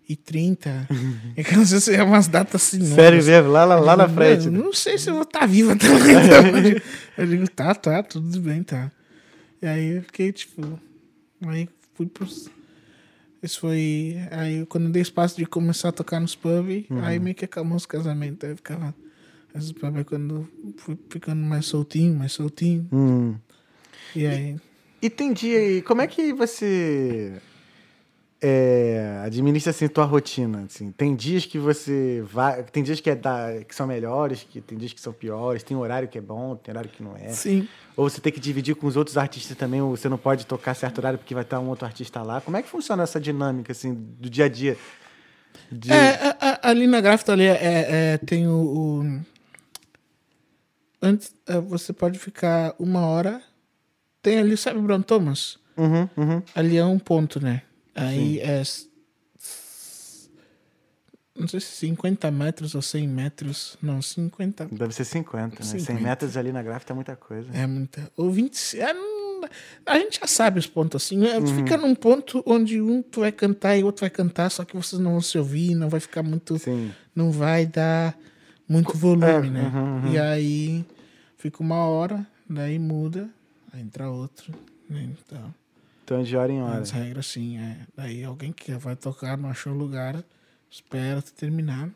[0.08, 0.88] 2030.
[1.36, 2.80] E que às vezes é umas datas assim.
[2.86, 3.28] Sério novas.
[3.28, 4.46] mesmo, lá, lá, lá na frente.
[4.46, 6.16] "Mano, Não sei se eu vou estar viva também.
[6.26, 6.82] então,
[7.18, 8.92] eu digo, tá, tá, tudo bem, tá.
[9.62, 10.80] E aí eu fiquei, tipo.
[11.48, 12.50] Aí fui pros.
[13.42, 14.18] Isso foi.
[14.32, 17.04] Aí quando eu dei espaço de começar a tocar nos pubs, Uhum.
[17.04, 18.44] aí meio que acabou os casamentos.
[18.44, 18.94] Aí eu ficava.
[19.56, 20.48] Mas aí quando
[20.78, 22.88] fui ficando mais soltinho, mais soltinho.
[22.92, 23.36] Hum.
[24.16, 24.56] E aí.
[25.02, 27.34] E tem dia aí, como é que você
[28.42, 30.66] é, administra assim tua rotina?
[30.66, 30.92] Assim?
[30.92, 34.78] Tem dias que você vai, tem dias que, é da, que são melhores, que tem
[34.78, 37.30] dias que são piores, tem horário que é bom, tem horário que não é.
[37.30, 37.68] Sim.
[37.96, 40.74] Ou você tem que dividir com os outros artistas também, ou você não pode tocar
[40.74, 42.42] certo horário porque vai estar um outro artista lá.
[42.42, 44.78] Como é que funciona essa dinâmica assim do dia a dia?
[45.72, 47.58] De- É, a- a- ali na gráfica ali é,
[48.14, 49.22] é, tem o, o-
[51.06, 53.42] Antes é, você pode ficar uma hora.
[54.22, 55.58] Tem ali, sabe Brown Thomas?
[55.78, 56.42] Uhum, uhum.
[56.56, 57.62] Ali é um ponto, né?
[57.94, 58.60] Aí é.
[58.62, 58.88] s-
[59.40, 60.30] s-
[61.38, 63.78] Não sei se 50 metros ou 100 metros.
[63.82, 64.66] Não, 50.
[64.72, 65.66] Deve ser 50, né?
[65.70, 66.02] 100 50.
[66.02, 67.50] metros ali na gráfica é muita coisa.
[67.54, 68.10] É muita.
[68.18, 68.80] Ou 20.
[68.80, 68.94] É,
[69.86, 71.24] a gente já sabe os pontos assim.
[71.28, 74.76] é, Fica num ponto onde um tu vai cantar e outro vai cantar, só que
[74.76, 76.58] vocês não vão se ouvir, não vai ficar muito.
[76.58, 76.92] Sim.
[77.14, 78.18] Não vai dar
[78.68, 79.72] muito volume, é, né?
[79.74, 80.12] uhum, uhum.
[80.14, 80.86] E aí
[81.46, 83.30] fica uma hora, daí muda,
[83.72, 84.52] aí entra outro.
[84.90, 85.10] Né?
[85.28, 85.54] Então,
[86.04, 86.80] Então de hora em hora.
[86.80, 87.78] as regras assim, é.
[87.96, 90.24] Daí alguém que vai tocar, não achou lugar,
[90.72, 91.90] espera terminar.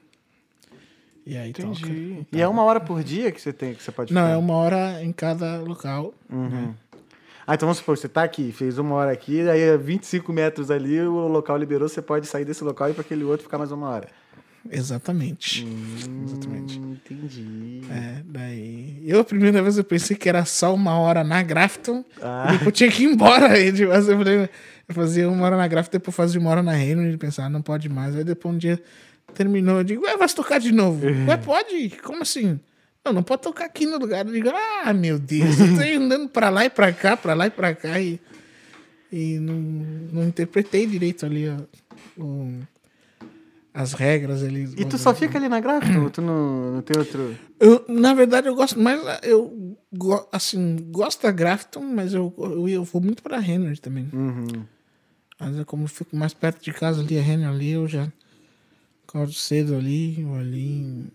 [1.26, 1.82] E aí Entendi.
[2.26, 2.28] toca.
[2.38, 4.34] E é uma hora por dia que você tem, que você pode Não, ficar?
[4.34, 6.14] é uma hora em cada local.
[6.30, 6.76] Uhum.
[7.48, 10.70] Ah, então vamos supor, você tá aqui, fez uma hora aqui, aí é 25 metros
[10.70, 13.58] ali, o local liberou, você pode sair desse local e ir para aquele outro ficar
[13.58, 14.10] mais uma hora.
[14.72, 15.66] Exatamente.
[15.66, 16.78] Hum, Exatamente.
[16.80, 17.82] Entendi.
[17.92, 19.02] É, daí.
[19.06, 22.04] Eu, a primeira vez, eu pensei que era só uma hora na Grafton.
[22.22, 22.46] Ah.
[22.50, 23.48] E depois eu tinha que ir embora.
[23.54, 24.50] Aí, tipo, eu, falei,
[24.88, 27.14] eu fazia uma hora na Grafton, depois fazia uma hora na Henry.
[27.14, 28.16] E pensava, ah, não pode mais.
[28.16, 28.82] Aí depois um dia
[29.34, 29.78] terminou.
[29.80, 31.06] Eu digo, ué, vai tocar de novo.
[31.28, 31.90] Ué, pode?
[32.04, 32.60] Como assim?
[33.04, 34.26] Não, não pode tocar aqui no lugar.
[34.26, 34.50] Eu digo,
[34.84, 37.74] ah, meu Deus, eu tô andando pra lá e pra cá, pra lá e pra
[37.74, 38.00] cá.
[38.00, 38.20] E,
[39.12, 39.56] e não,
[40.14, 41.58] não interpretei direito ali ó,
[42.22, 42.60] o-
[43.74, 44.64] as regras ali.
[44.78, 46.04] E tu só fica ali na Grafton?
[46.04, 47.38] ou tu não, não tem outro.
[47.60, 49.00] Eu, na verdade, eu gosto mais.
[49.24, 49.78] Eu
[50.32, 54.10] assim, gosto da Grafton, mas eu, eu, eu vou muito pra Henry também.
[54.14, 54.64] Uhum.
[55.40, 58.12] Mas é como eu fico mais perto de casa ali, a Henry ali, eu já
[59.08, 61.08] acordo cedo ali, vou ali.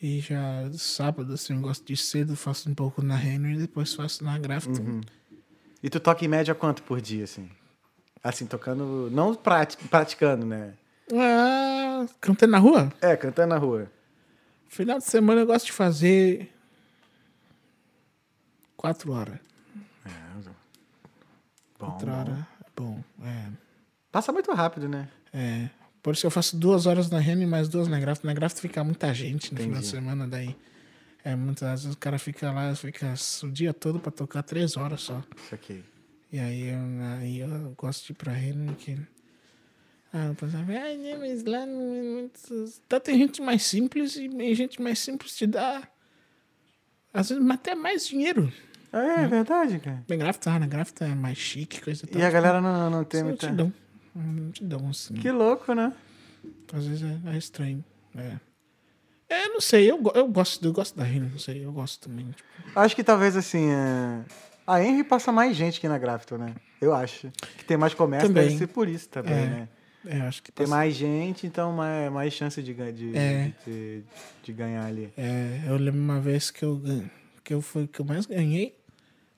[0.00, 3.94] E já sábado, assim, eu gosto de cedo, faço um pouco na Henry e depois
[3.94, 5.00] faço na Grafton.
[5.82, 7.48] E tu toca em média quanto por dia, assim?
[8.22, 9.08] Assim, tocando.
[9.12, 10.72] Não prati- praticando, né?
[11.14, 12.92] Ah, cantando na rua?
[13.00, 13.90] É, cantando na rua.
[14.68, 16.50] Final de semana eu gosto de fazer
[18.76, 19.38] quatro horas.
[21.78, 22.12] Bom, Quatro bom.
[22.12, 23.04] horas é bom.
[23.24, 23.48] É.
[24.10, 25.08] Passa muito rápido, né?
[25.32, 25.68] É.
[26.02, 28.26] Por isso eu faço duas horas na Rene e mais duas na Grafton.
[28.26, 29.90] Na Grafton fica muita gente no final de Entendi.
[29.90, 30.56] semana, daí.
[31.24, 35.00] É, muitas vezes o cara fica lá, fica o dia todo pra tocar três horas
[35.02, 35.22] só.
[35.44, 35.84] Isso aqui.
[36.32, 36.78] E aí eu,
[37.18, 38.98] aí eu gosto de ir pra Rene que.
[40.12, 42.72] Ah, o pessoal fala, né, mas lá não é muito.
[42.88, 45.82] Tá, tem gente mais simples e e gente mais simples te dá.
[47.14, 48.52] Às vezes até mais dinheiro.
[48.92, 50.04] É, é verdade, cara.
[50.06, 53.22] Na Grafton, ah, na Grafton é mais chique, coisa E a galera não, não tem
[53.22, 53.46] muita.
[53.46, 53.72] te dão.
[54.14, 55.14] Hum, Te dão, assim.
[55.14, 55.90] Que louco, né?
[56.74, 57.82] Às vezes é, é estranho.
[58.14, 58.36] É.
[59.30, 62.30] É, não sei, eu, eu gosto, eu gosto da Rina, não sei, eu gosto também.
[62.32, 62.46] tipo.
[62.78, 63.70] Acho que talvez assim.
[63.70, 64.22] É...
[64.66, 66.54] A Henry passa mais gente que na Grafton, né?
[66.80, 67.30] Eu acho.
[67.56, 68.44] Que tem mais comércio, Também.
[68.44, 69.46] deve ser por isso também, É.
[69.46, 69.68] né?
[70.04, 73.44] É, acho que Tem passa- mais gente, então mais, mais chance de, de, É.
[73.46, 74.04] de, ter-
[74.42, 75.12] de ganhar ali.
[75.16, 76.82] É, eu lembro uma vez que eu,
[77.44, 78.74] que eu fui que eu mais ganhei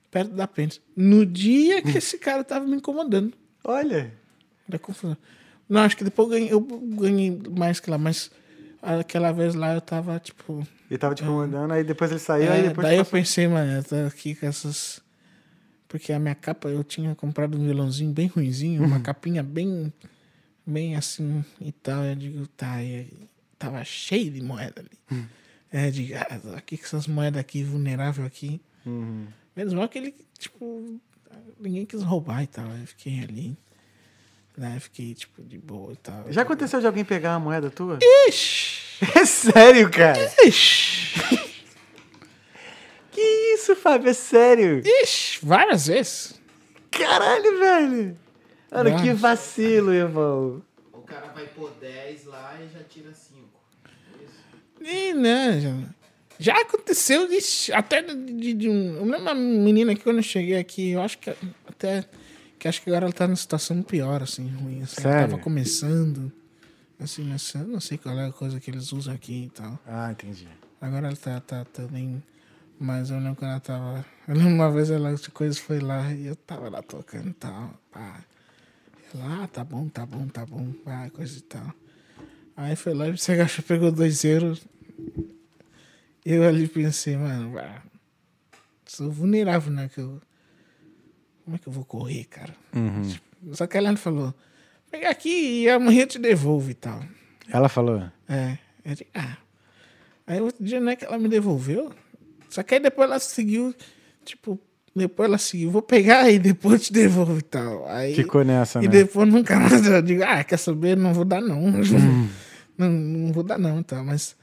[0.09, 0.81] perto da Pentes.
[0.95, 3.33] No dia que esse cara tava me incomodando.
[3.63, 4.11] Olha.
[4.67, 5.15] Era confusão.
[5.69, 8.31] Não, acho que depois eu ganhei, eu ganhei mais que lá, mas
[8.81, 10.65] aquela vez lá eu tava, tipo.
[10.89, 12.87] Ele tava te incomodando, aí depois ele saiu, é, aí depois.
[12.87, 15.01] daí eu pensei, mano, eu tô aqui com essas.
[15.87, 19.91] Porque a minha capa, eu tinha comprado um violãozinho bem ruinzinho, uma capinha bem.
[20.65, 22.03] Bem assim e tal.
[22.03, 23.07] Eu digo, tá, e
[23.57, 25.25] tava cheio de moeda ali.
[25.71, 28.61] É, eu digo, ah, aqui com essas moedas aqui, vulnerável aqui.
[28.85, 29.27] Uhum.
[29.55, 30.99] Menos mal que ele, tipo,
[31.59, 32.65] ninguém quis roubar e tal.
[32.65, 33.57] Eu fiquei ali.
[34.57, 36.31] Né, fiquei, tipo, de boa e tal.
[36.31, 37.99] Já aconteceu de alguém pegar uma moeda tua?
[38.27, 38.85] Ixi!
[39.13, 40.17] É sério, cara?
[40.45, 41.19] Ixi!
[43.11, 43.21] Que
[43.53, 44.09] isso, Fábio?
[44.09, 44.81] É sério?
[44.85, 45.39] Ixi!
[45.41, 46.39] Várias vezes.
[46.91, 48.17] Caralho, velho.
[48.83, 50.61] Mano, que vacilo, irmão.
[50.93, 53.45] O cara vai pôr 10 lá e já tira 5.
[54.81, 55.73] E, né, já,
[56.37, 58.97] já aconteceu ixi, até de, de um.
[58.97, 61.35] Eu lembro uma menina que quando eu cheguei aqui, eu acho que
[61.67, 62.05] até.
[62.59, 64.81] Que acho que agora ela tá numa situação pior, assim, ruim.
[64.81, 65.29] Assim, ela Sério?
[65.29, 66.31] tava começando.
[66.99, 69.77] Assim, mas eu não sei qual é a coisa que eles usam aqui e tal.
[69.85, 70.47] Ah, entendi.
[70.79, 72.23] Agora ela tá, tá também.
[72.79, 74.05] Mas eu lembro quando ela tava.
[74.27, 77.33] Eu lembro uma vez ela de coisas foi lá e eu tava lá tocando e
[77.33, 77.73] tal.
[77.91, 78.19] Pá.
[79.21, 80.71] Ah, tá bom, tá bom, tá bom.
[80.83, 81.73] Pá, coisa e tal.
[82.55, 84.65] Aí foi lá e você agachou, pegou dois euros.
[86.25, 87.53] Eu ali pensei, mano,
[88.85, 89.89] sou vulnerável, né?
[89.89, 90.21] Que eu,
[91.43, 92.55] como é que eu vou correr, cara?
[93.53, 94.33] Só que ela falou,
[94.89, 97.03] pega aqui e amanhã eu te devolvo e tal.
[97.49, 98.09] Ela falou.
[98.27, 98.57] É.
[98.83, 99.37] Eu digo, ah.
[100.25, 101.93] Aí outro dia não é que ela me devolveu.
[102.49, 103.75] Só que aí depois ela seguiu,
[104.23, 104.59] tipo,
[104.95, 107.85] depois ela seguiu, vou pegar e depois te devolvo e tal.
[107.89, 108.87] Aí, Ficou nessa, E né?
[108.87, 110.95] depois nunca mais eu digo, ah, quer saber?
[110.95, 111.59] Não vou dar não.
[112.77, 114.01] não, não vou dar não, tá?
[114.01, 114.37] Mas,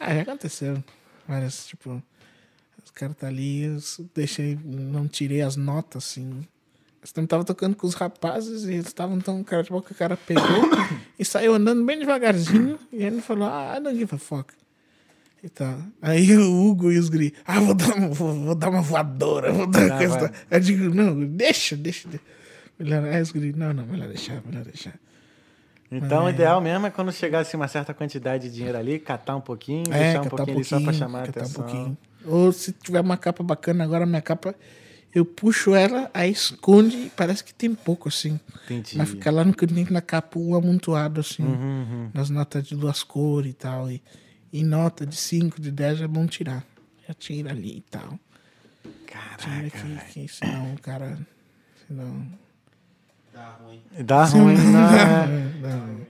[0.00, 0.82] ah, já aconteceu.
[1.28, 2.02] Várias, tipo,
[2.84, 3.78] os caras tá ali, eu
[4.12, 6.42] deixei, não tirei as notas, assim.
[7.16, 9.96] Eu tava tocando com os rapazes e eles estavam tão cara de boca que o
[9.96, 10.42] cara pegou
[11.18, 14.52] e saiu andando bem devagarzinho e ele falou, ah, I don't give a fuck.
[15.42, 15.76] E tal.
[16.00, 19.52] Aí o Hugo e os gris, ah, vou dar, uma- vou, vou dar uma voadora,
[19.52, 20.18] vou dar Ah, coisa.
[20.18, 20.30] vai.
[20.50, 22.08] Eu digo, não, deixa, deixa.
[22.08, 22.24] deixa.
[22.78, 24.94] Melhor, aí os gris, não, não, melhor deixar, melhor deixar.
[25.90, 29.40] Então, o ideal mesmo é quando chegasse uma certa quantidade de dinheiro ali, catar um
[29.42, 31.96] pouquinho, deixar um pouquinho ali só pra chamar a atenção.
[32.24, 34.54] Ou se tiver uma capa bacana, agora minha capa,
[35.14, 38.40] eu puxo ela, aí esconde parece que tem pouco, assim.
[38.64, 38.96] Entendi.
[38.96, 41.42] Vai ficar lá no cantinho na capa um amontoado, assim.
[41.42, 41.52] Uhum,
[41.90, 42.10] uhum.
[42.14, 43.90] Nas notas de duas cores e tal.
[43.90, 44.00] E,
[44.52, 46.64] e nota de 5, de 10 é bom tirar.
[47.08, 48.18] Já tira ali e tal.
[48.82, 50.00] Tira Caraca, velho.
[50.10, 51.18] que, que senão o cara.
[51.86, 52.26] Senão.
[53.32, 53.82] Dá ruim.
[54.04, 55.52] Dá ruim, né?
[55.62, 56.00] Não.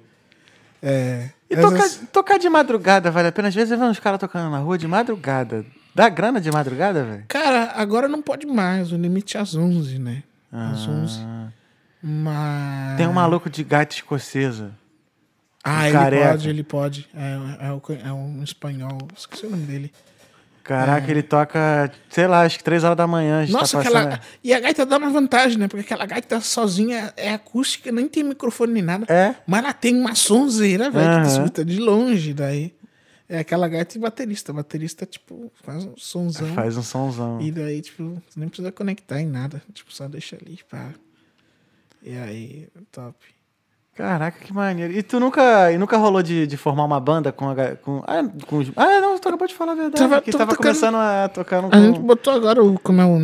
[0.83, 1.31] É.
[1.49, 3.49] E Mas tocar, as- tocar de madrugada vale a pena?
[3.49, 5.65] Às vezes eu vejo uns caras tocando na rua de madrugada.
[5.95, 7.25] Dá grana de madrugada, velho?
[7.29, 8.91] Cara, agora não pode mais.
[8.93, 10.23] O limite é às 11, né?
[10.51, 11.21] Às 11.
[11.23, 11.49] Ah,
[12.03, 12.97] Mas.
[12.97, 14.73] Tem um maluco de gaita escocesa.
[15.65, 16.29] Ah, ele careca.
[16.31, 17.09] pode, ele pode.
[17.15, 18.99] É, é, o- é um espanhol.
[19.17, 19.93] Esqueci o nome dele.
[20.65, 23.41] Caraca, ele toca, sei lá, acho que três horas da manhã.
[23.41, 24.07] a gente Nossa, tá passando...
[24.07, 24.21] aquela.
[24.45, 25.67] E a gaita dá uma vantagem, né?
[25.67, 29.05] Porque aquela gaita sozinha é acústica, nem tem microfone nem nada.
[29.13, 29.35] É?
[29.47, 31.23] Mas ela tem uma sonzeira, velho, que Aham.
[31.23, 32.33] tu escuta de longe.
[32.33, 32.73] Daí.
[33.29, 34.53] É aquela gaita e baterista.
[34.53, 36.55] Baterista, tipo, faz um sonzão.
[36.55, 37.41] Faz um somzão.
[37.41, 39.63] E daí, tipo, nem precisa conectar em nada.
[39.73, 40.91] Tipo, só deixa ali, pá.
[42.03, 43.17] E aí, top.
[43.95, 44.93] Caraca, que maneiro.
[44.95, 48.23] E tu nunca, e nunca rolou de, de formar uma banda com, a, com, ah,
[48.47, 49.97] com os- ah, não, tu acabou de falar a verdade.
[50.03, 51.69] Tava- que tava tocando- começando a tocar no...
[51.71, 52.79] A gente botou agora o.
[52.79, 53.19] Como é o.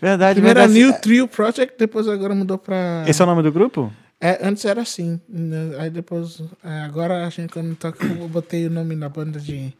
[0.00, 0.92] Verdade, Primeiro era verdade.
[0.92, 3.04] New Trio Project, depois agora mudou pra.
[3.08, 3.90] Esse é o nome do grupo?
[4.20, 5.20] É, antes era assim.
[5.28, 6.42] né, Aí depois.
[6.62, 9.72] é, agora a gente, quando toca, eu botei o nome na banda de.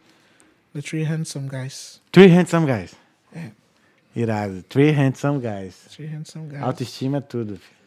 [0.74, 2.00] The Three Handsome Guys.
[2.10, 2.92] Three Handsome Guys.
[3.34, 3.50] É.
[4.16, 4.62] Irado.
[4.68, 5.76] Three Handsome Guys.
[5.94, 6.62] Three Handsome Guys.
[6.62, 7.56] Autoestima é tudo.
[7.56, 7.77] filho.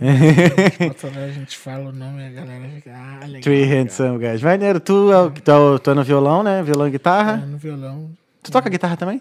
[0.00, 2.90] Lá, a gente fala o nome e a galera fica.
[2.94, 3.40] Ah, legal.
[3.42, 3.78] Three legal.
[3.82, 4.42] Handsome Guys.
[4.42, 6.62] Maneiro, tu, é tu, é o- tu é no violão, né?
[6.62, 7.36] Violão e É, guitarra.
[7.38, 8.10] no violão.
[8.42, 9.20] Tu toca guitarra também?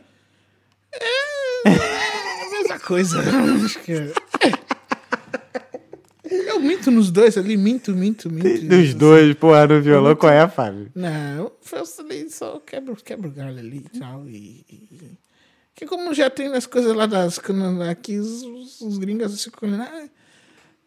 [1.65, 1.69] É
[2.45, 3.19] a mesma coisa.
[3.65, 3.91] Acho que.
[3.93, 4.11] é.
[6.29, 8.65] Eu minto nos dois ali, minto, minto, minto.
[8.67, 10.91] Dos dois, porra, no violão, qual é, Fábio?
[10.93, 14.27] Não, eu ali, só quebro, quebro galho ali e tal.
[14.27, 15.11] E, e-
[15.73, 17.39] Que como já tem as coisas lá das.
[17.89, 19.83] Aqui os, os- os gringos ficam olhando.
[19.83, 20.07] Ah,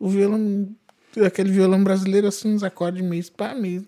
[0.00, 0.68] o violão.
[1.24, 3.22] Aquele violão brasileiro, assim, uns acordes meio
[3.54, 3.86] meio.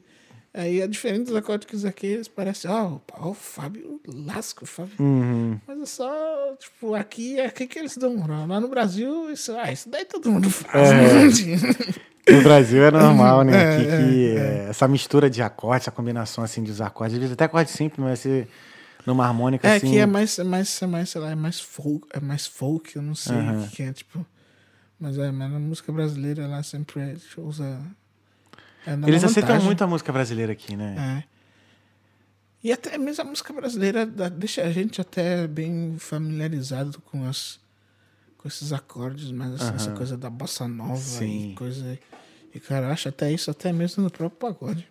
[0.54, 4.64] Aí é diferente dos acordes que os aqui, eles parecem, ó, ó, o Fábio lasco,
[4.64, 4.94] o Fábio.
[5.00, 5.58] Uhum.
[5.66, 8.26] Mas é só, tipo, aqui é aqui que eles dão.
[8.46, 10.90] Lá no Brasil, isso, ah, isso daí todo mundo faz.
[10.90, 12.32] É.
[12.32, 13.52] No Brasil é normal, né?
[13.52, 17.20] É, que, que, é, é, essa mistura de acordes, essa combinação assim dos acordes, às
[17.20, 18.46] vezes até acorde simples, mas ser
[19.06, 19.90] numa harmônica É assim.
[19.90, 22.94] que é mais, é mais, é mais, sei lá, é mais folk, é mais folk,
[22.94, 24.24] eu não sei o que é, tipo.
[25.02, 27.84] Mas é, mas na música brasileira lá sempre é, usa.
[28.86, 31.24] É Eles aceitam muito a música brasileira aqui, né?
[31.26, 31.32] É.
[32.62, 37.60] E até mesmo a música brasileira deixa a gente até bem familiarizado com as
[38.38, 39.96] com esses acordes, mas assim, essa Aham.
[39.96, 41.50] coisa da bossa nova Sim.
[41.50, 41.98] e coisa.
[42.54, 44.88] E cara, acha até isso até mesmo no próprio pagode.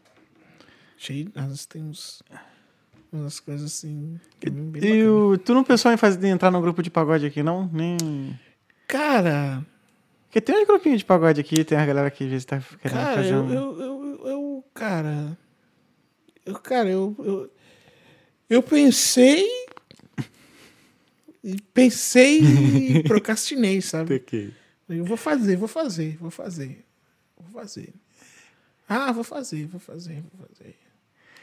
[0.97, 2.21] Cheio, às vezes tem uns,
[3.13, 4.19] umas coisas assim.
[4.45, 7.41] bem E o, tu não pensou em, fazer, em entrar no grupo de pagode aqui,
[7.41, 7.69] não?
[7.71, 8.37] Nem.
[8.87, 9.65] Cara,
[10.31, 12.97] Porque tem uns grupinhos de pagode aqui, tem a galera que às vezes tá querendo
[12.97, 13.53] Cara, fazer eu, um.
[13.53, 15.37] eu, eu, eu- cara,
[16.45, 17.51] eu, cara, eu, eu,
[18.49, 19.45] eu pensei,
[21.73, 24.07] pensei e procrastinei, sabe?
[24.87, 26.85] Eu vou fazer, vou fazer, vou fazer,
[27.37, 27.93] vou fazer.
[28.87, 30.75] Ah, vou fazer, vou fazer, vou fazer.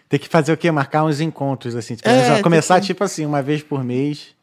[0.09, 0.70] Tem que fazer o quê?
[0.70, 1.95] Marcar uns encontros, assim.
[1.95, 4.34] Tipo, É, começar, que- tipo assim, uma vez por mês.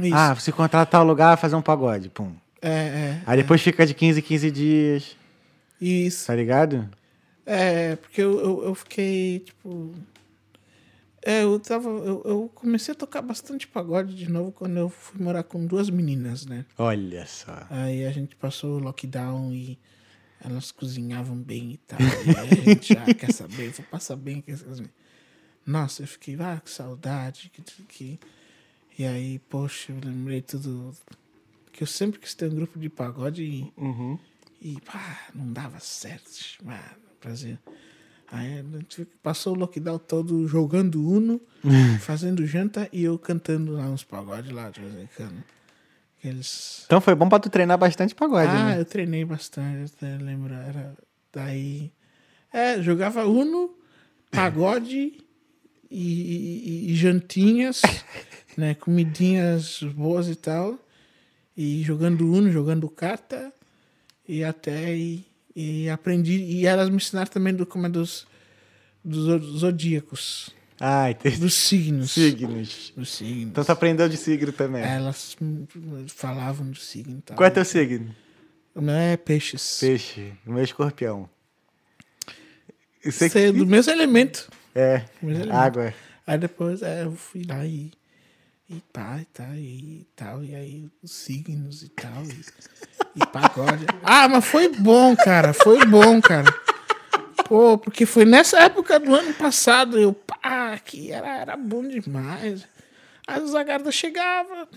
[0.00, 0.14] Isso.
[0.14, 2.08] Ah, se encontrar tal lugar, fazer um pagode.
[2.10, 2.32] Pum.
[2.60, 5.16] É, é, Aí depois fica de 15 em 15 dias.
[5.80, 6.26] isso.
[6.26, 6.88] Tá ligado?
[7.46, 9.94] É, porque eu, eu, eu fiquei, tipo.
[11.22, 11.88] É, eu tava.
[11.88, 15.88] Eu, eu comecei a tocar bastante pagode de novo quando eu fui morar com duas
[15.88, 16.64] meninas, né?
[16.76, 17.66] Olha só.
[17.70, 19.78] Aí a gente passou o lockdown e
[20.44, 21.98] elas cozinhavam bem e tal.
[22.26, 24.82] E aí a gente já quer saber, vou passar bem com essas.
[25.66, 27.50] Nossa, eu fiquei, ah, que saudade.
[27.52, 28.20] Que, que...
[28.98, 30.94] E aí, poxa, eu lembrei tudo.
[31.78, 34.18] Que eu sempre quis ter um grupo de pagode e, Uhum.
[34.60, 36.28] e pá, não dava certo.
[36.64, 36.80] Mano,
[37.22, 37.56] Brasil.
[38.32, 38.64] Aí
[39.22, 41.40] passou o lockdown todo jogando Uno,
[42.00, 45.44] fazendo janta e eu cantando lá uns pagodes lá de vez em quando.
[46.18, 46.82] Aqueles.
[46.86, 48.80] Então foi bom pra tu treinar bastante pagode, Ah, né?
[48.80, 50.52] eu treinei bastante, até lembro.
[50.52, 50.96] Era
[51.32, 51.92] daí.
[52.52, 53.72] É, jogava Uno,
[54.32, 55.24] pagode
[55.88, 57.82] e, e- e jantinhas,
[58.58, 58.74] né?
[58.74, 60.76] Comidinhas boas e tal.
[61.58, 63.52] E jogando Uno, jogando carta.
[64.28, 64.94] E até.
[64.96, 65.24] E,
[65.56, 66.34] e aprendi.
[66.36, 68.26] E elas me ensinaram também do, como é dos,
[69.04, 70.50] dos zo- zodíacos.
[70.80, 72.12] Ai, tem Dos signos.
[72.12, 72.92] signos.
[72.96, 73.42] Dos signos.
[73.50, 74.84] Então tu aprendeu de signo também.
[74.84, 75.36] Elas
[76.06, 77.36] falavam do signo tal.
[77.36, 78.14] Qual é teu signo?
[78.76, 79.78] O meu é peixes.
[79.80, 80.32] Peixe.
[80.46, 81.28] O meu é escorpião.
[83.02, 83.58] Sei Sei, que...
[83.58, 84.48] do mesmo elemento.
[84.74, 85.92] É, Mas ele- água.
[86.24, 87.90] Aí depois é, eu fui lá e.
[88.70, 92.44] E pá, e tal, e tal, e aí os signos e tal, e,
[93.16, 93.86] e pagode.
[94.02, 96.52] Ah, mas foi bom, cara, foi bom, cara.
[97.46, 102.68] Pô, porque foi nessa época do ano passado, eu, pá, que era, era bom demais.
[103.26, 104.68] Aí os agardas chegava,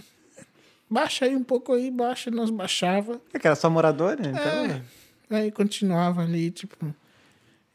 [0.90, 3.22] baixa aí um pouco aí, baixa, nós baixava.
[3.34, 4.30] É que era só morador, né?
[4.30, 4.66] Então...
[4.66, 4.82] É.
[5.32, 6.94] Aí continuava ali, tipo.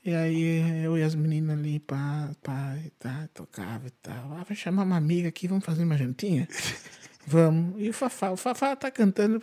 [0.06, 4.36] E aí eu e as meninas ali, pá, pá, e tá, tocava e tal.
[4.38, 6.46] Ah, vai chamar uma amiga aqui, vamos fazer uma jantinha?
[7.26, 7.74] vamos.
[7.76, 9.42] E o Fafá, o Fafá tá cantando.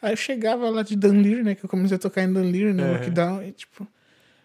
[0.00, 1.54] Aí eu chegava lá de Dunleary, né?
[1.54, 3.42] Que eu comecei a tocar em Dunleary, no lockdown.
[3.42, 3.86] E tipo,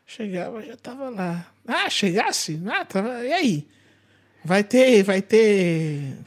[0.05, 1.47] chegava, já tava lá.
[1.65, 2.61] Ah, chegasse?
[2.67, 3.23] Ah, tava.
[3.23, 3.67] E aí?
[4.43, 6.17] Vai ter, vai ter.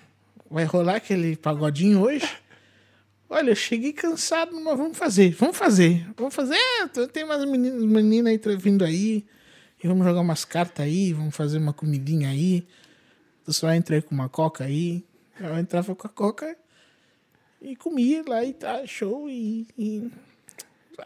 [0.51, 2.27] Vai rolar aquele pagodinho hoje?
[3.29, 6.55] Olha, eu cheguei cansado, mas vamos fazer, vamos fazer, vamos fazer.
[6.57, 9.25] É, tem umas meninas, menina aí vindo aí,
[9.83, 12.65] e vamos jogar umas cartas aí, vamos fazer uma comidinha aí.
[13.47, 15.05] Eu só entrei com uma coca aí,
[15.41, 16.57] eu entrava com a coca
[17.61, 20.11] e comia lá e tá, show, e, e-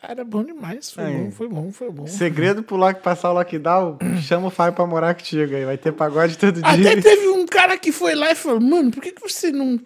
[0.02, 1.12] era bom demais, foi Aí.
[1.24, 2.06] bom, foi bom, foi bom.
[2.06, 5.64] Segredo pro lock, passar o lockdown, chama o Fábio pra morar contigo aí.
[5.64, 7.02] Vai ter pagode todo Até dia.
[7.02, 9.80] teve um cara que foi lá e falou, mano, por que, que você não.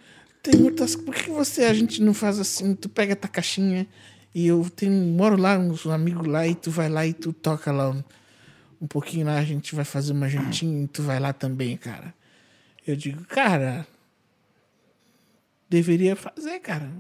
[0.44, 0.94] Tem outras.
[0.94, 2.74] Por que, você a gente não faz assim?
[2.74, 3.86] Tu pega tua caixinha
[4.34, 7.72] e eu tenho, moro lá, uns amigos lá, e tu vai lá e tu toca
[7.72, 8.04] lá um,
[8.78, 12.12] um pouquinho lá, a gente vai fazer uma jantinha e tu vai lá também, cara.
[12.86, 13.86] Eu digo, cara,
[15.66, 16.92] deveria fazer, cara.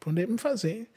[0.00, 0.88] Podemos fazer.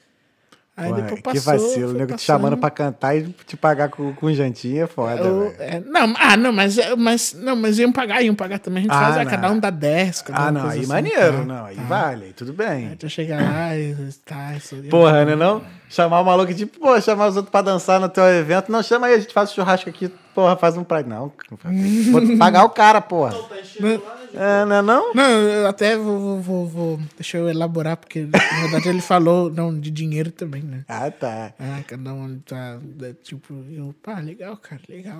[0.82, 1.68] Aí Ué, depois que passou.
[1.68, 5.22] vacilo, o nego te chamando pra cantar e te pagar com, com jantinha é foda,
[5.22, 8.80] Eu- é, não, ah, não, mas, mas, não, mas iam pagar, iam pagar também.
[8.80, 9.32] A gente Ah, faz, ah, não.
[9.32, 10.22] cada um dá 10.
[10.22, 11.82] cada Ah, não, aí assim, maneiro, tá, não, aí tá.
[11.84, 12.88] vale, tudo bem.
[12.90, 13.94] Aí tu chega lá e
[14.26, 14.78] tá, isso.
[14.90, 15.62] Porra, né não?
[15.90, 18.72] Chamar o maluco, tipo, pô, chamar os outros pra dançar no teu evento.
[18.72, 21.10] Não, chama aí, a gente faz o churrasco aqui, porra, faz um prato.
[21.10, 22.08] Não, não faz.
[22.08, 23.32] vou pagar o cara, porra.
[23.32, 24.38] Tá enchendo lá, gente.
[24.38, 25.14] É, não é não?
[25.16, 29.50] Não, eu até vou, vou, vou, vou- Deixa eu elaborar, porque na verdade ele falou
[29.52, 30.86] não, de dinheiro também, né?
[30.88, 31.54] Ah, tá.
[31.58, 32.80] Ah, cada um tá.
[33.02, 35.20] é, Tipo, eu, pá, legal, cara, legal.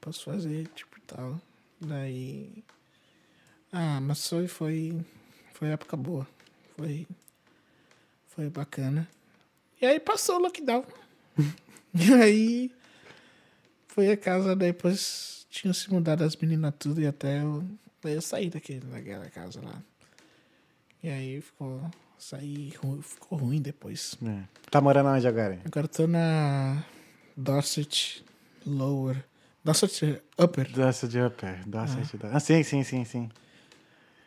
[0.00, 1.40] Posso fazer, tipo, tal.
[1.80, 2.62] Daí.
[3.72, 4.96] Ah, mas foi, foi.
[5.54, 6.24] Foi época boa.
[6.78, 7.04] Foi.
[8.28, 9.08] Foi bacana.
[9.80, 10.84] E aí passou o lockdown.
[11.94, 12.72] e aí.
[13.88, 17.64] Foi a casa, depois tinham se mudado as meninas tudo e até eu.
[18.04, 19.82] Eu saí daquele, daquela casa lá.
[21.02, 21.80] E aí ficou.
[22.18, 22.72] Saí,
[23.02, 24.16] ficou ruim depois.
[24.24, 24.42] É.
[24.70, 25.60] Tá morando onde agora?
[25.64, 26.84] Agora tô na
[27.36, 28.24] Dorset
[28.66, 29.24] Lower.
[29.62, 30.66] Dorset Upper.
[30.66, 30.80] De
[31.20, 31.66] upper.
[31.66, 33.28] Doce de Ah, sim, sim, sim, sim.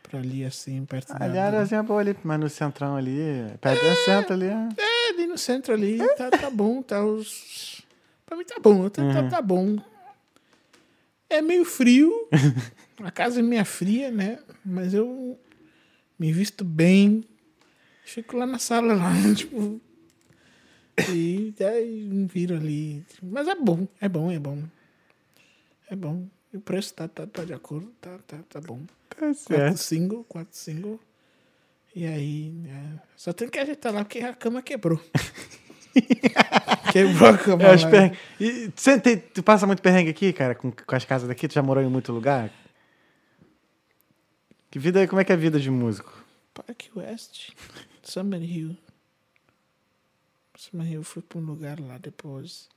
[0.02, 1.24] Pra ali, assim, perto da...
[1.24, 3.16] Ali a áreazinha boa ali, mas no centrão ali,
[3.60, 4.46] perto do centro ali.
[4.46, 4.89] é.
[5.10, 7.82] É, ali no centro ali, tá, tá bom, tá os...
[8.24, 9.76] Pra mim tá bom, tá, tá, tá bom.
[11.28, 12.28] É meio frio,
[13.02, 14.38] a casa é meio fria, né?
[14.64, 15.38] Mas eu
[16.18, 17.24] me visto bem,
[18.04, 19.80] fico lá na sala, lá, tipo...
[21.08, 23.04] E aí me viro ali.
[23.22, 24.62] Mas é bom, é bom, é bom.
[25.88, 26.26] É bom.
[26.52, 28.80] E o preço tá, tá, tá de acordo, tá, tá, tá bom.
[29.08, 29.78] Tá Quatro certo.
[29.78, 31.00] single, quatro single.
[31.94, 35.00] E aí, é, só tem que ajeitar lá porque a cama quebrou.
[36.92, 37.64] quebrou a cama.
[37.64, 38.16] É.
[38.40, 41.48] E você tem- tu passa muito perrengue aqui, cara, com, com as casas daqui?
[41.48, 42.50] Tu já morou em muito lugar?
[44.70, 46.24] Que vida, como é que é a vida de músico?
[46.54, 47.50] Park West,
[48.02, 48.76] Summer Hill.
[50.56, 52.68] Summer Hill fui pra um lugar lá depois.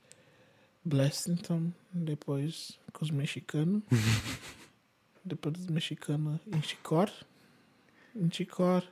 [0.84, 3.82] Blessington, depois com os mexicanos.
[5.24, 7.10] depois dos mexicanos em Chicor.
[8.14, 8.82] Em Chicor.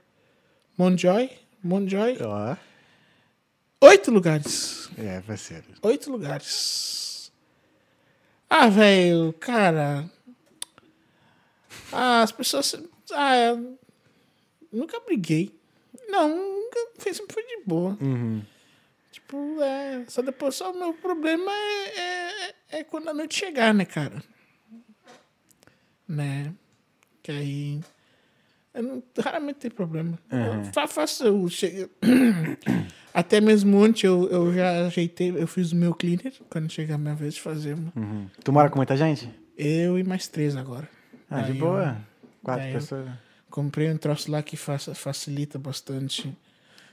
[0.83, 1.31] Monjoy.
[1.63, 2.19] Monjoy.
[2.21, 2.57] Ó,
[3.87, 4.91] Oito lugares.
[4.99, 5.65] é, parceiro.
[5.81, 7.31] Oito lugares.
[8.51, 10.11] Ah, velho, cara.
[11.93, 12.75] Ah, as pessoas.
[13.13, 13.79] Ah, eu
[14.73, 15.57] nunca briguei.
[16.09, 16.81] Não, nunca.
[16.99, 17.97] Sempre foi de boa.
[18.01, 18.43] Uhum.
[19.13, 20.05] Tipo, é.
[20.09, 24.21] Só depois, só o meu problema é, é, é quando a noite chegar, né, cara?
[26.09, 26.53] Né?
[27.23, 27.81] Que aí.
[28.75, 30.19] Eu não, raramente tem problema.
[30.31, 31.25] Eu fa- faço.
[31.25, 31.91] Eu chego,
[33.13, 36.99] até mesmo ontem eu, eu já ajeitei, eu fiz o meu cleaner quando chegar a
[36.99, 37.75] minha vez de fazer.
[37.75, 37.93] uma.
[37.95, 38.27] Uhum.
[38.43, 39.29] Tu mora com muita gente?
[39.59, 40.89] Eu e mais três agora.
[41.31, 41.99] Ah, de boa.
[42.23, 43.11] eu Quatro eu- pessoas.
[43.51, 46.35] comprei um troço lá que faça, facilita bastante.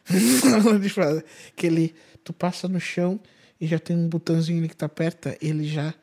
[1.55, 3.19] Que ele, tu passa no chão
[3.59, 5.93] e já tem um botãozinho ali que tu aperta, ele já.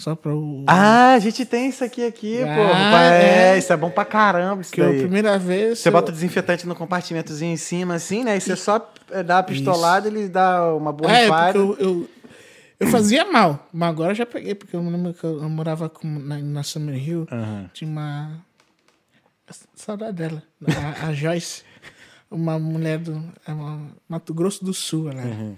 [0.00, 0.64] Só pra o.
[0.66, 2.96] Ah, a gente tem isso aqui, aqui, Ah, pô.
[2.96, 3.58] É, é.
[3.58, 4.98] isso é bom pra caramba isso que a daí.
[5.00, 5.78] primeira vez.
[5.78, 8.36] Você eu- bota o desinfetante no compartimentozinho em cima, assim, né?
[8.36, 11.52] E você só é, dá a pistolada e ele dá uma É, borrifada.
[11.52, 12.10] porque eu, eu,
[12.80, 16.08] eu fazia mal, mas agora eu já peguei, porque eu, lembro que eu, morava com,
[16.08, 17.70] na, na Summer Hill, Aham.
[17.74, 18.38] tinha uma.
[19.74, 20.42] Saudade dela,
[21.02, 21.62] a, a Joyce,
[22.30, 25.52] uma mulher do é uma, Mato Grosso do Sul, ela é.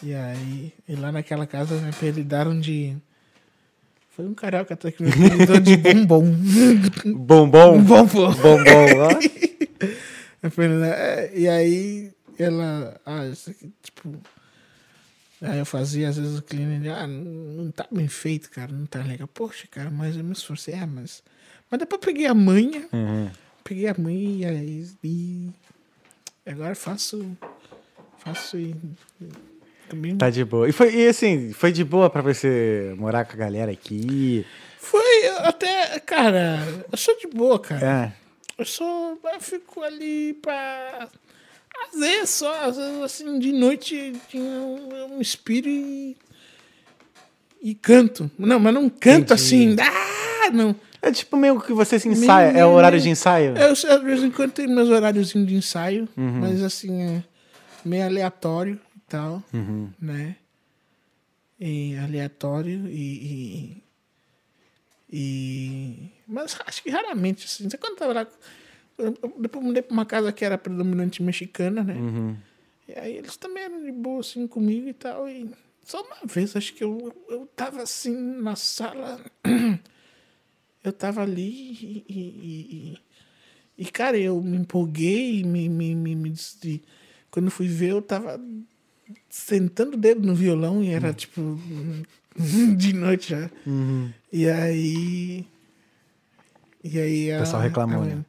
[0.00, 2.96] E aí, e lá naquela casa me apelidaram de.
[4.18, 6.24] Foi um carioca até que me convidou de bombom.
[7.14, 7.80] bombom?
[7.84, 8.34] Bombom.
[8.34, 10.50] Bombom, ó.
[10.50, 10.90] Falei, né?
[10.90, 14.18] É, e aí ela, ah, isso aqui, tipo.
[15.40, 19.04] Aí eu fazia, às vezes o cliente, ah, não tá bem feito, cara, não tá
[19.04, 19.28] legal.
[19.28, 21.22] Poxa, cara, mas eu me esforcei, ah, mas.
[21.70, 23.30] Mas depois peguei a manha, uhum.
[23.62, 24.84] peguei a manha e.
[25.04, 25.52] E
[26.44, 27.24] agora faço.
[28.18, 28.74] Faço e
[29.88, 30.68] também Tá de boa.
[30.68, 34.44] E, foi, e assim, foi de boa pra você morar com a galera aqui?
[34.78, 36.58] Foi até, cara,
[36.90, 38.14] eu sou de boa, cara.
[38.14, 38.28] É.
[38.58, 39.18] Eu sou.
[39.32, 41.08] Eu fico ali pra.
[41.92, 46.16] Às vezes só, às vezes assim, de noite tinha um, um espírito e.
[47.62, 48.30] E canto.
[48.38, 49.76] Não, mas não canto assim.
[49.80, 50.74] Ah, não.
[51.00, 52.56] É tipo meio que você se ensaia.
[52.56, 53.54] É o horário de ensaio?
[53.56, 57.22] Eu, de vez em quando tenho meus horários de ensaio, mas assim, é
[57.84, 59.42] meio aleatório e tal,
[59.98, 60.36] né?
[61.58, 63.82] E aleatório e,
[65.10, 67.68] e, e- Mas acho que raramente, assim.
[67.68, 68.26] Você quando tava lá.
[68.98, 71.94] eu- eu- Depois eu mudei pra uma casa que era predominante mexicana, né?
[72.86, 75.28] E aí eles também eram de boa, assim, comigo e tal.
[75.28, 75.50] E
[75.82, 79.20] só uma vez, acho que eu, eu tava assim na sala.
[80.84, 82.20] eu tava ali e, e,
[82.94, 82.98] e-
[83.78, 86.34] e, cara, eu me empolguei, me, me, me, me
[87.30, 88.40] quando eu fui ver, eu tava
[89.30, 91.58] sentando o dedo no violão e era tipo
[92.76, 93.50] de noite já.
[94.32, 95.46] E aí.
[96.84, 97.34] E aí.
[97.36, 98.24] O pessoal reclamou, né?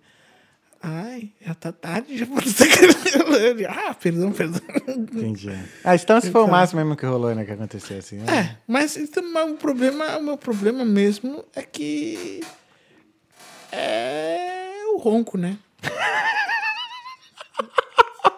[0.82, 3.66] Ai, já tá tarde, já pode ser que...
[3.66, 4.62] Ah, perdão, perdão.
[4.88, 5.50] Entendi.
[5.84, 6.56] Ah, então se foi o Então.
[6.56, 7.44] máximo mesmo que rolou, né?
[7.44, 8.16] Que aconteceu assim.
[8.20, 8.26] né?
[8.34, 12.40] É, mas então, mas o problema, o meu problema mesmo é que
[13.74, 15.58] é o ronco, né?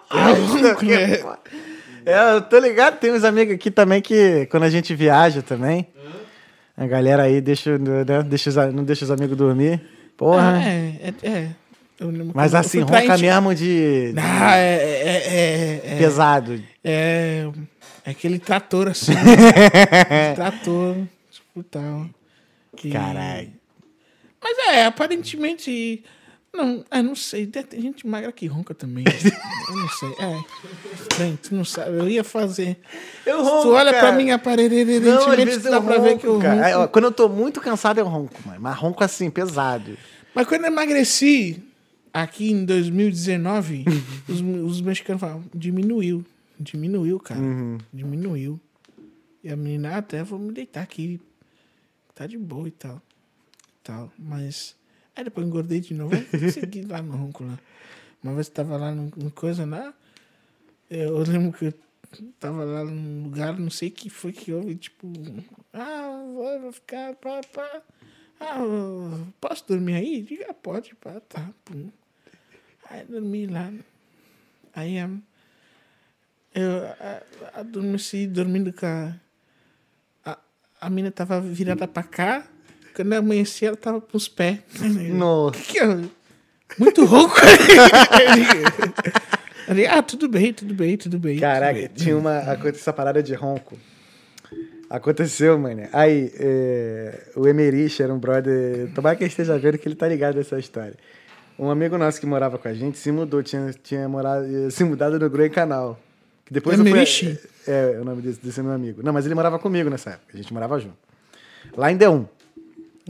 [0.10, 1.20] é o ronco, né?
[2.06, 5.88] É, eu tô ligado, tem uns amigos aqui também que quando a gente viaja também,
[6.76, 9.82] a galera aí deixa, né, deixa os, não deixa os amigos dormir.
[10.18, 10.54] Porra.
[10.58, 11.48] Ah, é, é, é.
[12.00, 16.60] Lembro Mas assim, ronca mesmo de, Ah, é, é, é, é, pesado.
[16.84, 17.48] é,
[18.04, 19.12] é aquele trator assim.
[19.14, 20.96] Esse trator,
[21.30, 22.08] tipo tal.
[22.76, 23.50] que- Caralho.
[24.44, 26.04] Mas é, aparentemente.
[26.54, 27.48] Não, é, não sei.
[27.48, 29.06] Tem gente magra que ronca também.
[29.70, 30.10] Eu não sei.
[30.20, 31.38] É.
[31.42, 31.98] Tu não sabe.
[31.98, 32.78] Eu ia fazer.
[33.26, 35.00] Eu Se tu olha pra mim, aparentemente,
[35.60, 36.68] dá eu pra ver que eu ronco, cara.
[36.74, 36.80] ronco.
[36.84, 38.60] Ó, Quando eu tô muito cansado, eu ronco, mano.
[38.60, 39.98] Mas ronco assim, pesado.
[40.36, 41.64] Mas quando eu emagreci,
[42.14, 43.86] aqui em 2019,
[44.28, 46.26] os, os mexicanos falam, diminuiu.
[46.60, 47.40] Diminuiu, cara.
[47.40, 47.78] Uhum.
[47.94, 48.60] Diminuiu.
[49.44, 51.20] E a menina, "Ah, até vou me deitar aqui.
[52.14, 53.02] Tá de boa e tal.
[53.84, 54.12] tal.
[54.20, 54.76] Mas.
[55.16, 56.14] Aí depois engordei de novo.
[56.52, 57.60] Segui lá no ronco lá.
[58.24, 59.94] Uma vez eu tava lá no, no coisa lá.
[60.90, 61.74] Eu lembro que eu
[62.40, 65.12] tava lá num lugar, não sei o que foi que houve, tipo.
[65.74, 67.16] Ah, vou, vou ficar.
[67.16, 67.82] Pá, pá.
[68.40, 68.58] Ah,
[69.40, 70.22] posso dormir aí?
[70.22, 71.50] Diga, "Ah, pode, pá, tá.
[71.64, 71.90] Pum.
[72.90, 73.72] Aí dormi lá.
[74.74, 75.10] Aí a,
[76.54, 76.82] eu
[77.54, 79.16] adormeci dormindo com a.
[80.26, 80.38] A,
[80.82, 82.48] a mina tava virada pra cá.
[82.96, 84.60] Quando eu amanheci, ela tava com os pés.
[85.14, 85.60] Nossa.
[85.62, 86.00] Que que é?
[86.78, 87.36] Muito rouco.
[89.74, 91.40] Digo, ah, tudo bem, tudo bem, tudo bem.
[91.40, 91.90] Caraca, tudo bem.
[91.96, 92.40] tinha uma.
[92.40, 93.78] Aconteceu essa parada de ronco.
[94.90, 95.88] Aconteceu, mano.
[95.94, 98.92] Aí, é, o Emerich era um brother.
[98.94, 100.96] Tomara que ele esteja vendo que ele tá ligado nessa história.
[101.58, 105.20] Um amigo nosso que morava com a gente se mudou, tinha, tinha morado, se mudado
[105.20, 105.98] no Groi Canal.
[106.46, 107.40] Que depois Emerich?
[107.68, 109.02] É, é o nome desse, desse meu amigo.
[109.04, 110.32] Não, mas ele morava comigo nessa época.
[110.34, 110.98] A gente morava junto.
[111.78, 112.28] Lá em D1.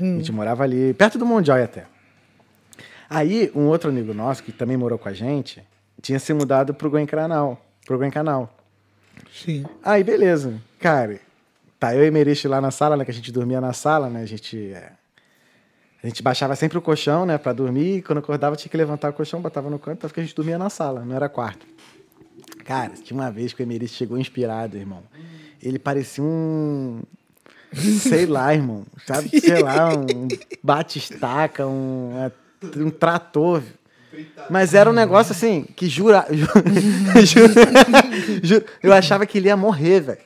[0.01, 1.85] A gente morava ali, perto do Mondial até.
[3.09, 5.61] Aí, um outro amigo nosso, que também morou com a gente,
[6.01, 7.59] tinha se mudado pro Gwen Canal.
[7.85, 8.55] Pro Gwen Canal.
[9.33, 9.65] Sim.
[9.83, 10.53] Aí, beleza.
[10.79, 11.19] Cara,
[11.79, 13.05] tá eu e Merich lá na sala, né?
[13.05, 14.21] Que a gente dormia na sala, né?
[14.21, 14.73] A gente.
[14.73, 14.93] é,
[16.03, 17.37] a gente baixava sempre o colchão, né?
[17.37, 17.97] Pra dormir.
[17.97, 20.57] E quando acordava, tinha que levantar o colchão, botava no canto, porque a gente dormia
[20.57, 21.65] na sala, não era quarto.
[22.65, 25.03] Cara, tinha uma vez que o Emerich chegou inspirado, irmão.
[25.61, 27.01] Ele parecia um.
[27.73, 28.83] Sei lá, irmão.
[29.07, 29.29] Sabe?
[29.39, 30.27] Sei lá, um
[30.63, 32.29] bate-estaca, um,
[32.77, 33.61] um trator.
[34.49, 36.25] Mas era um negócio assim, que jura.
[36.31, 36.47] ju-
[37.25, 40.17] ju- ju- eu achava que ele ia morrer, velho.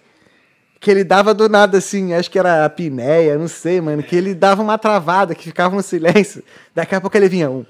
[0.79, 4.03] Que ele dava do nada assim, acho que era a pinéia, não sei, mano.
[4.03, 6.43] Que ele dava uma travada, que ficava um silêncio.
[6.73, 7.65] Daqui a pouco ele vinha um.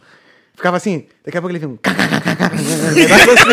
[0.55, 1.77] Ficava assim, daqui a pouco ele vinha um.
[2.87, 3.49] Um negócio assim.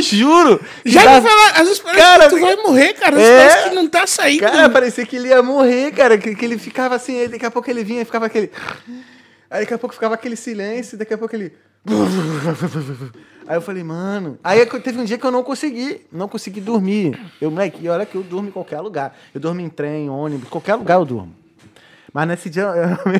[0.00, 0.60] Eu juro!
[0.84, 3.20] Já Dava- me às vezes parece Cara, que tu vai morrer, cara.
[3.20, 3.38] É.
[3.48, 4.40] parece que não tá saindo.
[4.40, 6.16] Cara, parecia que ele ia morrer, cara.
[6.16, 8.50] Que, que ele ficava assim, aí daqui a pouco ele vinha e ficava aquele.
[9.50, 11.52] Aí daqui a pouco ficava aquele silêncio, daqui a pouco ele.
[13.46, 14.38] Aí eu falei, mano.
[14.44, 17.18] Aí teve um dia que eu não consegui, não consegui dormir.
[17.40, 19.16] Eu, moleque, e olha que eu durmo em qualquer lugar.
[19.34, 21.34] Eu durmo em trem, ônibus, qualquer lugar eu durmo.
[22.12, 22.64] Mas nesse dia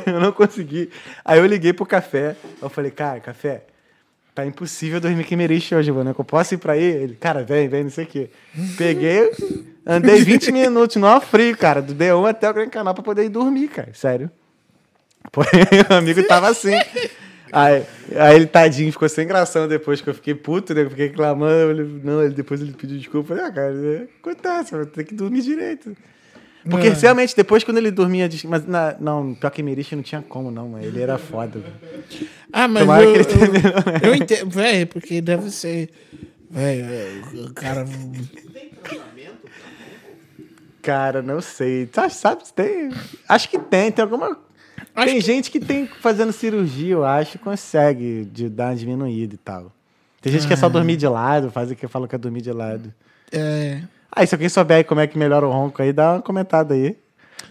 [0.07, 0.91] eu não consegui.
[1.25, 2.37] Aí eu liguei pro café.
[2.61, 3.65] Eu falei, cara, café,
[4.35, 6.15] Tá impossível dormir com Emerich hoje, mano.
[6.17, 6.83] Eu posso ir pra aí?
[6.83, 8.31] Ele, cara, vem, vem, não sei o quê.
[8.79, 9.31] Peguei,
[9.85, 13.29] andei 20 minutos no frio, cara, do D1 até o Gran Canal pra poder ir
[13.29, 13.93] dormir, cara.
[13.93, 14.31] Sério.
[15.33, 16.75] Pô, o amigo tava assim.
[17.53, 17.85] Aí,
[18.17, 20.83] aí ele, tadinho, ficou sem gração depois que eu fiquei puto, né?
[20.83, 21.71] Eu fiquei reclamando.
[21.73, 23.33] Ele, não, ele, depois ele pediu desculpa.
[23.33, 25.97] Eu falei, ah, cara, é, acontece, tenho que dormir direito.
[26.69, 26.93] Porque É.
[26.93, 28.29] realmente, depois quando ele dormia.
[28.47, 30.79] Mas na- não, pior que Emerich não tinha como, não.
[30.79, 31.63] Ele era foda.
[32.53, 34.01] Ah, mas Tomara eu, que ele eu, termine, né?
[34.03, 35.89] eu entendo, velho, porque deve ser.
[36.51, 37.85] Velho, o cara.
[37.85, 39.49] Tem tratamento?
[40.83, 41.89] Cara, não sei.
[41.93, 42.91] Sabe, sabe se tem.
[43.29, 44.37] Acho que tem, tem alguma.
[45.05, 49.73] tem gente que tem fazendo cirurgia, eu acho, consegue de dar uma diminuída e tal.
[50.21, 52.43] Tem gente que é só dormir de lado, faz o que fala que é dormir
[52.43, 52.93] de lado.
[53.33, 53.81] É.
[54.13, 56.75] Aí, se alguém souber aí como é que melhora o ronco aí, dá uma comentada
[56.75, 56.97] aí.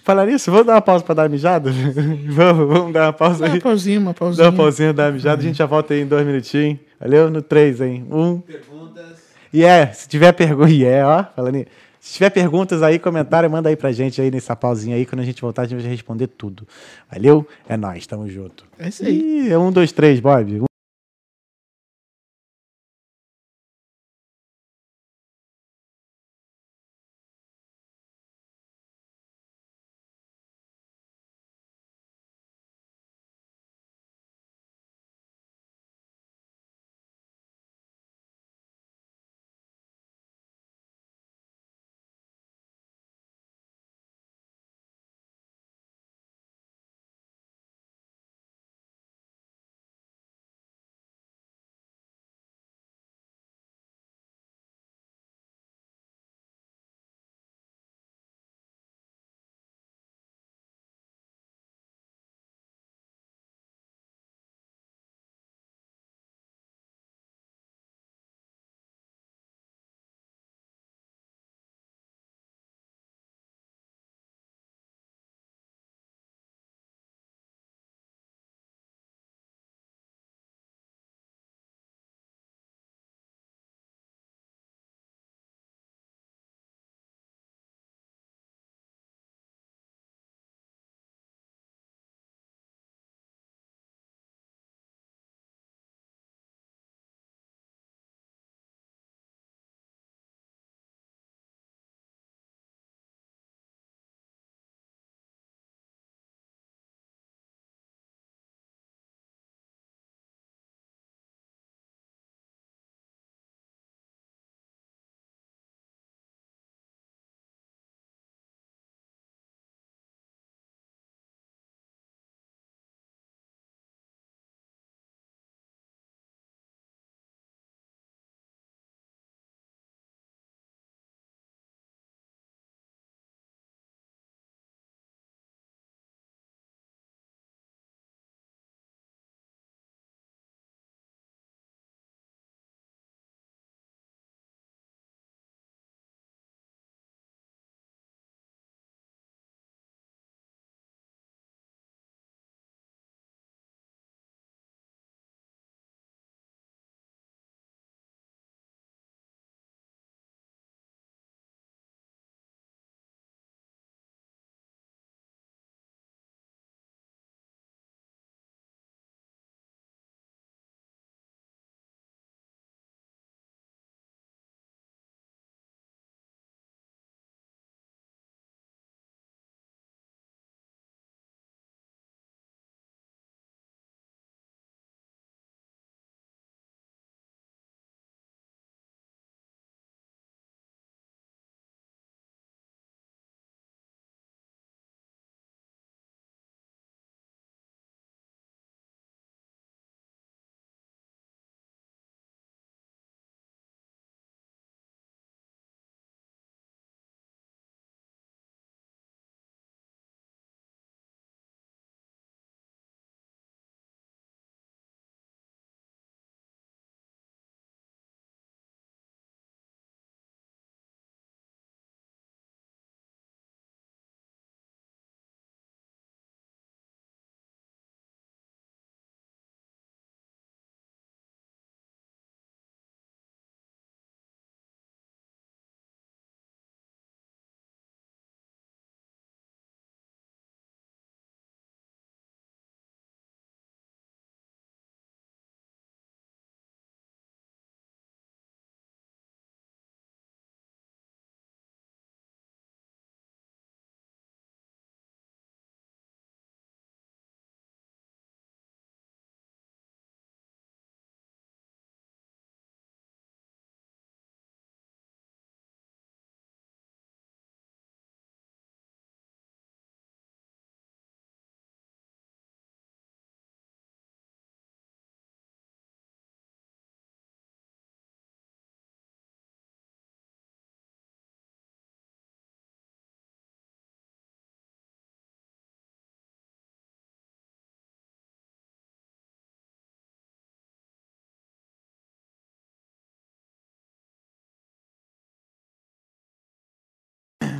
[0.04, 1.72] Falar nisso, vamos dar uma pausa pra dar uma mijada?
[2.30, 3.60] vamos, vamos dar uma pausa Uma aí.
[3.62, 4.50] pausinha, uma Dá pausinha.
[4.50, 6.80] uma pausinha, dar uma mijada, a gente já volta aí em dois minutinhos.
[7.00, 7.30] Valeu?
[7.30, 8.06] No três, hein?
[8.10, 8.40] Um.
[8.40, 9.20] Perguntas.
[9.54, 11.68] E é, se tiver pergunta, e é, ó, falando aí.
[12.00, 15.06] Se tiver perguntas aí, comentário, manda aí pra gente aí nessa pausinha aí.
[15.06, 16.66] Quando a gente voltar, a gente vai responder tudo.
[17.12, 17.46] Valeu?
[17.68, 18.64] É nóis, tamo junto.
[18.80, 19.48] É isso aí.
[19.48, 20.69] Ih, é um, dois, três, Bob.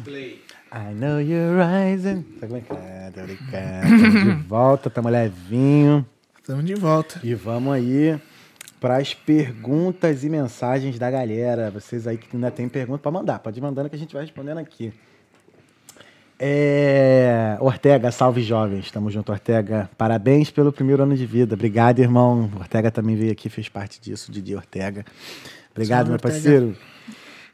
[0.10, 0.42] Play.
[0.72, 2.24] I know you're rising.
[2.40, 3.12] Tá como é que é?
[3.14, 4.02] Tô brincando.
[4.02, 6.04] Tamo de volta, tamo levinho.
[6.36, 7.20] Estamos de volta.
[7.24, 8.20] E vamos aí
[8.82, 11.70] para as perguntas e mensagens da galera.
[11.70, 13.38] Vocês aí que ainda tem pergunta, pode mandar.
[13.38, 14.92] Pode ir mandando que a gente vai respondendo aqui.
[16.40, 17.56] É...
[17.60, 18.90] Ortega, salve jovens.
[18.90, 19.92] Tamo junto, Ortega.
[19.96, 21.54] Parabéns pelo primeiro ano de vida.
[21.54, 22.50] Obrigado, irmão.
[22.58, 25.06] Ortega também veio aqui, fez parte disso, Didi Ortega.
[25.72, 26.34] Obrigado, meu Ortega.
[26.34, 26.76] parceiro.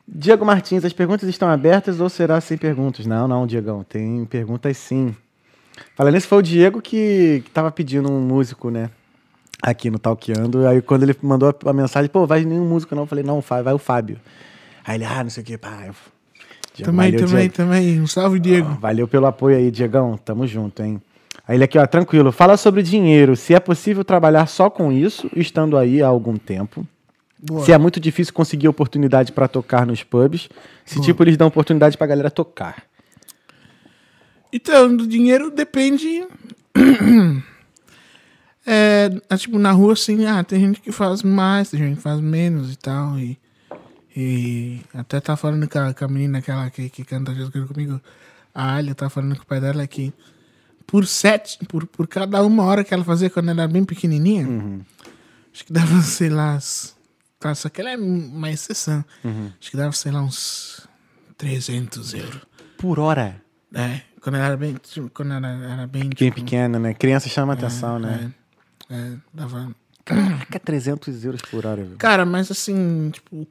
[0.07, 3.05] Diego Martins, as perguntas estão abertas ou será sem perguntas?
[3.05, 3.83] Não, não, Diegão.
[3.83, 5.15] Tem perguntas sim.
[5.95, 8.89] Falando nisso, foi o Diego que, que tava pedindo um músico, né?
[9.61, 10.67] Aqui no Talkeando.
[10.67, 13.03] Aí quando ele mandou a, a mensagem, pô, vai nenhum músico não.
[13.03, 14.19] Eu falei, não, vai o Fábio.
[14.85, 15.89] Aí ele, ah, não sei o que, pá.
[16.75, 17.53] Diego, Também, valeu, também, Diego.
[17.55, 18.01] também.
[18.01, 18.77] Um salve, Diego.
[18.79, 20.17] Valeu pelo apoio aí, Diegão.
[20.17, 21.01] Tamo junto, hein?
[21.47, 22.31] Aí ele aqui, ó, tranquilo.
[22.31, 23.35] Fala sobre dinheiro.
[23.35, 26.85] Se é possível trabalhar só com isso, estando aí há algum tempo.
[27.39, 27.63] Boa.
[27.65, 30.49] Se é muito difícil conseguir oportunidade pra tocar nos pubs.
[30.85, 32.83] Se, tipo, eles dão oportunidade pra galera tocar.
[34.51, 36.25] Então, do dinheiro depende.
[38.65, 42.01] é, é, tipo, na rua, assim, ah, tem gente que faz mais, tem gente que
[42.01, 43.19] faz menos e tal.
[43.19, 43.37] E,
[44.15, 47.73] e até tá falando com a, com a menina aquela que, que canta Jesus Cristo
[47.73, 48.01] comigo,
[48.53, 50.13] a Alia, tá falando com o pai dela que
[50.87, 54.47] por sete, por, por cada uma hora que ela fazia quando ela era bem pequenininha,
[55.53, 56.94] acho que dava, sei lá, as-
[57.45, 59.05] tá, só que ela é uma exceção.
[59.59, 60.87] Acho que dava, sei lá, uns
[61.37, 62.41] 300 euros.
[62.77, 63.41] Por hora.
[63.73, 66.93] É, quando ela era bem, tipo, quando ela era bem, Bem tipo, pequena, né?
[66.93, 68.33] Criança chama atenção, né?
[68.89, 69.75] é, é, dava...
[70.03, 71.97] Caraca, 300 euros por hora, viu?
[71.97, 73.47] Cara, mas assim, tipo,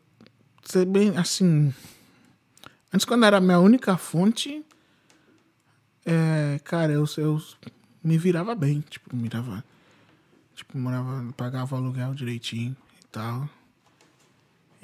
[0.64, 1.74] ser bem, assim,
[2.92, 4.64] antes quando era a minha única fonte,
[6.06, 7.42] é, cara, eu, eu
[8.04, 9.64] me virava bem, tipo, me virava,
[10.54, 13.48] tipo, morava, pagava aluguel direitinho e tal.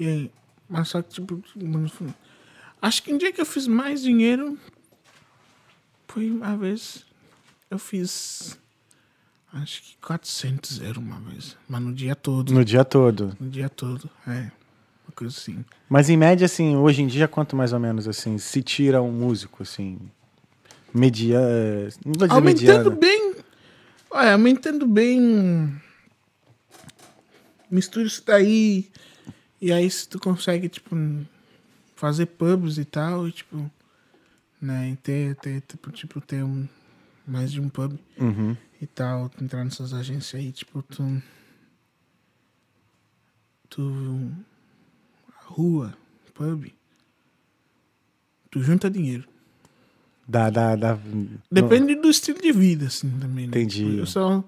[0.01, 0.31] E aí,
[0.67, 1.43] mas só que, tipo,
[2.81, 4.57] acho que um dia que eu fiz mais dinheiro
[6.07, 7.05] foi uma vez,
[7.69, 8.57] eu fiz,
[9.53, 12.51] acho que 400 euros uma vez, mas no dia todo.
[12.51, 13.37] No dia todo.
[13.39, 14.49] O dia todo, é.
[15.07, 15.63] Uma coisa assim.
[15.87, 19.11] Mas em média, assim, hoje em dia, quanto mais ou menos, assim, se tira um
[19.11, 19.99] músico, assim,
[20.91, 22.91] mediano, não vou dizer Aumentando mediano.
[22.95, 23.35] bem.
[24.09, 25.79] Olha, aumentando bem.
[27.69, 28.89] Mistura isso daí.
[29.61, 30.95] E aí se tu consegue, tipo,
[31.95, 33.69] fazer pubs e tal, e tipo.
[34.61, 36.67] Né, e ter, ter, tipo, tipo, ter um,
[37.25, 38.55] mais de um pub Uhum.
[38.79, 41.21] e tal, entrar nessas agências aí, tipo, tu.
[43.69, 44.31] Tu.
[45.45, 45.95] Rua,
[46.33, 46.65] pub.
[48.49, 49.27] Tu junta dinheiro.
[50.27, 50.97] Da, da, da...
[51.51, 53.45] Depende do estilo de vida, assim, também.
[53.47, 53.49] Né?
[53.49, 53.85] Entendi.
[53.85, 54.45] Tipo, Eu sou,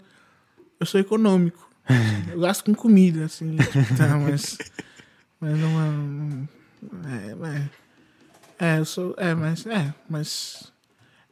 [0.80, 1.70] eu sou econômico.
[2.32, 3.56] eu gasto com comida, assim.
[3.98, 4.58] tá, mas.
[5.44, 6.48] Mas não
[7.04, 7.32] é.
[7.32, 7.70] É, mas-
[8.58, 9.14] é, eu sou.
[9.18, 9.66] É, mas.
[9.68, 10.72] É, mas.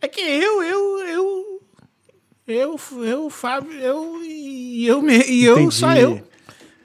[0.02, 1.62] É que eu, eu, eu.
[2.46, 5.76] Eu, eu, Fábio, eu e eu, e eu Entendi.
[5.76, 6.22] só eu.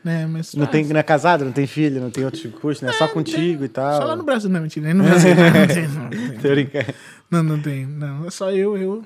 [0.05, 2.83] Né, mas, Não, ah, tem, não é casado, não tem filho, não tem outros custos,
[2.83, 2.93] né?
[2.93, 4.01] Só contigo e tal.
[4.01, 4.95] Só lá no Brasil, não, mentira.
[4.95, 6.51] No Brasil, não, não tem, não, não tem.
[6.53, 6.95] Brincando.
[7.29, 7.87] Não, não tem.
[7.87, 9.05] Não, é só eu, eu.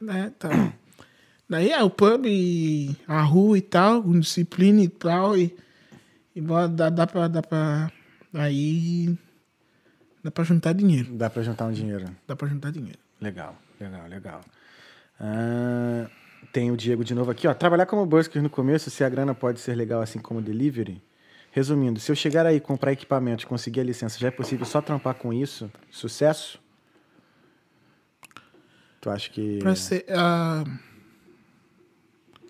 [0.00, 0.72] Né, tá.
[1.50, 5.36] Daí é o pub e a rua e tal, com disciplina e tal.
[5.36, 5.54] E,
[6.34, 7.28] e dá, dá pra.
[7.28, 7.90] Dá pra.
[8.34, 9.16] Aí.
[10.22, 11.12] Dá pra juntar dinheiro.
[11.14, 12.06] Dá pra juntar um dinheiro.
[12.26, 12.98] Dá pra juntar dinheiro.
[13.20, 14.40] Legal, legal, legal.
[15.20, 16.08] Ah,
[16.52, 17.54] tem o Diego de novo aqui, ó.
[17.54, 21.02] Trabalhar como busker no começo, se a grana pode ser legal assim como delivery.
[21.50, 25.14] Resumindo, se eu chegar aí, comprar equipamentos, conseguir a licença, já é possível só trampar
[25.14, 25.70] com isso?
[25.90, 26.58] Sucesso?
[29.00, 29.58] Tu acha que.
[29.58, 30.04] Pra ser.
[30.08, 30.64] ah,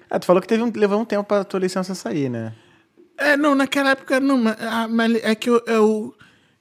[0.09, 2.55] Ah, tu falou que teve um, levou um tempo pra tua licença sair, né?
[3.23, 6.15] É, não, naquela época não, mas, ah, mas é que eu, eu,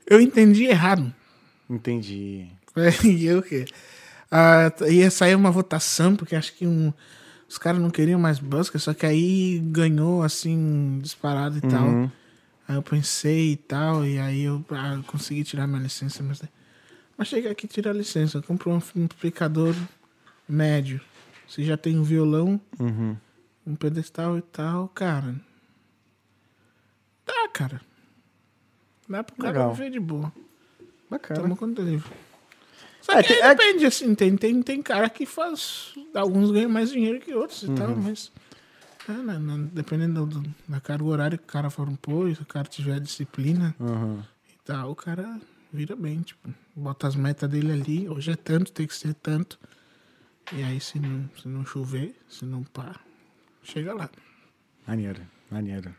[0.07, 1.13] eu entendi errado.
[1.69, 2.47] Entendi.
[3.03, 3.65] E eu o quê?
[4.31, 6.93] Ah, ia sair uma votação, porque acho que um,
[7.49, 11.85] os caras não queriam mais busca, só que aí ganhou assim, disparado e tal.
[11.85, 12.11] Uhum.
[12.65, 16.41] Aí eu pensei e tal, e aí eu ah, consegui tirar minha licença, mas.
[17.17, 18.41] Mas chega aqui e tira a licença.
[18.41, 19.75] Comprou um amplificador
[20.47, 21.01] médio.
[21.47, 23.17] Você já tem um violão, Uhum.
[23.67, 25.35] um pedestal e tal, cara.
[27.26, 27.81] Dá, cara.
[29.07, 29.73] Dá pro cara Legal.
[29.73, 30.31] viver de boa.
[31.10, 31.41] Bacana.
[31.41, 32.10] Toma conta livre.
[33.02, 35.93] Só É, que tem- é- depende, assim, tem, tem, tem cara que faz.
[36.14, 37.76] Alguns ganham mais dinheiro que outros e Uhum.
[37.76, 38.31] tal, mas.
[39.10, 42.45] é, não- não- dependendo do- da carga horária que o cara for pôr, se o
[42.45, 44.22] cara tiver disciplina Uhum.
[44.48, 45.41] e tal, o cara
[45.73, 49.60] vira bem, tipo, bota as metas dele ali, hoje é tanto, tem que ser tanto.
[50.53, 52.95] E aí se não, se não chover, se não pá,
[53.64, 54.10] chega lá.
[54.88, 55.93] Maneiro, maneiro.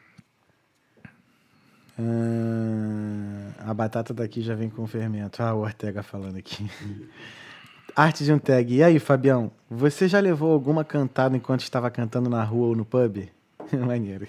[1.99, 5.43] Ah, A batata daqui já vem com fermento.
[5.43, 6.69] Ah, o Ortega falando aqui.
[7.95, 8.75] Arte de um tag.
[8.75, 12.85] E aí, Fabião, você já levou alguma cantada enquanto estava cantando na rua ou no
[12.85, 13.29] pub?
[13.87, 14.27] Maneiro.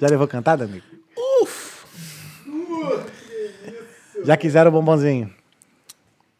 [0.00, 0.84] Já levou cantada, amigo?
[1.42, 1.84] Uf!
[4.24, 5.32] Já quiseram bombonzinho?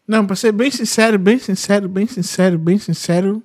[0.06, 3.43] Não, pra ser bem sincero, bem sincero, bem sincero, bem sincero.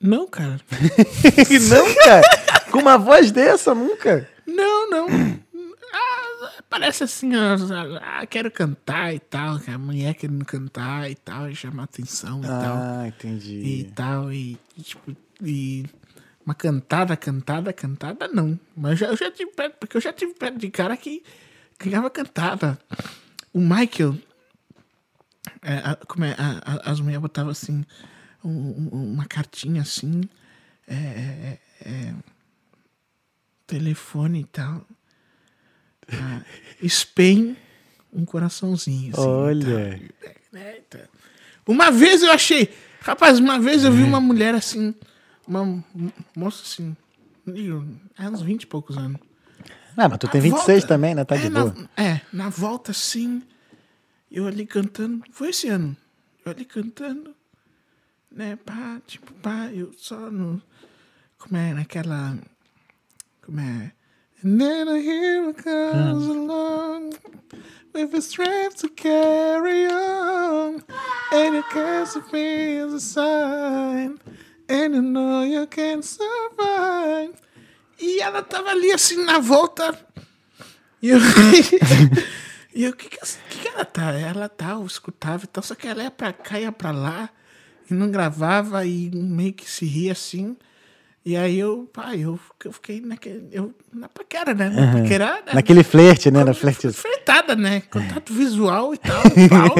[0.00, 0.60] Não, cara.
[1.70, 2.22] não, cara.
[2.70, 4.28] Com uma voz dessa, nunca.
[4.46, 5.06] Não, não.
[5.92, 11.54] Ah, parece assim, ah, quero cantar e tal, a mulher querendo cantar e tal, e
[11.56, 12.76] chamar atenção e tal.
[12.76, 13.92] Ah, E entendi.
[13.94, 15.84] tal, e, e, tipo, e
[16.44, 18.58] uma cantada, cantada, cantada, não.
[18.76, 21.22] Mas eu já tive perto, porque eu já tive perto de cara que
[21.78, 22.78] ganhava cantada.
[23.52, 24.16] O Michael,
[25.62, 27.84] é, a- como é, a- a- as mulheres botavam assim,
[28.44, 30.22] um- um- uma cartinha assim,
[30.86, 32.14] é, é, é,
[33.66, 34.84] telefone e tal.
[36.10, 36.42] Ah,
[38.12, 39.12] um coraçãozinho.
[39.12, 40.00] Assim, Olha.
[40.52, 41.08] Eita.
[41.66, 42.72] Uma vez eu achei.
[43.00, 44.94] Rapaz, uma vez eu vi uma mulher assim.
[45.46, 45.84] Uma
[46.34, 46.96] moça assim.
[48.18, 49.20] É uns 20 e poucos anos.
[49.96, 51.24] Ah, mas tu tem Na 26 volta- também, né?
[51.24, 51.90] Tá de é, na, boa.
[51.96, 53.42] é, na volta assim.
[54.30, 55.22] Eu ali cantando.
[55.32, 55.96] Foi esse ano.
[56.44, 57.34] Eu ali cantando.
[58.30, 60.62] Né, pá, tipo, pá, eu só no.
[61.38, 62.38] Como é, naquela.
[63.42, 63.92] Como é?
[64.44, 67.14] And then a hero comes along
[67.92, 70.84] with the strength to carry on.
[71.32, 74.20] And you can be as a sign.
[74.68, 77.34] And you know you can survive.
[78.00, 79.98] E ela tava ali assim na volta.
[81.02, 81.18] E eu.
[82.72, 84.12] e eu, o que, que, que, que ela tá?
[84.12, 87.30] Ela tá, eu escutava e tal, só que ela ia pra cá, ia pra lá,
[87.90, 90.56] e não gravava, e meio que se ria assim.
[91.24, 93.48] E aí eu, pá, eu, eu fiquei naquele.
[93.52, 94.70] Eu, na paquera, né?
[94.70, 95.42] Na paquera.
[95.44, 95.52] né?
[95.52, 96.42] Naquele flerte, né?
[96.42, 96.90] Na flerte.
[96.92, 97.82] Flertada, né?
[97.90, 99.22] Contato visual e tal.
[99.50, 99.74] pau,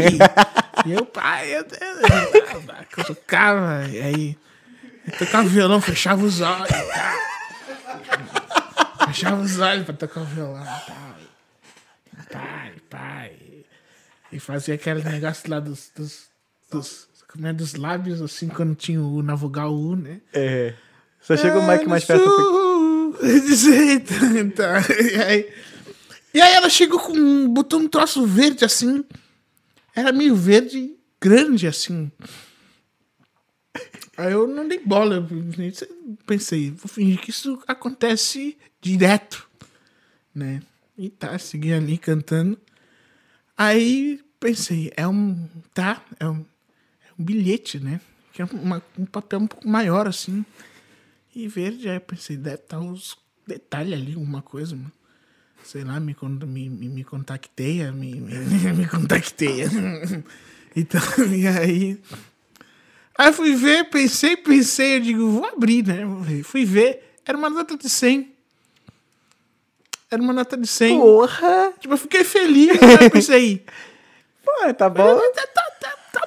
[0.85, 2.01] e, eu, pai, eu, eu,
[2.99, 4.39] eu, tocava, e aí.
[5.07, 6.87] Eu tocava violão, fechava os olhos tal.
[9.07, 11.17] Fechava os olhos pra tocar o violão e tal.
[12.31, 13.33] Pai, pai.
[14.31, 15.91] E fazia aquele negócio lá dos.
[15.97, 16.29] dos,
[16.71, 20.21] dos como é, dos lábios, assim, quando tinha o na vogal U, né?
[20.33, 20.75] É.
[21.21, 22.25] Só chega o Mike mais perto.
[24.55, 24.81] Tá.
[24.95, 25.53] E, aí,
[26.35, 27.13] e aí ela chegou com.
[27.13, 29.05] um- botou um troço verde assim.
[29.95, 32.11] Era meio verde, grande assim.
[34.17, 35.17] Aí eu não dei bola.
[35.17, 39.49] eu Pensei, vou fingir que isso acontece direto.
[40.35, 40.61] Né?
[40.97, 42.59] E tá, segui ali cantando.
[43.57, 45.49] Aí pensei, é um.
[45.75, 46.45] Tá, é um
[47.19, 48.01] bilhete, né?
[48.33, 50.45] Que é uma- um papel um pouco maior assim.
[51.35, 53.17] E verde, aí eu pensei, deve estar uns
[53.47, 54.93] detalhes ali, alguma coisa, mano.
[55.65, 56.17] Sei lá, me,
[56.47, 58.35] me, me, me contacteia, me, me,
[58.75, 59.69] me contacteia.
[60.75, 61.01] então,
[61.35, 62.01] e aí.
[63.19, 66.03] Aí fui ver, pensei, pensei, eu digo, vou abrir, né?
[66.45, 68.33] Fui ver, era uma nota de 100.
[70.11, 70.99] Era uma nota de 100.
[70.99, 71.73] Porra!
[71.81, 72.71] Tipo, eu fiquei feliz,
[73.03, 73.65] eu pensei,
[74.45, 75.19] Pô, tá bom.
[75.35, 75.68] tá, tá,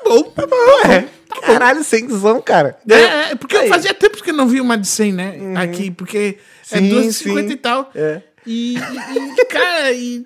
[0.04, 0.56] tá, tá bom, tá bom.
[0.88, 1.08] Ué,
[1.42, 2.78] caralho, cenzão, cara.
[2.90, 3.68] É, é, porque Aí.
[3.68, 5.36] eu fazia tempo que eu não vi uma de 100, né?
[5.58, 6.38] Aqui, porque
[6.72, 7.54] é Sim, 250 sim.
[7.54, 7.92] e tal.
[7.96, 8.22] É.
[8.46, 10.26] E, e- cara, e,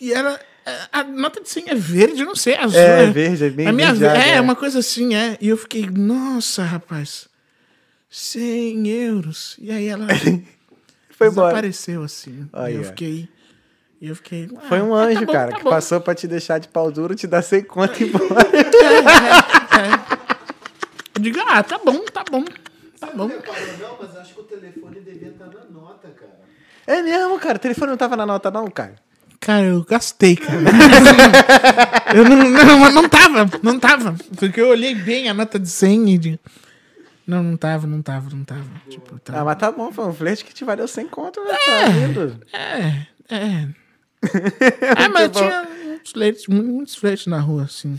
[0.00, 0.40] e era.
[0.92, 2.78] A nota de 100 é verde, eu não sei, azul.
[2.78, 3.12] É, né?
[3.12, 4.40] verde, é bem a minha, verdeada, É, é.
[4.40, 5.36] uma coisa assim, é.
[5.40, 7.26] E eu fiquei, nossa, rapaz,
[8.08, 9.56] 100 euros.
[9.60, 10.06] E aí ela
[11.10, 11.48] Foi embora.
[11.48, 12.46] desapareceu, assim.
[12.52, 12.84] Aí, e eu ó.
[12.84, 13.28] fiquei.
[14.02, 14.50] E eu fiquei.
[14.68, 15.70] Foi ah, um ah, anjo, tá bom, cara, tá que bom.
[15.70, 18.48] passou pra te deixar de pau duro, te dar 100 conto e embora.
[21.14, 22.44] Eu digo, ah, tá bom, tá bom.
[22.98, 23.28] Tá bom.
[23.28, 26.40] Não, mas acho que o telefone devia estar na nota, cara.
[26.84, 27.58] É mesmo, cara.
[27.58, 28.96] O telefone não tava na nota, não, cara.
[29.38, 30.58] Cara, eu gastei, cara.
[32.12, 34.16] eu não, não, não tava, não tava.
[34.36, 36.40] Porque eu olhei bem a nota de 100 e de...
[37.24, 38.64] Não, não tava, não tava, não tava.
[38.88, 39.44] Tipo, Ah, tava...
[39.44, 41.54] mas tá bom, foi um flerte que te valeu 100 conto, né?
[41.64, 42.40] Tá lindo.
[42.52, 43.06] É,
[43.36, 43.81] é.
[44.96, 45.68] É, mas tinha
[46.16, 47.98] muitos mu- muitos fletes na rua, assim.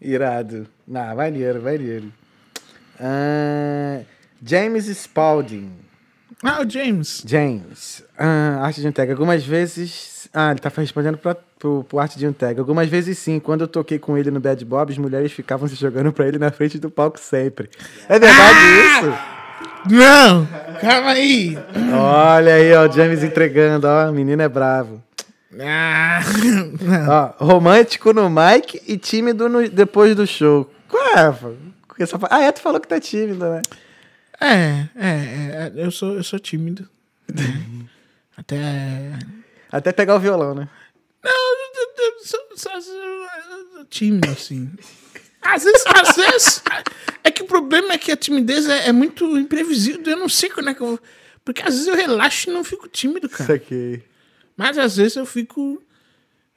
[0.00, 0.66] Irado.
[0.94, 2.12] Ah, maneiro, maneiro.
[3.00, 4.00] Ah,
[4.44, 5.70] James Spalding.
[6.42, 7.22] Ah, o James.
[7.26, 8.04] James.
[8.16, 9.10] Ah, arte de um tag.
[9.10, 10.28] Algumas vezes.
[10.32, 12.58] Ah, ele tá respondendo pra, pro, pro arte de um tag.
[12.60, 13.40] Algumas vezes sim.
[13.40, 16.38] Quando eu toquei com ele no Bad Bob, as mulheres ficavam se jogando pra ele
[16.38, 17.68] na frente do palco sempre.
[18.08, 19.18] É verdade isso?
[19.90, 20.46] Não,
[20.80, 21.58] calma aí.
[21.92, 24.10] Olha aí, ó, o James entregando, ó.
[24.10, 25.02] O menino é bravo.
[25.60, 26.20] Ah,
[27.40, 30.70] Ó, romântico no mic e tímido no- depois do show.
[30.88, 32.02] Qual é?
[32.02, 32.18] Essa...
[32.30, 33.62] Ah, é, tu falou que tá tímido, né?
[34.40, 36.88] é, é, é, eu sou, eu sou tímido.
[38.36, 38.56] Até.
[39.72, 40.68] Até pegar o violão, né?
[41.24, 44.70] Não, eu- eu- sou- sou- sou tímido, assim.
[45.42, 46.62] Às vezes, às vezes.
[47.24, 50.02] É que o problema é que a timidez é, é muito imprevisível.
[50.06, 50.98] Eu não sei quando é que eu.
[51.44, 53.54] Porque às vezes eu relaxo e não fico tímido, Isso cara.
[53.54, 54.02] aqui.
[54.58, 55.80] Mas às vezes eu fico.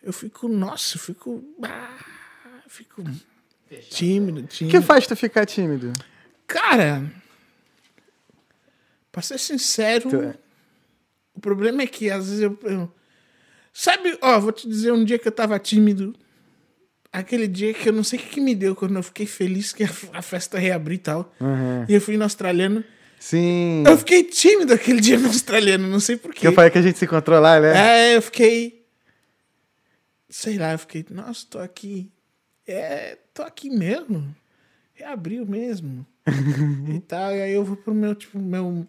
[0.02, 0.48] Eu fico.
[0.50, 1.44] Nossa, eu fico.
[1.64, 1.98] Ah,
[2.68, 3.04] fico.
[3.92, 4.78] Tímido, O tímido.
[4.78, 5.94] que faz tu ficar tímido?
[6.48, 7.10] Cara.
[9.12, 10.10] Pra ser sincero.
[10.10, 10.36] Tu- é.
[11.34, 12.58] O problema é que às vezes eu.
[12.64, 12.92] eu-
[13.72, 16.16] sabe, ó, vou te dizer um dia que eu tava tímido.
[17.14, 19.74] Aquele dia que eu não sei o que, que me deu, quando eu fiquei feliz
[19.74, 21.34] que a, a festa reabriu e tal.
[21.42, 21.86] Uhum.
[21.88, 22.84] E eu fui no australiano.
[23.22, 23.84] Sim.
[23.86, 26.48] Eu fiquei tímido aquele dia no australiano, não sei porquê.
[26.48, 28.14] Eu falei que a gente se encontrou lá, né?
[28.14, 28.84] É, eu fiquei.
[30.28, 31.06] Sei lá, eu fiquei.
[31.12, 32.12] Nossa, tô aqui.
[32.66, 34.36] É, tô aqui mesmo.
[34.96, 36.04] Reabriu mesmo.
[36.96, 37.36] e tal.
[37.36, 38.88] E aí eu vou pro meu, tipo, meu.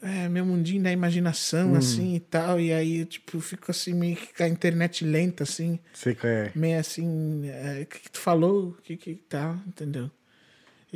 [0.00, 2.60] É, meu mundinho da imaginação, assim e tal.
[2.60, 5.80] E aí, eu, tipo, fico assim, meio que com a internet lenta, assim.
[5.92, 6.52] Sei qual é.
[6.54, 7.42] Meio assim.
[7.48, 8.68] é, O que, que tu falou?
[8.68, 9.56] O que que tal?
[9.66, 10.08] Entendeu?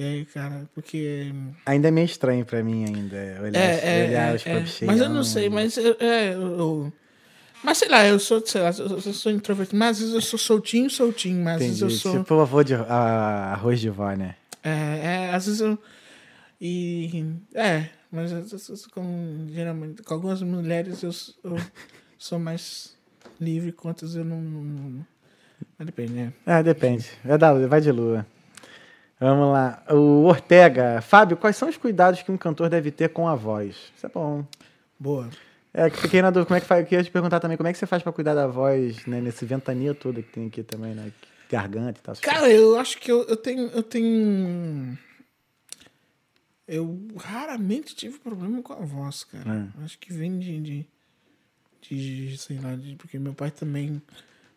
[0.00, 1.30] E aí, cara, porque.
[1.66, 3.16] Ainda é meio estranho pra mim ainda.
[3.42, 4.46] Olhar, É, é, olhar é, os
[4.80, 4.86] é.
[4.86, 6.90] Mas eu não sei, mas eu, é, eu-
[7.62, 10.38] Mas sei lá, eu sou, sei lá, eu, sou introvertido, mas às vezes eu sou
[10.38, 11.94] soltinho, soltinho, mas às vezes Entendi.
[11.94, 12.18] eu sou.
[12.20, 14.36] Tipo avô de a- arroz de vó, né?
[14.64, 15.78] É, é, às vezes eu.
[16.58, 17.34] E.
[17.54, 18.32] É, mas
[18.94, 21.10] com, geralmente, com algumas mulheres eu,
[21.44, 21.56] eu
[22.18, 22.96] sou mais
[23.38, 24.40] livre, com outras eu não.
[24.40, 25.06] não, não-
[25.78, 26.32] mas depende, né?
[26.46, 27.06] Ah, depende.
[27.22, 28.26] Vai, dar, vai de lua.
[29.20, 29.82] Vamos lá.
[29.90, 31.02] O Ortega.
[31.02, 33.76] Fábio, quais são os cuidados que um cantor deve ter com a voz?
[33.94, 34.46] Isso é bom.
[34.98, 35.28] Boa.
[35.74, 36.80] É, que fiquei na dúvida, como é que faz?
[36.80, 39.20] Eu queria te perguntar também, como é que você faz pra cuidar da voz, né?
[39.20, 41.12] Nesse ventania todo que tem aqui também, né?
[41.50, 42.16] Garganta e tal.
[42.16, 43.66] Cara, eu acho que eu, eu tenho.
[43.68, 44.98] Eu tenho.
[46.66, 49.68] Eu raramente tive problema com a voz, cara.
[49.84, 50.86] Acho que vem de, de,
[51.82, 54.00] de, sei lá, de, porque meu pai também.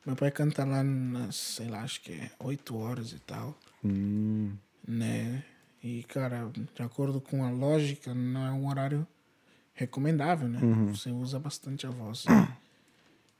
[0.05, 4.53] Meu pai canta lá nas, sei lá, acho que é 8 horas e tal, Hum,
[4.87, 5.43] né?
[5.83, 9.05] E, cara, de acordo com a lógica, não é um horário
[9.73, 10.59] recomendável, né?
[10.91, 12.25] Você usa bastante a voz.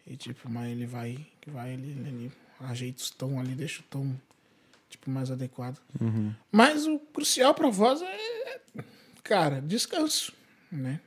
[0.05, 4.13] E, tipo, mas ele vai, vai ele, ele ajeita os tom ali, deixa o tom,
[4.89, 5.79] tipo, mais adequado.
[6.51, 8.59] Mas o crucial pra voz é,
[9.23, 10.33] cara, descanso,
[10.69, 10.99] né?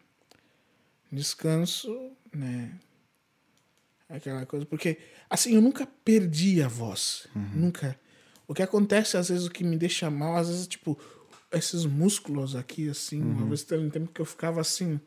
[1.12, 2.72] Descanso, né?
[4.08, 4.98] Aquela coisa, porque,
[5.28, 8.00] assim, eu nunca perdi a voz, nunca.
[8.48, 10.98] O que acontece, às vezes, o que me deixa mal, às vezes, tipo,
[11.52, 15.00] esses músculos aqui, assim, uma vez teve um tempo que eu ficava assim,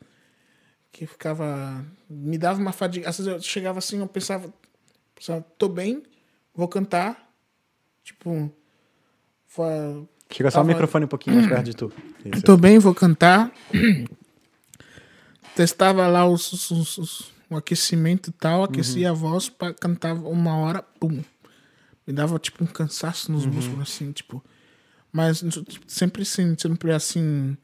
[0.92, 1.84] que ficava.
[2.08, 3.08] Me dava uma fadiga.
[3.08, 4.52] Às vezes eu chegava assim, eu pensava,
[5.14, 6.02] pensava tô bem,
[6.54, 7.30] vou cantar.
[8.04, 8.52] Tipo.
[9.46, 10.02] fa-
[10.32, 11.92] Chega só o microfone um pouquinho mais perto de tu.
[12.24, 12.42] Isso.
[12.42, 13.52] Tô bem, vou cantar.
[15.54, 20.14] Testava lá os, os- os- os- o aquecimento e tal, aquecia a voz pra cantar
[20.14, 21.22] uma hora, pum.
[22.10, 24.42] Me dava tipo um cansaço nos músculos, assim, tipo.
[25.12, 27.56] Mas tipo, sempre assim, sempre assim,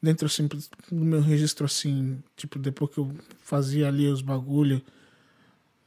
[0.00, 4.80] dentro assim, do meu registro assim, tipo, depois que eu fazia ali os bagulho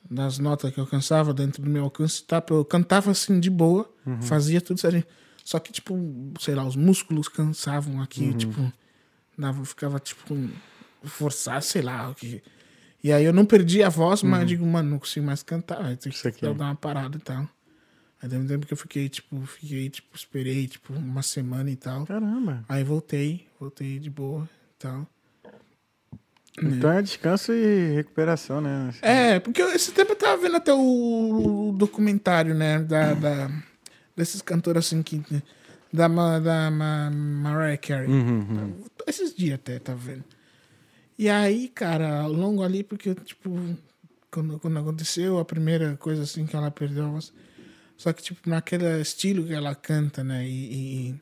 [0.10, 2.44] das notas que eu alcançava dentro do meu alcance, tá?
[2.50, 3.90] eu cantava assim de boa,
[4.22, 5.04] fazia tudo certinho.
[5.46, 5.98] Só que, tipo,
[6.42, 8.74] sei lá, os músculos cansavam aqui, tipo,
[9.38, 10.36] dava, ficava, tipo,
[11.04, 12.44] forçar, sei lá, o que.
[13.04, 15.96] E aí eu não perdi a voz, mas eu digo, mano, não consigo mais cantar,
[15.98, 16.42] tem que aqui.
[16.42, 17.48] dar uma parada e tal.
[18.22, 21.76] Aí teve um tempo que eu fiquei, tipo, fiquei, tipo, esperei, tipo, uma semana e
[21.76, 22.06] tal.
[22.06, 22.66] Caramba.
[22.68, 25.08] Aí voltei, voltei de boa e tal.
[26.60, 28.92] Então é descanso e recuperação, né?
[29.04, 33.52] É, porque esse tempo eu tava vendo até o, documentário, né, da, da-
[34.16, 35.22] desses cantores assim que.
[35.94, 36.08] Da,
[36.40, 38.08] da Ma- Mariah Carey.
[38.10, 38.74] Uhum,
[39.06, 40.24] Esses dias até, tava vendo.
[41.18, 43.50] E aí, cara, longo ali, porque, tipo,
[44.30, 47.32] quando, quando aconteceu a primeira coisa assim que ela perdeu a voz.
[47.98, 50.48] Só que, tipo, naquele estilo que ela canta, né?
[50.48, 51.16] E, e-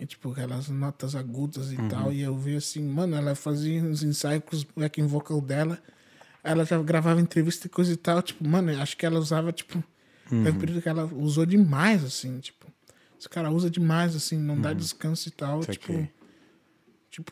[0.00, 2.12] e, tipo, aquelas notas agudas e tal.
[2.12, 5.78] E eu vi assim, mano, ela fazia uns ensaios com os backing vocal dela.
[6.42, 8.20] Ela já gravava entrevista e coisa e tal.
[8.22, 9.82] Tipo, mano, acho que ela usava, tipo.
[10.28, 12.66] Teve um período que ela usou demais, assim, tipo.
[13.18, 15.62] Esse cara usa demais, assim, não dá descanso e tal.
[15.62, 15.96] Saquei.
[16.06, 16.21] Tipo.
[17.12, 17.30] Tipo,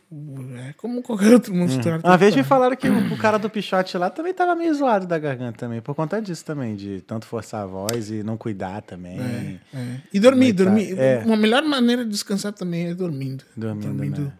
[0.59, 1.99] é como qualquer outro monstro.
[2.03, 5.07] Uma vez me falaram que o, o cara do Pichote lá também tava meio zoado
[5.07, 8.83] da garganta também, por conta disso também, de tanto forçar a voz e não cuidar
[8.83, 9.19] também.
[9.19, 10.01] É, é.
[10.13, 10.99] E dormir, é dormir.
[10.99, 11.23] É.
[11.25, 13.43] Uma melhor maneira de descansar também é dormindo.
[13.57, 14.31] Dormindo, né?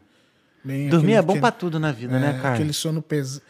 [0.63, 2.53] bem, Dormir é bom pra tudo na vida, é, né, cara?
[2.53, 3.41] Aquele sono pesado.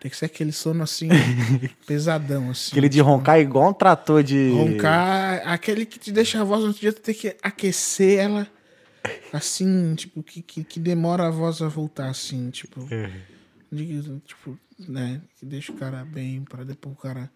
[0.00, 1.10] Tem que ser aquele sono assim,
[1.86, 2.70] pesadão, assim.
[2.70, 4.48] Aquele de roncar igual um trator de.
[4.48, 8.48] Roncar, aquele que te deixa a voz no outro dia, tu tem que aquecer ela
[9.32, 12.86] assim, tipo, que, que, que demora a voz a voltar, assim, tipo.
[13.70, 17.30] De, tipo, né, que deixa o cara bem para depois o cara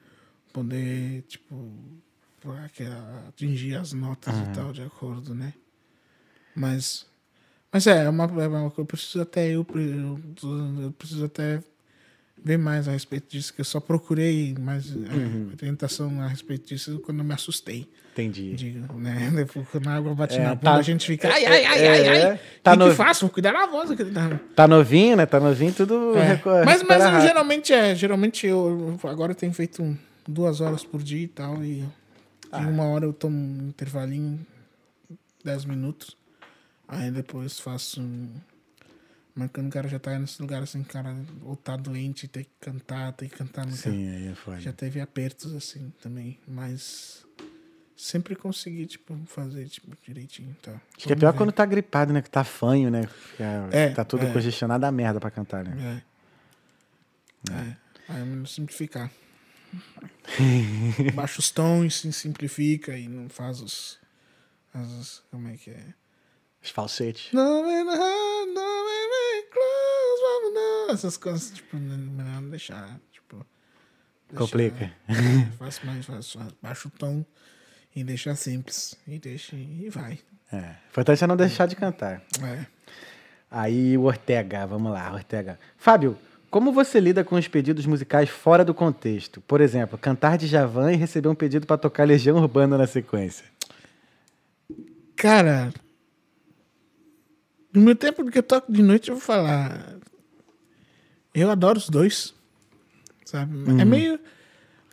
[0.53, 1.73] poder, tipo,
[3.29, 5.53] atingir as notas e tal, de acordo, né?
[6.55, 7.07] Mas,
[7.73, 10.21] mas é, é uma, é uma coisa, eu preciso até, eu, eu,
[10.83, 11.63] eu preciso até
[12.43, 17.01] ver mais a respeito disso, que eu só procurei mais é, orientação a respeito disso
[17.01, 17.89] quando eu me assustei.
[18.23, 18.55] Entendi.
[18.55, 19.31] Digo, né?
[19.35, 21.87] Depois, quando a água bate É, na bunda, tá- a gente fica, ai, ai, ai,
[21.87, 22.41] ai, é, ai.
[22.63, 23.21] tá o que, no- que faço?
[23.23, 23.91] Vou cuidar da voz.
[23.91, 24.39] Não.
[24.57, 25.25] Tá novinho, né?
[25.27, 26.17] Tá novinho, tudo.
[26.17, 26.23] É.
[26.35, 29.97] reco- Mas, mas recupera eu, geralmente é, geralmente eu agora eu tenho feito
[30.27, 31.85] duas horas por dia e tal, e
[32.51, 32.59] Ah.
[32.59, 34.45] uma hora eu tomo um intervalinho,
[35.45, 36.17] dez minutos,
[36.87, 38.29] aí depois faço um...
[39.35, 41.15] Mas quando o cara já tá nesse lugar assim, cara,
[41.45, 44.59] ou tá doente, tem que cantar, tem que cantar no Sim, aí é foda.
[44.59, 47.25] Já teve apertos assim também, mas
[47.99, 50.71] sempre consegui, tipo, fazer, tipo, direitinho, tá?
[50.97, 52.23] Acho que é pior quando tá gripado, né?
[52.23, 53.09] Que tá fanho, né?
[53.37, 54.33] Que é- É, tá tudo é.
[54.33, 56.03] congestionado a merda pra cantar, né?
[57.51, 57.53] É.
[57.53, 57.77] É.
[58.09, 59.11] Aí é melhor simplificar.
[61.15, 63.99] Baixa os tons, se simplifica e não faz os.
[64.73, 65.95] As, como é que é?
[66.63, 67.33] Os falsetes.
[67.33, 67.85] Não não,
[68.47, 68.55] não
[70.55, 70.91] não.
[70.91, 72.99] Essas coisas, tipo, melhor não deixar.
[73.13, 73.45] Tipo,
[74.29, 74.93] deixar- Complica.
[75.09, 77.25] É, faz mais, faz, faz, baixa o tom
[77.99, 78.97] e deixa simples.
[79.09, 80.21] E deixa e vai.
[80.53, 80.77] É.
[80.89, 82.23] Importante é não deixar de cantar.
[82.43, 82.65] É.
[83.51, 85.59] Aí o Ortega, vamos lá, Ortega.
[85.77, 86.17] Fábio,
[86.49, 89.41] como você lida com os pedidos musicais fora do contexto?
[89.41, 93.45] Por exemplo, cantar de Javan e receber um pedido pra tocar Legião Urbana na sequência.
[95.17, 95.73] Cara,
[97.75, 99.97] no meu tempo que eu toco de noite, eu vou falar.
[101.35, 102.33] Eu adoro os dois.
[103.25, 103.81] Sabe?
[103.81, 104.21] É meio.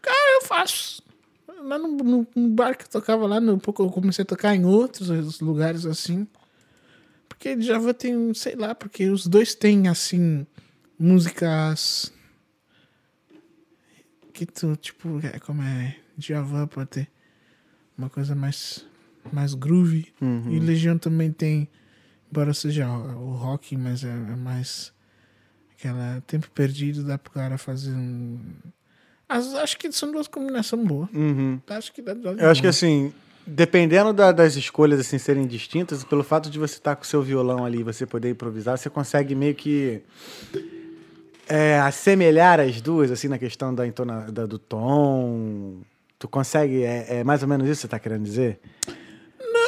[0.02, 1.05] Cara, eu faço.
[1.66, 4.66] Lá no, no- no bar que eu tocava lá, no eu comecei a tocar em
[4.66, 6.28] outros lugares assim.
[7.28, 10.46] Porque Java tem, sei lá, porque os dois têm assim
[10.98, 12.12] músicas
[14.34, 17.08] que tu, tipo, é, como é, Djavan pode ter
[17.98, 18.86] uma coisa mais
[19.32, 20.14] mais groovy.
[20.52, 21.68] E Legião também tem,
[22.30, 24.94] embora seja o o rock, mas é, é mais
[25.78, 28.40] aquela tempo perdido, dá pro cara fazer um.
[29.28, 31.10] As- acho que são duas combinações boas.
[31.68, 33.12] Acho que dá, dá Eu acho que assim,
[33.46, 37.22] dependendo da- das escolhas assim serem distintas, pelo fato de você estar com o seu
[37.24, 40.02] violão ali e você poder improvisar, você consegue meio que
[41.48, 45.82] é, assemelhar as duas, assim, na questão da entona, da- do tom.
[46.18, 48.60] Tu consegue, é, é mais ou menos isso que você tá querendo dizer?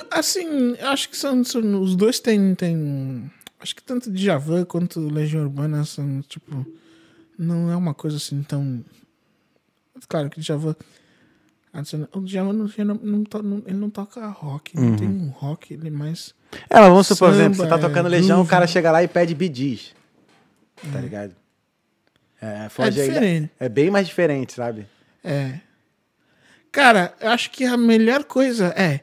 [0.09, 3.29] Assim, acho que são, são- os dois têm, têm.
[3.59, 6.65] Acho que tanto Djavan quanto Legião Urbana são, tipo.
[7.37, 8.83] Não é uma coisa assim tão.
[10.07, 10.75] Claro que Djavan.
[11.73, 15.87] adiciona- O Djavan não, não, não ele não toca rock, não tem um rock, ele
[15.87, 16.33] é mais.
[16.69, 19.03] É, mas vamos supor, por exemplo, você tá é, tocando Legião, o cara chega lá
[19.03, 19.93] e pede bidis.
[20.93, 21.35] Tá ligado?
[22.41, 23.51] É, foge aí da- diferente.
[23.59, 24.85] é bem mais diferente, sabe?
[25.23, 25.59] É.
[26.71, 29.01] Cara, eu acho que a melhor coisa é.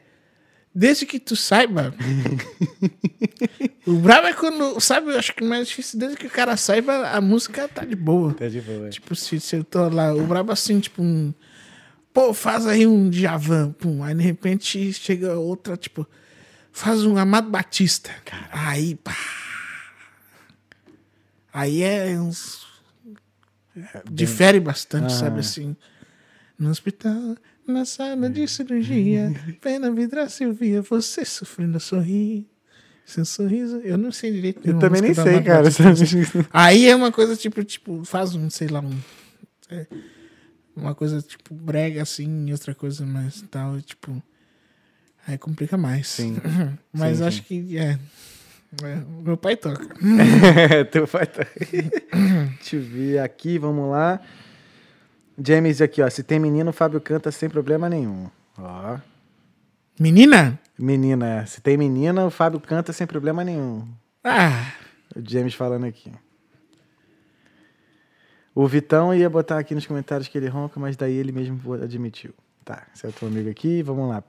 [0.77, 1.93] Desde que tu saiba.
[3.87, 4.77] o brabo é quando.
[4.81, 7.85] Sabe, eu acho que o mais difícil, desde que o cara saiba, a música tá
[7.85, 8.33] de boa.
[8.33, 8.89] Tá de boa.
[8.89, 11.33] Tipo, se, se eu tô lá, o brabo assim, tipo, um.
[12.13, 14.03] Pô, faz aí um Djavan, pum.
[14.03, 16.05] Aí de repente chega outra, tipo,
[16.73, 18.11] faz um Amado Batista.
[18.51, 19.15] Aí, pá.
[21.53, 22.65] Aí é uns.
[24.11, 25.73] Difere bastante, sabe assim.
[26.57, 27.35] No hospital,
[27.67, 32.47] na sala de cirurgia, pena vidra Silvia, você sofrendo a sorrir.
[33.05, 34.67] Seu sorriso, eu não sei direito.
[34.67, 35.69] Eu também nem sei, cara.
[36.51, 38.97] Aí é uma coisa tipo, tipo, faz um, sei lá, um.
[39.69, 39.85] é,
[40.75, 44.21] uma coisa tipo brega assim, outra coisa mais tal, tipo.
[45.27, 46.07] Aí complica mais.
[46.07, 46.37] Sim.
[46.91, 47.43] Mas Sim, acho sim.
[47.43, 47.99] que é.
[48.83, 49.87] é, Meu pai toca.
[50.91, 51.45] Teu pai tá...
[52.59, 54.19] Deixa eu ver aqui, vamos lá.
[55.37, 56.09] James aqui, ó.
[56.09, 58.29] Se tem menino, o Fábio canta sem problema nenhum.
[58.57, 58.97] Ó.
[59.99, 60.59] Menina?
[60.77, 61.45] Menina, é.
[61.45, 63.87] se tem menina, o Fábio canta sem problema nenhum.
[64.23, 64.73] Ah,
[65.15, 66.11] O James falando aqui.
[68.53, 72.33] O Vitão ia botar aqui nos comentários que ele ronca, mas daí ele mesmo admitiu.
[72.63, 74.23] Tá, esse é o teu amigo aqui, vamos lá.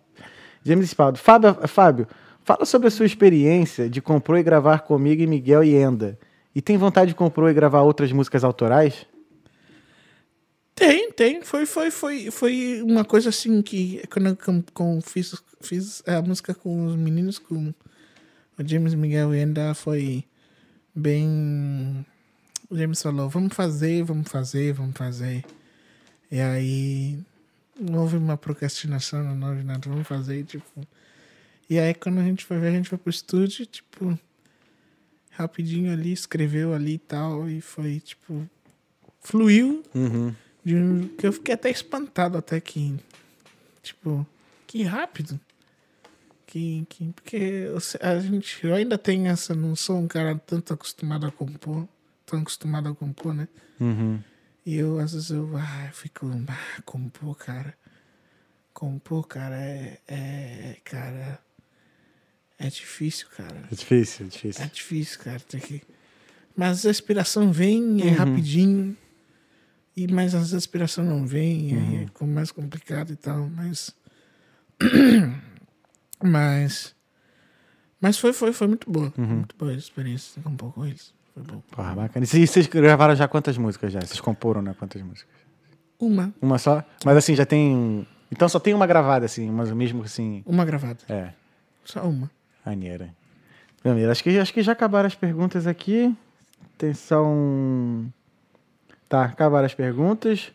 [0.62, 1.18] James Espaldo.
[1.18, 2.08] Fábio, Fábio,
[2.44, 6.18] fala sobre a sua experiência de compor e gravar comigo e Miguel e Enda.
[6.54, 9.06] E tem vontade de compor e gravar outras músicas autorais?
[10.77, 11.43] Tem, tem.
[11.43, 16.20] Foi, foi, foi, foi uma coisa assim que quando eu com, com- fiz, fiz a
[16.23, 17.74] música com os meninos, com
[18.59, 20.23] o James Miguel e ainda foi
[20.94, 22.07] bem.
[22.70, 25.44] O James falou, vamos fazer, vamos fazer, vamos fazer.
[26.31, 27.19] E aí
[27.81, 30.86] não houve uma procrastinação, não houve nada, vamos fazer, tipo.
[31.70, 34.19] E aí quando a gente foi ver, a gente foi pro estúdio, tipo.
[35.31, 38.48] rapidinho ali, escreveu ali e tal, e foi, tipo,
[39.20, 40.35] fluiu Uhum.
[40.66, 42.97] De que eu fiquei até espantado até que,
[43.84, 44.26] tipo,
[44.66, 45.38] que rápido.
[46.44, 47.68] Que, que, porque
[48.01, 51.86] a gente, eu ainda tenho essa, não sou um cara tanto acostumado a compor,
[52.24, 53.47] tão acostumado a compor, né?
[53.78, 54.20] Uhum.
[54.64, 57.72] E eu, às vezes, eu, ah, eu fico, ah, compor, cara.
[58.74, 61.40] Compor, cara, é, é, cara,
[62.59, 63.62] é difícil, cara.
[63.70, 64.64] É difícil, é difícil.
[64.64, 65.82] É difícil, cara, ter que...
[66.56, 68.01] Mas a inspiração vem, Uhum.
[68.01, 68.97] é rapidinho,
[69.97, 72.02] e mas às vezes a inspiração não vem, Uhum.
[72.02, 73.94] é com- mais complicado e tal, mas...
[76.23, 76.94] mas...
[78.01, 79.27] Mas foi, foi, foi muito boa, Uhum.
[79.27, 81.14] muito boa a experiência com um pouco com eles.
[81.35, 81.62] Foi bom.
[81.70, 82.24] Porra, bacana.
[82.24, 84.01] E vocês vocês gravaram já quantas músicas já?
[84.01, 84.74] Vocês comporam, né?
[84.78, 85.35] Quantas músicas?
[85.98, 86.85] Uma, Uma só?
[87.05, 88.06] Mas assim, já tem.
[88.31, 90.43] Então só tem uma gravada, assim, mas mesmo assim.
[90.47, 91.32] uma gravada, É,
[91.85, 92.31] só uma.
[92.64, 93.14] maneira.
[93.82, 96.14] Primeiro, acho que, acho que já acabaram as perguntas aqui.
[96.77, 98.10] Tem só um.
[99.08, 100.50] Tá, acabaram as perguntas.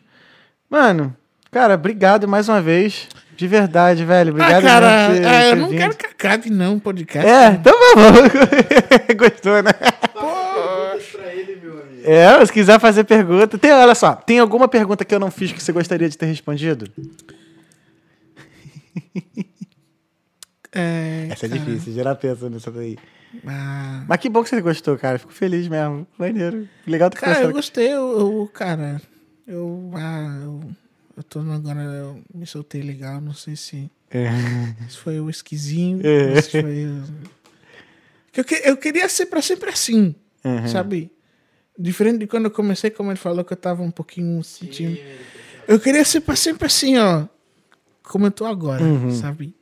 [0.68, 1.14] Mano,
[1.50, 3.08] cara, obrigado mais uma vez.
[3.36, 4.30] De verdade, velho.
[4.30, 5.78] Obrigado ah, cara, por ter- ah, eu ter não vindo.
[5.78, 7.28] quero que acabe, não, o podcast.
[7.28, 8.30] É, então vamos.
[9.16, 9.72] Gostou, né?
[9.72, 12.02] Perguntas pra ele, meu amigo.
[12.04, 13.56] É, se quiser fazer pergunta.
[13.58, 16.26] Tem, olha só, tem alguma pergunta que eu não fiz que você gostaria de ter
[16.26, 16.90] respondido?
[20.74, 22.96] É, Essa é cara, difícil, geral pensa nisso daí.
[23.46, 25.18] Ah, Mas que bom que você gostou, cara.
[25.18, 26.06] Fico feliz mesmo.
[26.18, 26.68] Maneiro.
[26.86, 29.00] Legal tu cara, eu gostei, eu, eu- cara,
[29.46, 30.60] eu, ah, eu,
[31.16, 34.28] eu tô agora, eu me soltei legal, não sei se, É.
[34.88, 36.40] se foi o esquisinho, É.
[36.40, 36.86] se foi
[38.34, 40.14] Eu, que- eu queria ser pra sempre assim,
[40.44, 40.66] Uhum.
[40.66, 41.10] sabe?
[41.78, 44.98] Diferente de quando eu comecei, como ele falou, que eu tava um pouquinho sentindo.
[45.68, 47.26] Eu queria ser pra sempre assim, ó.
[48.02, 49.10] Como eu tô agora, Uhum.
[49.10, 49.54] sabe?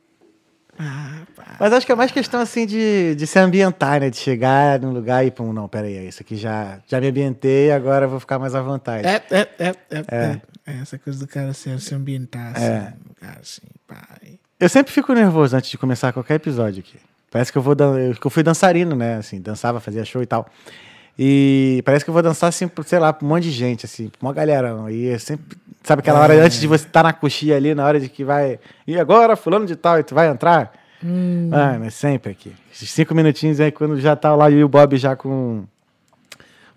[1.61, 4.09] Mas acho que é mais questão assim de, de se ambientar, né?
[4.09, 7.71] De chegar num lugar e, pum, não, pera aí, isso aqui já, já me ambientei,
[7.71, 9.07] agora eu vou ficar mais à vontade.
[9.07, 10.41] É, é, é, é, é.
[10.65, 12.93] É essa coisa do cara se, se ambientar, assim, É.
[13.19, 14.39] cara, assim, pai.
[14.59, 16.97] Eu sempre fico nervoso antes de começar qualquer episódio aqui.
[17.29, 19.17] Parece que eu vou dan- eu, fui dançarino, né?
[19.17, 20.47] Assim, dançava, fazia show e tal.
[21.17, 24.09] E parece que eu vou dançar assim, sei lá, pra um monte de gente, assim,
[24.09, 24.75] pra uma galera.
[24.91, 25.57] E é sempre.
[25.83, 28.59] Sabe aquela hora antes de você estar na coxinha ali, na hora de que vai.
[28.87, 30.71] E agora, fulano de tal, e tu vai entrar?
[31.03, 32.53] Hum, Mano, é sempre aqui.
[32.73, 35.65] Esses cinco minutinhos aí, quando já tá lá e o Bob já com.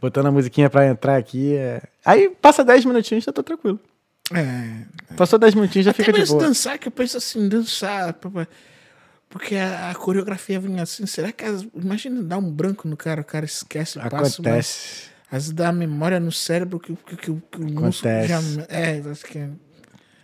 [0.01, 1.55] Botando a musiquinha pra entrar aqui.
[1.56, 3.78] é- Aí passa dez minutinhos, já tô tranquilo.
[4.32, 4.84] é.
[5.16, 6.40] Passou dez minutinhos, já Até fica de boa.
[6.42, 8.14] dançar, que eu penso assim, dançar.
[9.28, 11.06] Porque a, a coreografia vem assim.
[11.06, 11.44] Será que.
[11.44, 14.14] As, imagina dar um branco no cara, o cara esquece o passo.
[14.16, 15.14] mas Acontece.
[15.30, 17.34] Às vezes dá a memória no cérebro que, que, que, que o
[17.64, 18.28] músculo Acontece.
[18.28, 18.40] já.
[18.68, 19.48] É, acho que é,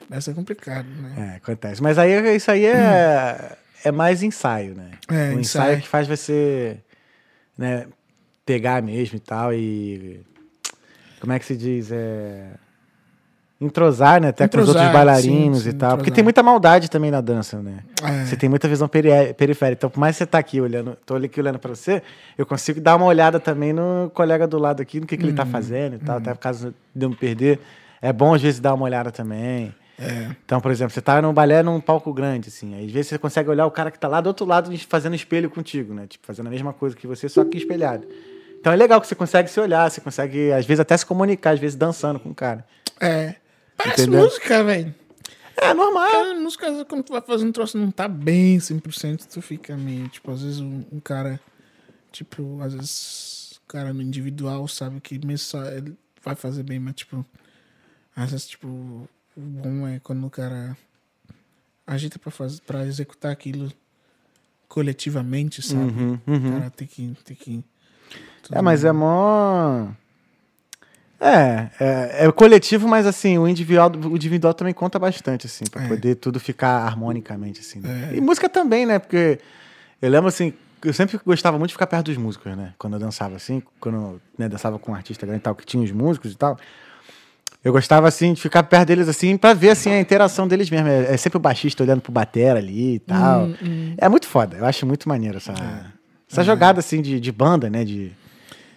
[0.09, 1.33] deve ser complicado, né?
[1.33, 1.83] É, acontece.
[1.83, 4.91] Mas aí isso aí é, é mais ensaio, né?
[5.09, 5.81] É, o ensaio ensaio.
[5.81, 6.79] que faz você
[7.57, 7.87] né,
[8.45, 9.53] pegar mesmo e tal.
[9.55, 10.21] E.
[11.21, 11.91] Como é que se diz?
[11.93, 12.47] É,
[13.61, 14.29] entrosar, né?
[14.29, 15.91] Até com os Entrosar, outros bailarinos sim, sim, e tal.
[15.91, 16.15] Porque entrosar.
[16.15, 17.81] tem muita maldade também na dança, né?
[18.03, 18.25] É.
[18.25, 19.81] Você tem muita visão peri- periférica.
[19.81, 22.03] Então, por mais que você tá aqui olhando, tô aqui olhando pra você,
[22.39, 25.35] eu consigo dar uma olhada também no colega do lado aqui, no que, que ele
[25.35, 25.51] tá Uhum.
[25.51, 27.61] fazendo e tal, até caso de eu me perder.
[28.01, 29.75] É bom às vezes dar uma olhada também.
[30.01, 30.35] É.
[30.45, 32.75] Então, por exemplo, você tá num balé num palco grande, assim.
[32.75, 35.15] Aí, às vezes você consegue olhar o cara que tá lá do outro lado fazendo
[35.15, 36.07] espelho contigo, né?
[36.07, 38.09] Tipo, fazendo a mesma coisa que você, só que espelhado.
[38.59, 41.51] Então é legal que você consegue se olhar, você consegue, às vezes, até se comunicar,
[41.51, 42.65] às vezes dançando com o cara.
[42.99, 43.35] É.
[43.77, 44.25] Parece Entendeu?
[44.25, 44.95] música, velho.
[45.57, 46.11] É normal.
[46.11, 50.09] Cara, música, quando tu vai fazer um troço não tá bem 100%, tu fica meio,
[50.09, 51.39] tipo, às vezes um, um cara,
[52.11, 56.79] tipo, às vezes o cara no individual sabe que mesmo só ele vai fazer bem,
[56.79, 57.25] mas, tipo,
[58.17, 59.09] às vezes, tipo,
[59.41, 60.77] o bom é quando o cara
[61.87, 63.73] agita pra, fazer, pra executar aquilo
[64.69, 65.81] coletivamente, sabe?
[65.81, 66.59] Uhum, O uhum.
[66.59, 67.17] cara tem que...
[67.25, 67.65] Tem que
[68.53, 69.89] É, mas é mó.
[71.21, 75.85] É, é, é coletivo, mas assim, o individual, o individual também conta bastante, assim, pra
[75.85, 75.89] É.
[75.89, 77.81] poder tudo ficar harmonicamente, assim.
[77.81, 78.11] né?
[78.13, 78.17] É.
[78.17, 78.99] E música também, né?
[78.99, 79.39] Porque
[80.01, 82.73] eu lembro, assim, eu sempre gostava muito de ficar perto dos músicos, né?
[82.79, 85.67] Quando eu dançava, assim, quando eu né, dançava com um artista grande e tal, que
[85.67, 86.59] tinha os músicos e tal.
[87.63, 90.89] Eu gostava, assim, de ficar perto deles, assim, pra ver, assim, a interação deles mesmo.
[90.89, 93.45] É, é sempre o baixista olhando pro batera ali e tal.
[93.47, 93.95] Hum, hum.
[93.99, 94.57] É muito foda.
[94.57, 95.53] Eu acho muito maneiro essa,
[96.31, 97.85] essa jogada, assim, de, de banda, né?
[97.85, 98.13] De,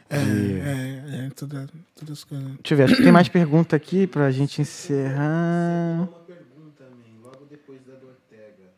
[0.09, 2.45] É, de- é, é, toda, todas as coisas.
[2.45, 5.99] Deixa eu ver, acho que tem mais pergunta aqui pra gente encerrar.
[5.99, 8.69] Uma pergunta, man, logo depois da do Ortega.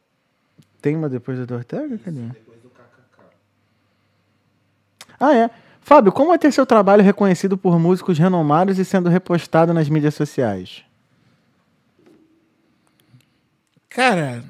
[0.84, 1.98] Tem uma depois da do Ortega?
[1.98, 2.20] Cadê?
[2.22, 3.24] Depois do KKK.
[5.20, 5.50] Ah, é.
[5.86, 10.16] Fábio, como é ter seu trabalho reconhecido por músicos renomados e sendo repostado nas mídias
[10.16, 10.84] sociais?
[13.88, 14.44] Cara,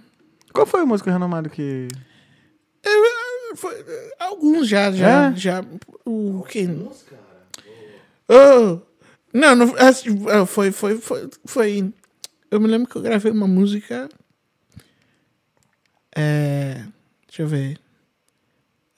[0.53, 1.89] Qual foi o músico renomado que.
[3.57, 3.83] foi-
[4.17, 5.35] alguns já, já, É?
[5.35, 5.65] já.
[6.05, 6.65] O que?
[8.29, 8.79] Oh,
[9.33, 11.93] não, não assim, ah, foi, foi, foi, foi.
[12.49, 14.07] Eu me lembro que eu gravei uma música.
[16.15, 16.85] É,
[17.27, 17.77] deixa eu ver.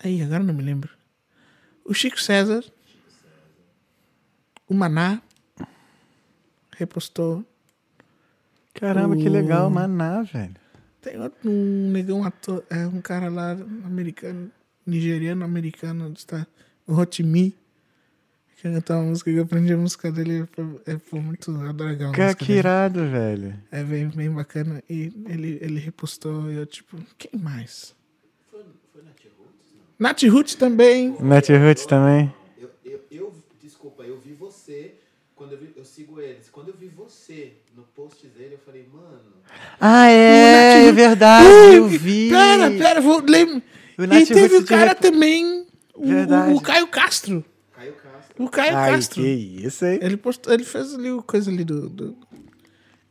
[0.03, 0.96] Aí, agora eu não me lembro.
[1.87, 2.63] O Chico César.
[4.67, 5.21] O Maná.
[6.75, 7.43] Repostou.
[8.73, 10.55] Caramba, que O- legal, maná, velho.
[11.01, 13.51] Tem outro, um negão ator, é um cara lá
[13.85, 14.51] americano,
[14.85, 16.45] nigeriano americano, está
[16.85, 17.55] o Rotimi,
[18.57, 20.45] que cantou uma música que eu aprendi a música dele,
[20.85, 22.59] é, pô, muito música que dele.
[22.59, 23.57] irado, velho.
[23.71, 27.95] É bem, bem bacana e ele, ele repostou e eu tipo, quem mais?
[28.51, 29.73] Foi, foi na T-Roots?
[29.75, 29.85] Não.
[29.99, 31.15] Nath Roots também.
[31.19, 32.33] Nath Roots também.
[32.59, 34.95] Eu, eu, eu, desculpa, eu vi você,
[35.35, 38.87] quando eu, vi, eu sigo eles, quando eu vi você no post dele, eu falei,
[38.93, 39.21] mano,
[39.79, 42.29] Ah, é, é verdade, eu vi.
[42.29, 43.61] Pera, pera, vou ler.
[43.99, 45.65] E teve o cara rep- também,
[45.95, 46.53] o, Verdade.
[46.53, 47.43] o Caio Castro.
[47.73, 48.43] Caio Castro.
[48.45, 49.23] O Caio Ai, Castro.
[49.23, 49.97] que isso, hein?
[50.01, 51.89] Ele postou, ele fez ali o coisa ali do.
[51.89, 52.17] do-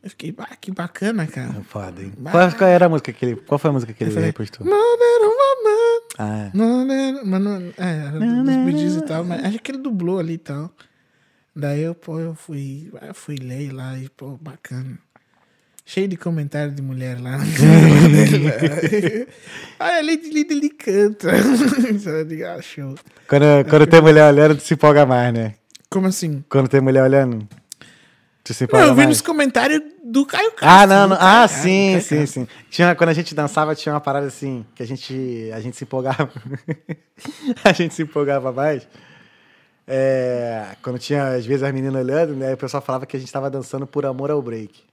[0.01, 1.61] Eu fiquei, ah, que bacana, cara.
[1.67, 2.13] Foda, hein?
[2.17, 2.49] Bah.
[2.53, 3.35] Qual, era a música que ele...
[3.35, 4.65] Qual foi a música que ele falei, repostou?
[4.65, 5.19] Não, não,
[6.53, 9.59] não, não, Ah, não, não, mas não, é, era do- dos e tal, mas acho
[9.59, 10.71] que ele dublou ali e tal.
[11.55, 14.97] Daí eu, pô, eu fui, eu fui ler lá e, pô, bacana.
[15.85, 17.37] Cheio de comentário de mulher lá.
[19.79, 21.29] Aí ali ele, ele canta.
[22.45, 22.95] Ah, show.
[23.27, 25.55] quando, quando tem mulher olhando, tu se empolga mais, né?
[25.89, 26.43] Como assim?
[26.49, 27.47] Quando tem mulher olhando,
[28.71, 29.09] Não, eu vi mais.
[29.09, 30.67] nos comentários do Caio Castro.
[30.67, 31.17] Ah, não, não.
[31.17, 32.41] Caio Ah, do sim, Caio sim, Castro.
[32.41, 32.47] sim.
[32.69, 35.83] Tinha, quando a gente dançava, tinha uma parada assim, que a gente, a gente se
[35.83, 36.29] empolgava.
[37.63, 38.87] a gente se empolgava mais.
[39.87, 42.53] É, quando tinha, às vezes, as meninas olhando, né?
[42.53, 44.83] O pessoal falava que a gente tava dançando por amor ao break.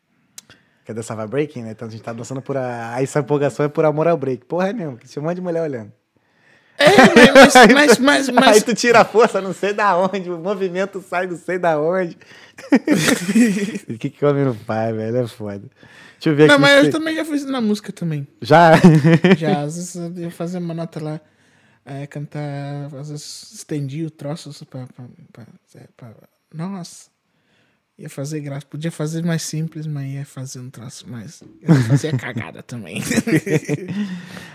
[0.85, 1.71] Que eu dançava breaking, né?
[1.73, 2.57] Então a gente tava dançando por.
[2.57, 2.95] A...
[2.95, 4.45] Aí essa empolgação é por amor ao break.
[4.45, 5.91] Porra, é mesmo, que tinha um monte de mulher olhando.
[6.77, 6.87] É,
[7.33, 11.03] mas, mas, mas, mas, Aí tu tira a força, não sei da onde, o movimento
[11.09, 12.17] sai não sei da onde.
[13.89, 15.17] O que que homem não faz, velho?
[15.17, 15.63] É foda.
[16.15, 16.63] Deixa eu ver Não, aqui.
[16.63, 18.27] mas se- eu também já fiz na música também.
[18.41, 18.73] Já?
[19.37, 21.21] Já, às vezes eu ia fazer uma nota lá,
[21.85, 22.41] é, cantar,
[22.99, 25.45] às vezes estendi o troço assim, pra, pra, pra,
[25.75, 26.13] é, pra-
[26.55, 27.09] Nossa,
[27.99, 28.65] ia fazer graça.
[28.67, 31.43] Podia fazer mais simples, mas ia fazer um troço mais.
[31.63, 33.03] Eu fazia cagada também.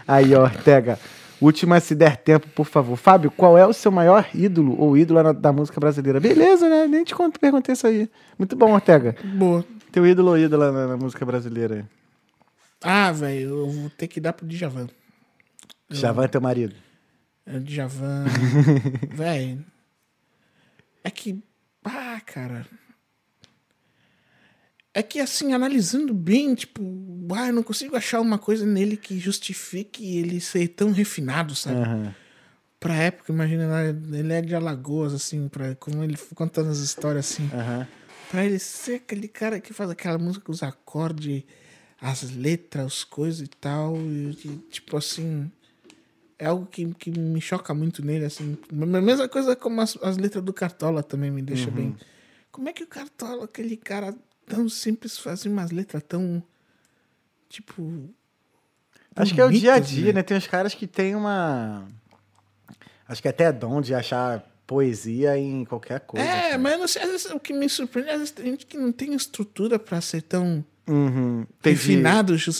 [0.08, 0.98] Aí, ó, Ortega.
[1.42, 2.98] Última, se der tempo, por favor.
[2.98, 6.20] Fábio, qual é o seu maior ídolo ou ídola na- da música brasileira?
[6.20, 6.86] Beleza, né?
[6.88, 8.10] Nem te perguntei isso aí.
[8.38, 9.16] Muito bom, Ortega.
[9.36, 9.64] Boa.
[9.92, 11.90] Teu ídolo ou ídola na, na música brasileira?
[12.82, 14.88] Ah, velho, eu vou ter que dar pro Djavan.
[15.90, 16.76] Javan é teu marido.
[17.46, 18.26] É o Djavan.
[19.12, 19.66] velho.
[21.04, 21.42] É que.
[21.84, 22.66] Ah, cara.
[25.00, 26.84] É que, assim, analisando bem, tipo,
[27.34, 31.80] ah, eu não consigo achar uma coisa nele que justifique ele ser tão refinado, sabe?
[31.80, 32.14] Aham.
[32.82, 37.32] Pra época, imagina lá, ele é de Alagoas, assim, pra, como ele contando as histórias,
[37.32, 37.50] assim.
[37.54, 37.88] Aham.
[38.30, 41.44] Pra ele ser aquele cara que faz aquela música, os acordes,
[42.02, 43.96] as letras, as coisas e tal.
[43.96, 44.34] E,
[44.70, 45.50] tipo assim.
[46.38, 48.58] É algo que, que me choca muito nele, assim.
[48.70, 51.96] A mesma coisa como as, as letras do Cartola também me deixa bem.
[52.52, 54.14] Como é que o Cartola, aquele cara
[54.50, 56.42] tão simples, fazia umas letras tão.
[57.50, 58.10] Tipo.
[59.16, 60.24] Acho que é o dia a dia, né?
[60.24, 61.88] Tem uns caras que tem uma.
[63.08, 66.26] Acho que até é dom de achar poesia em qualquer coisa.
[66.26, 66.58] É, cara.
[66.60, 68.92] mas não sei, às vezes, o que me surpreende, às vezes tem gente que não
[68.92, 72.52] tem estrutura pra ser tão Uhum, refinado, so-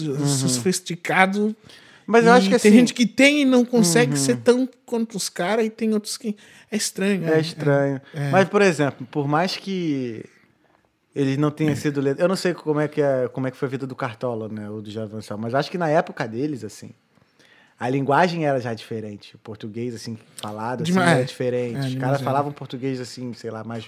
[0.48, 1.56] sofisticado.
[2.06, 2.80] Mas eu acho que tem assim.
[2.80, 6.36] gente que tem e não consegue ser tão quanto os caras, e tem outros que.
[6.72, 7.28] É estranho.
[7.28, 8.02] É estranho.
[8.16, 8.32] é.
[8.32, 10.26] Mas, por exemplo, por mais que
[11.16, 12.22] eles não tenham sido letrados.
[12.22, 14.48] Eu não sei como é, que é, como é que foi a vida do Cartola,
[14.48, 14.70] né?
[14.70, 16.92] Ou do Javancel, mas acho que na época deles, assim,
[17.80, 19.36] a linguagem era já diferente.
[19.36, 21.12] O português, assim, falado, assim, Demais.
[21.12, 21.78] era diferente.
[21.78, 23.88] É, Os caras falavam português, assim, sei lá, mais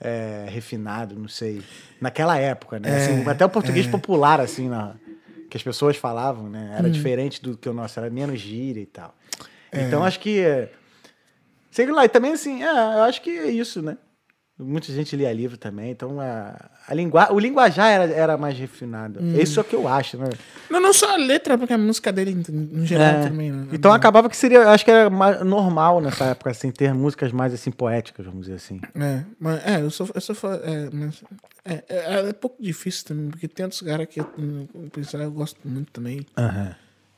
[0.00, 1.62] é, refinado, não sei.
[2.00, 2.90] Naquela época, né?
[2.90, 4.96] É, Assim, até o português popular, assim, na,
[5.48, 6.70] que as pessoas falavam, né?
[6.72, 6.78] Hum.
[6.78, 9.14] Era diferente do que o nosso, era menos gíria e tal.
[9.72, 9.82] É.
[9.82, 10.68] Então, acho que...
[11.70, 13.96] Sei lá, e também assim, é, eu acho que é isso, né?
[14.62, 16.54] Muita gente lia livro também, então a,
[16.86, 19.18] a lingua, o linguajar era, era mais refinado.
[19.22, 19.34] Hum.
[19.38, 20.28] Isso é o que eu acho, né?
[20.70, 23.22] Não, não só a letra, porque a música dele, no geral, É.
[23.28, 23.50] também.
[23.50, 23.66] né?
[23.72, 27.32] Então acabava que seria, eu acho que era mais normal nessa época, assim, ter músicas
[27.32, 28.80] mais assim poéticas, vamos dizer assim.
[28.94, 31.22] É, mas, é, eu sou, eu sou é, mas,
[31.64, 35.30] é, é, é pouco difícil também, porque tem outros caras que eu, eu, pensar, eu
[35.30, 36.26] gosto muito também.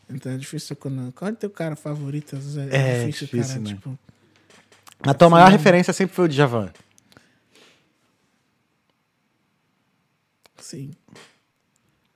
[0.09, 1.12] Então é difícil quando.
[1.12, 2.36] Qual é o teu cara favorito?
[2.36, 3.60] Às vezes é, É, difícil, difícil, cara.
[3.60, 3.66] né?
[3.74, 3.98] Tipo,
[5.05, 5.52] A tua maior Sim.
[5.52, 6.70] referência sempre foi o Djavan.
[10.73, 10.90] Sim,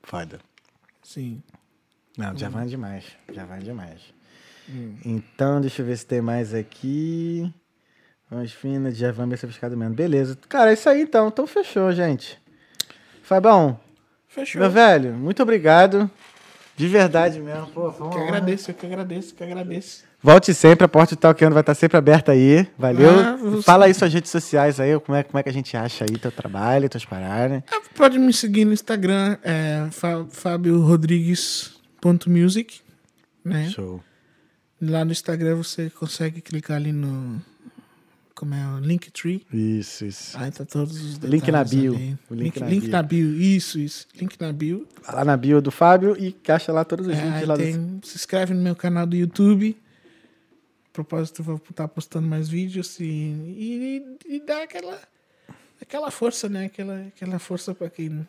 [0.02, 0.40] Foda.
[1.02, 1.42] sim.
[2.16, 3.04] Não, Djavan é demais.
[3.30, 4.00] Djavan é demais.
[5.04, 7.52] Então, deixa eu ver se tem mais aqui.
[8.30, 9.94] Vamos fina, já vamos ver sofisticado mesmo.
[9.94, 10.36] Beleza.
[10.48, 11.28] Cara, é isso aí então.
[11.28, 12.40] Então fechou, gente.
[13.22, 13.78] Fabão,
[14.26, 14.60] Fechou.
[14.60, 16.10] meu velho, muito obrigado.
[16.76, 17.66] De verdade mesmo.
[17.68, 20.04] Pô, que agradeço, eu que agradeço, que agradeço.
[20.26, 22.66] Volte sempre, a porta do Talkando vai estar sempre aberta aí.
[22.76, 23.10] Valeu.
[23.20, 25.76] Ah, você- Fala aí suas redes sociais aí, como é, como é que a gente
[25.76, 27.62] acha aí teu trabalho, tuas paradas.
[27.72, 32.80] Ah, Pode me seguir no Instagram, é fa- fabiorodrigues.music,
[33.44, 33.68] né?
[33.70, 34.02] Show.
[34.82, 37.40] Lá no Instagram você consegue clicar ali no
[38.34, 39.46] como é o Linktree.
[39.52, 40.36] Isso, isso.
[40.36, 41.92] Aí tá todos os detalhes Link na bio.
[41.94, 43.28] Link, link link, na na, bio.
[43.28, 43.40] bio.
[43.40, 44.08] Isso, isso.
[44.20, 44.88] Link na bio.
[45.08, 47.62] Lá na bio do Fábio e acha lá todos os É, aí lá do...
[47.62, 49.76] tem- se inscreve no meu canal do YouTube.
[50.96, 54.98] Propósito, vou estar postando mais vídeos e, e, e dá aquela,
[55.80, 56.64] aquela força, né?
[56.64, 58.26] Aquela, aquela força pra quem,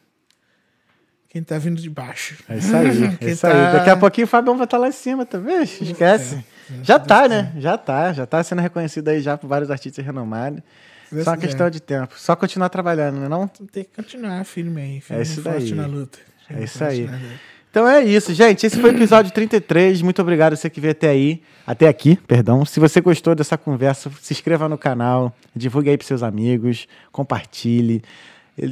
[1.30, 2.44] quem tá vindo de baixo.
[2.49, 2.88] É isso aí,
[3.22, 3.53] é isso aí.
[3.53, 6.44] tá- Daqui a pouquinho o Fabião vai estar lá em cima também, esquece.
[6.84, 7.53] Já tá, né?
[7.57, 10.61] Já tá, já tá sendo reconhecido aí já por vários artistas renomados.
[11.10, 12.19] Deus Só uma questão de tempo.
[12.19, 13.48] Só continuar trabalhando, né não?
[13.48, 14.99] Tem que continuar firme aí.
[14.99, 15.72] Firme É isso daí.
[15.72, 16.19] na luta.
[16.45, 17.10] Firme É isso aí.
[17.69, 18.65] Então é isso, gente.
[18.65, 20.02] Esse foi o episódio 33.
[20.02, 22.65] Muito obrigado a você que veio até aí, até aqui, perdão.
[22.65, 28.02] Se você gostou dessa conversa, se inscreva no canal, divulgue aí para seus amigos, compartilhe,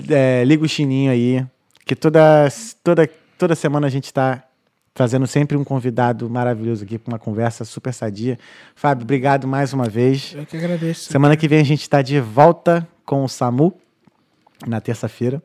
[0.10, 1.46] é, liga o sininho aí,
[1.86, 2.48] que toda,
[2.84, 4.44] toda, toda semana a gente está
[4.94, 8.40] trazendo sempre um convidado maravilhoso aqui para uma conversa super sadia.
[8.74, 10.34] Fábio, obrigado mais uma vez.
[10.34, 11.12] Eu que agradeço.
[11.12, 13.76] Semana que vem a gente está de volta com o Samu,
[14.66, 15.44] na terça-feira.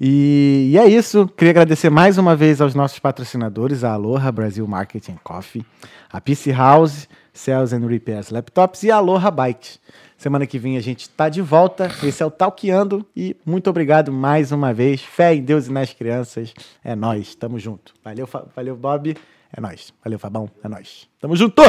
[0.00, 1.26] E, e é isso.
[1.36, 5.64] Queria agradecer mais uma vez aos nossos patrocinadores, a Aloha Brasil Marketing Coffee,
[6.10, 9.78] a PC House, Sales and Repairs Laptops e a Aloha Bike.
[10.16, 11.88] Semana que vem a gente está de volta.
[12.02, 15.00] Esse é o Talkeando e muito obrigado mais uma vez.
[15.00, 16.52] Fé em Deus e nas crianças.
[16.82, 17.94] É nós, tamo junto.
[18.02, 19.16] Valeu, valeu Bob.
[19.52, 19.92] É nós.
[20.04, 20.50] Valeu, Fabão.
[20.62, 21.08] É nós.
[21.20, 21.62] Tamo junto!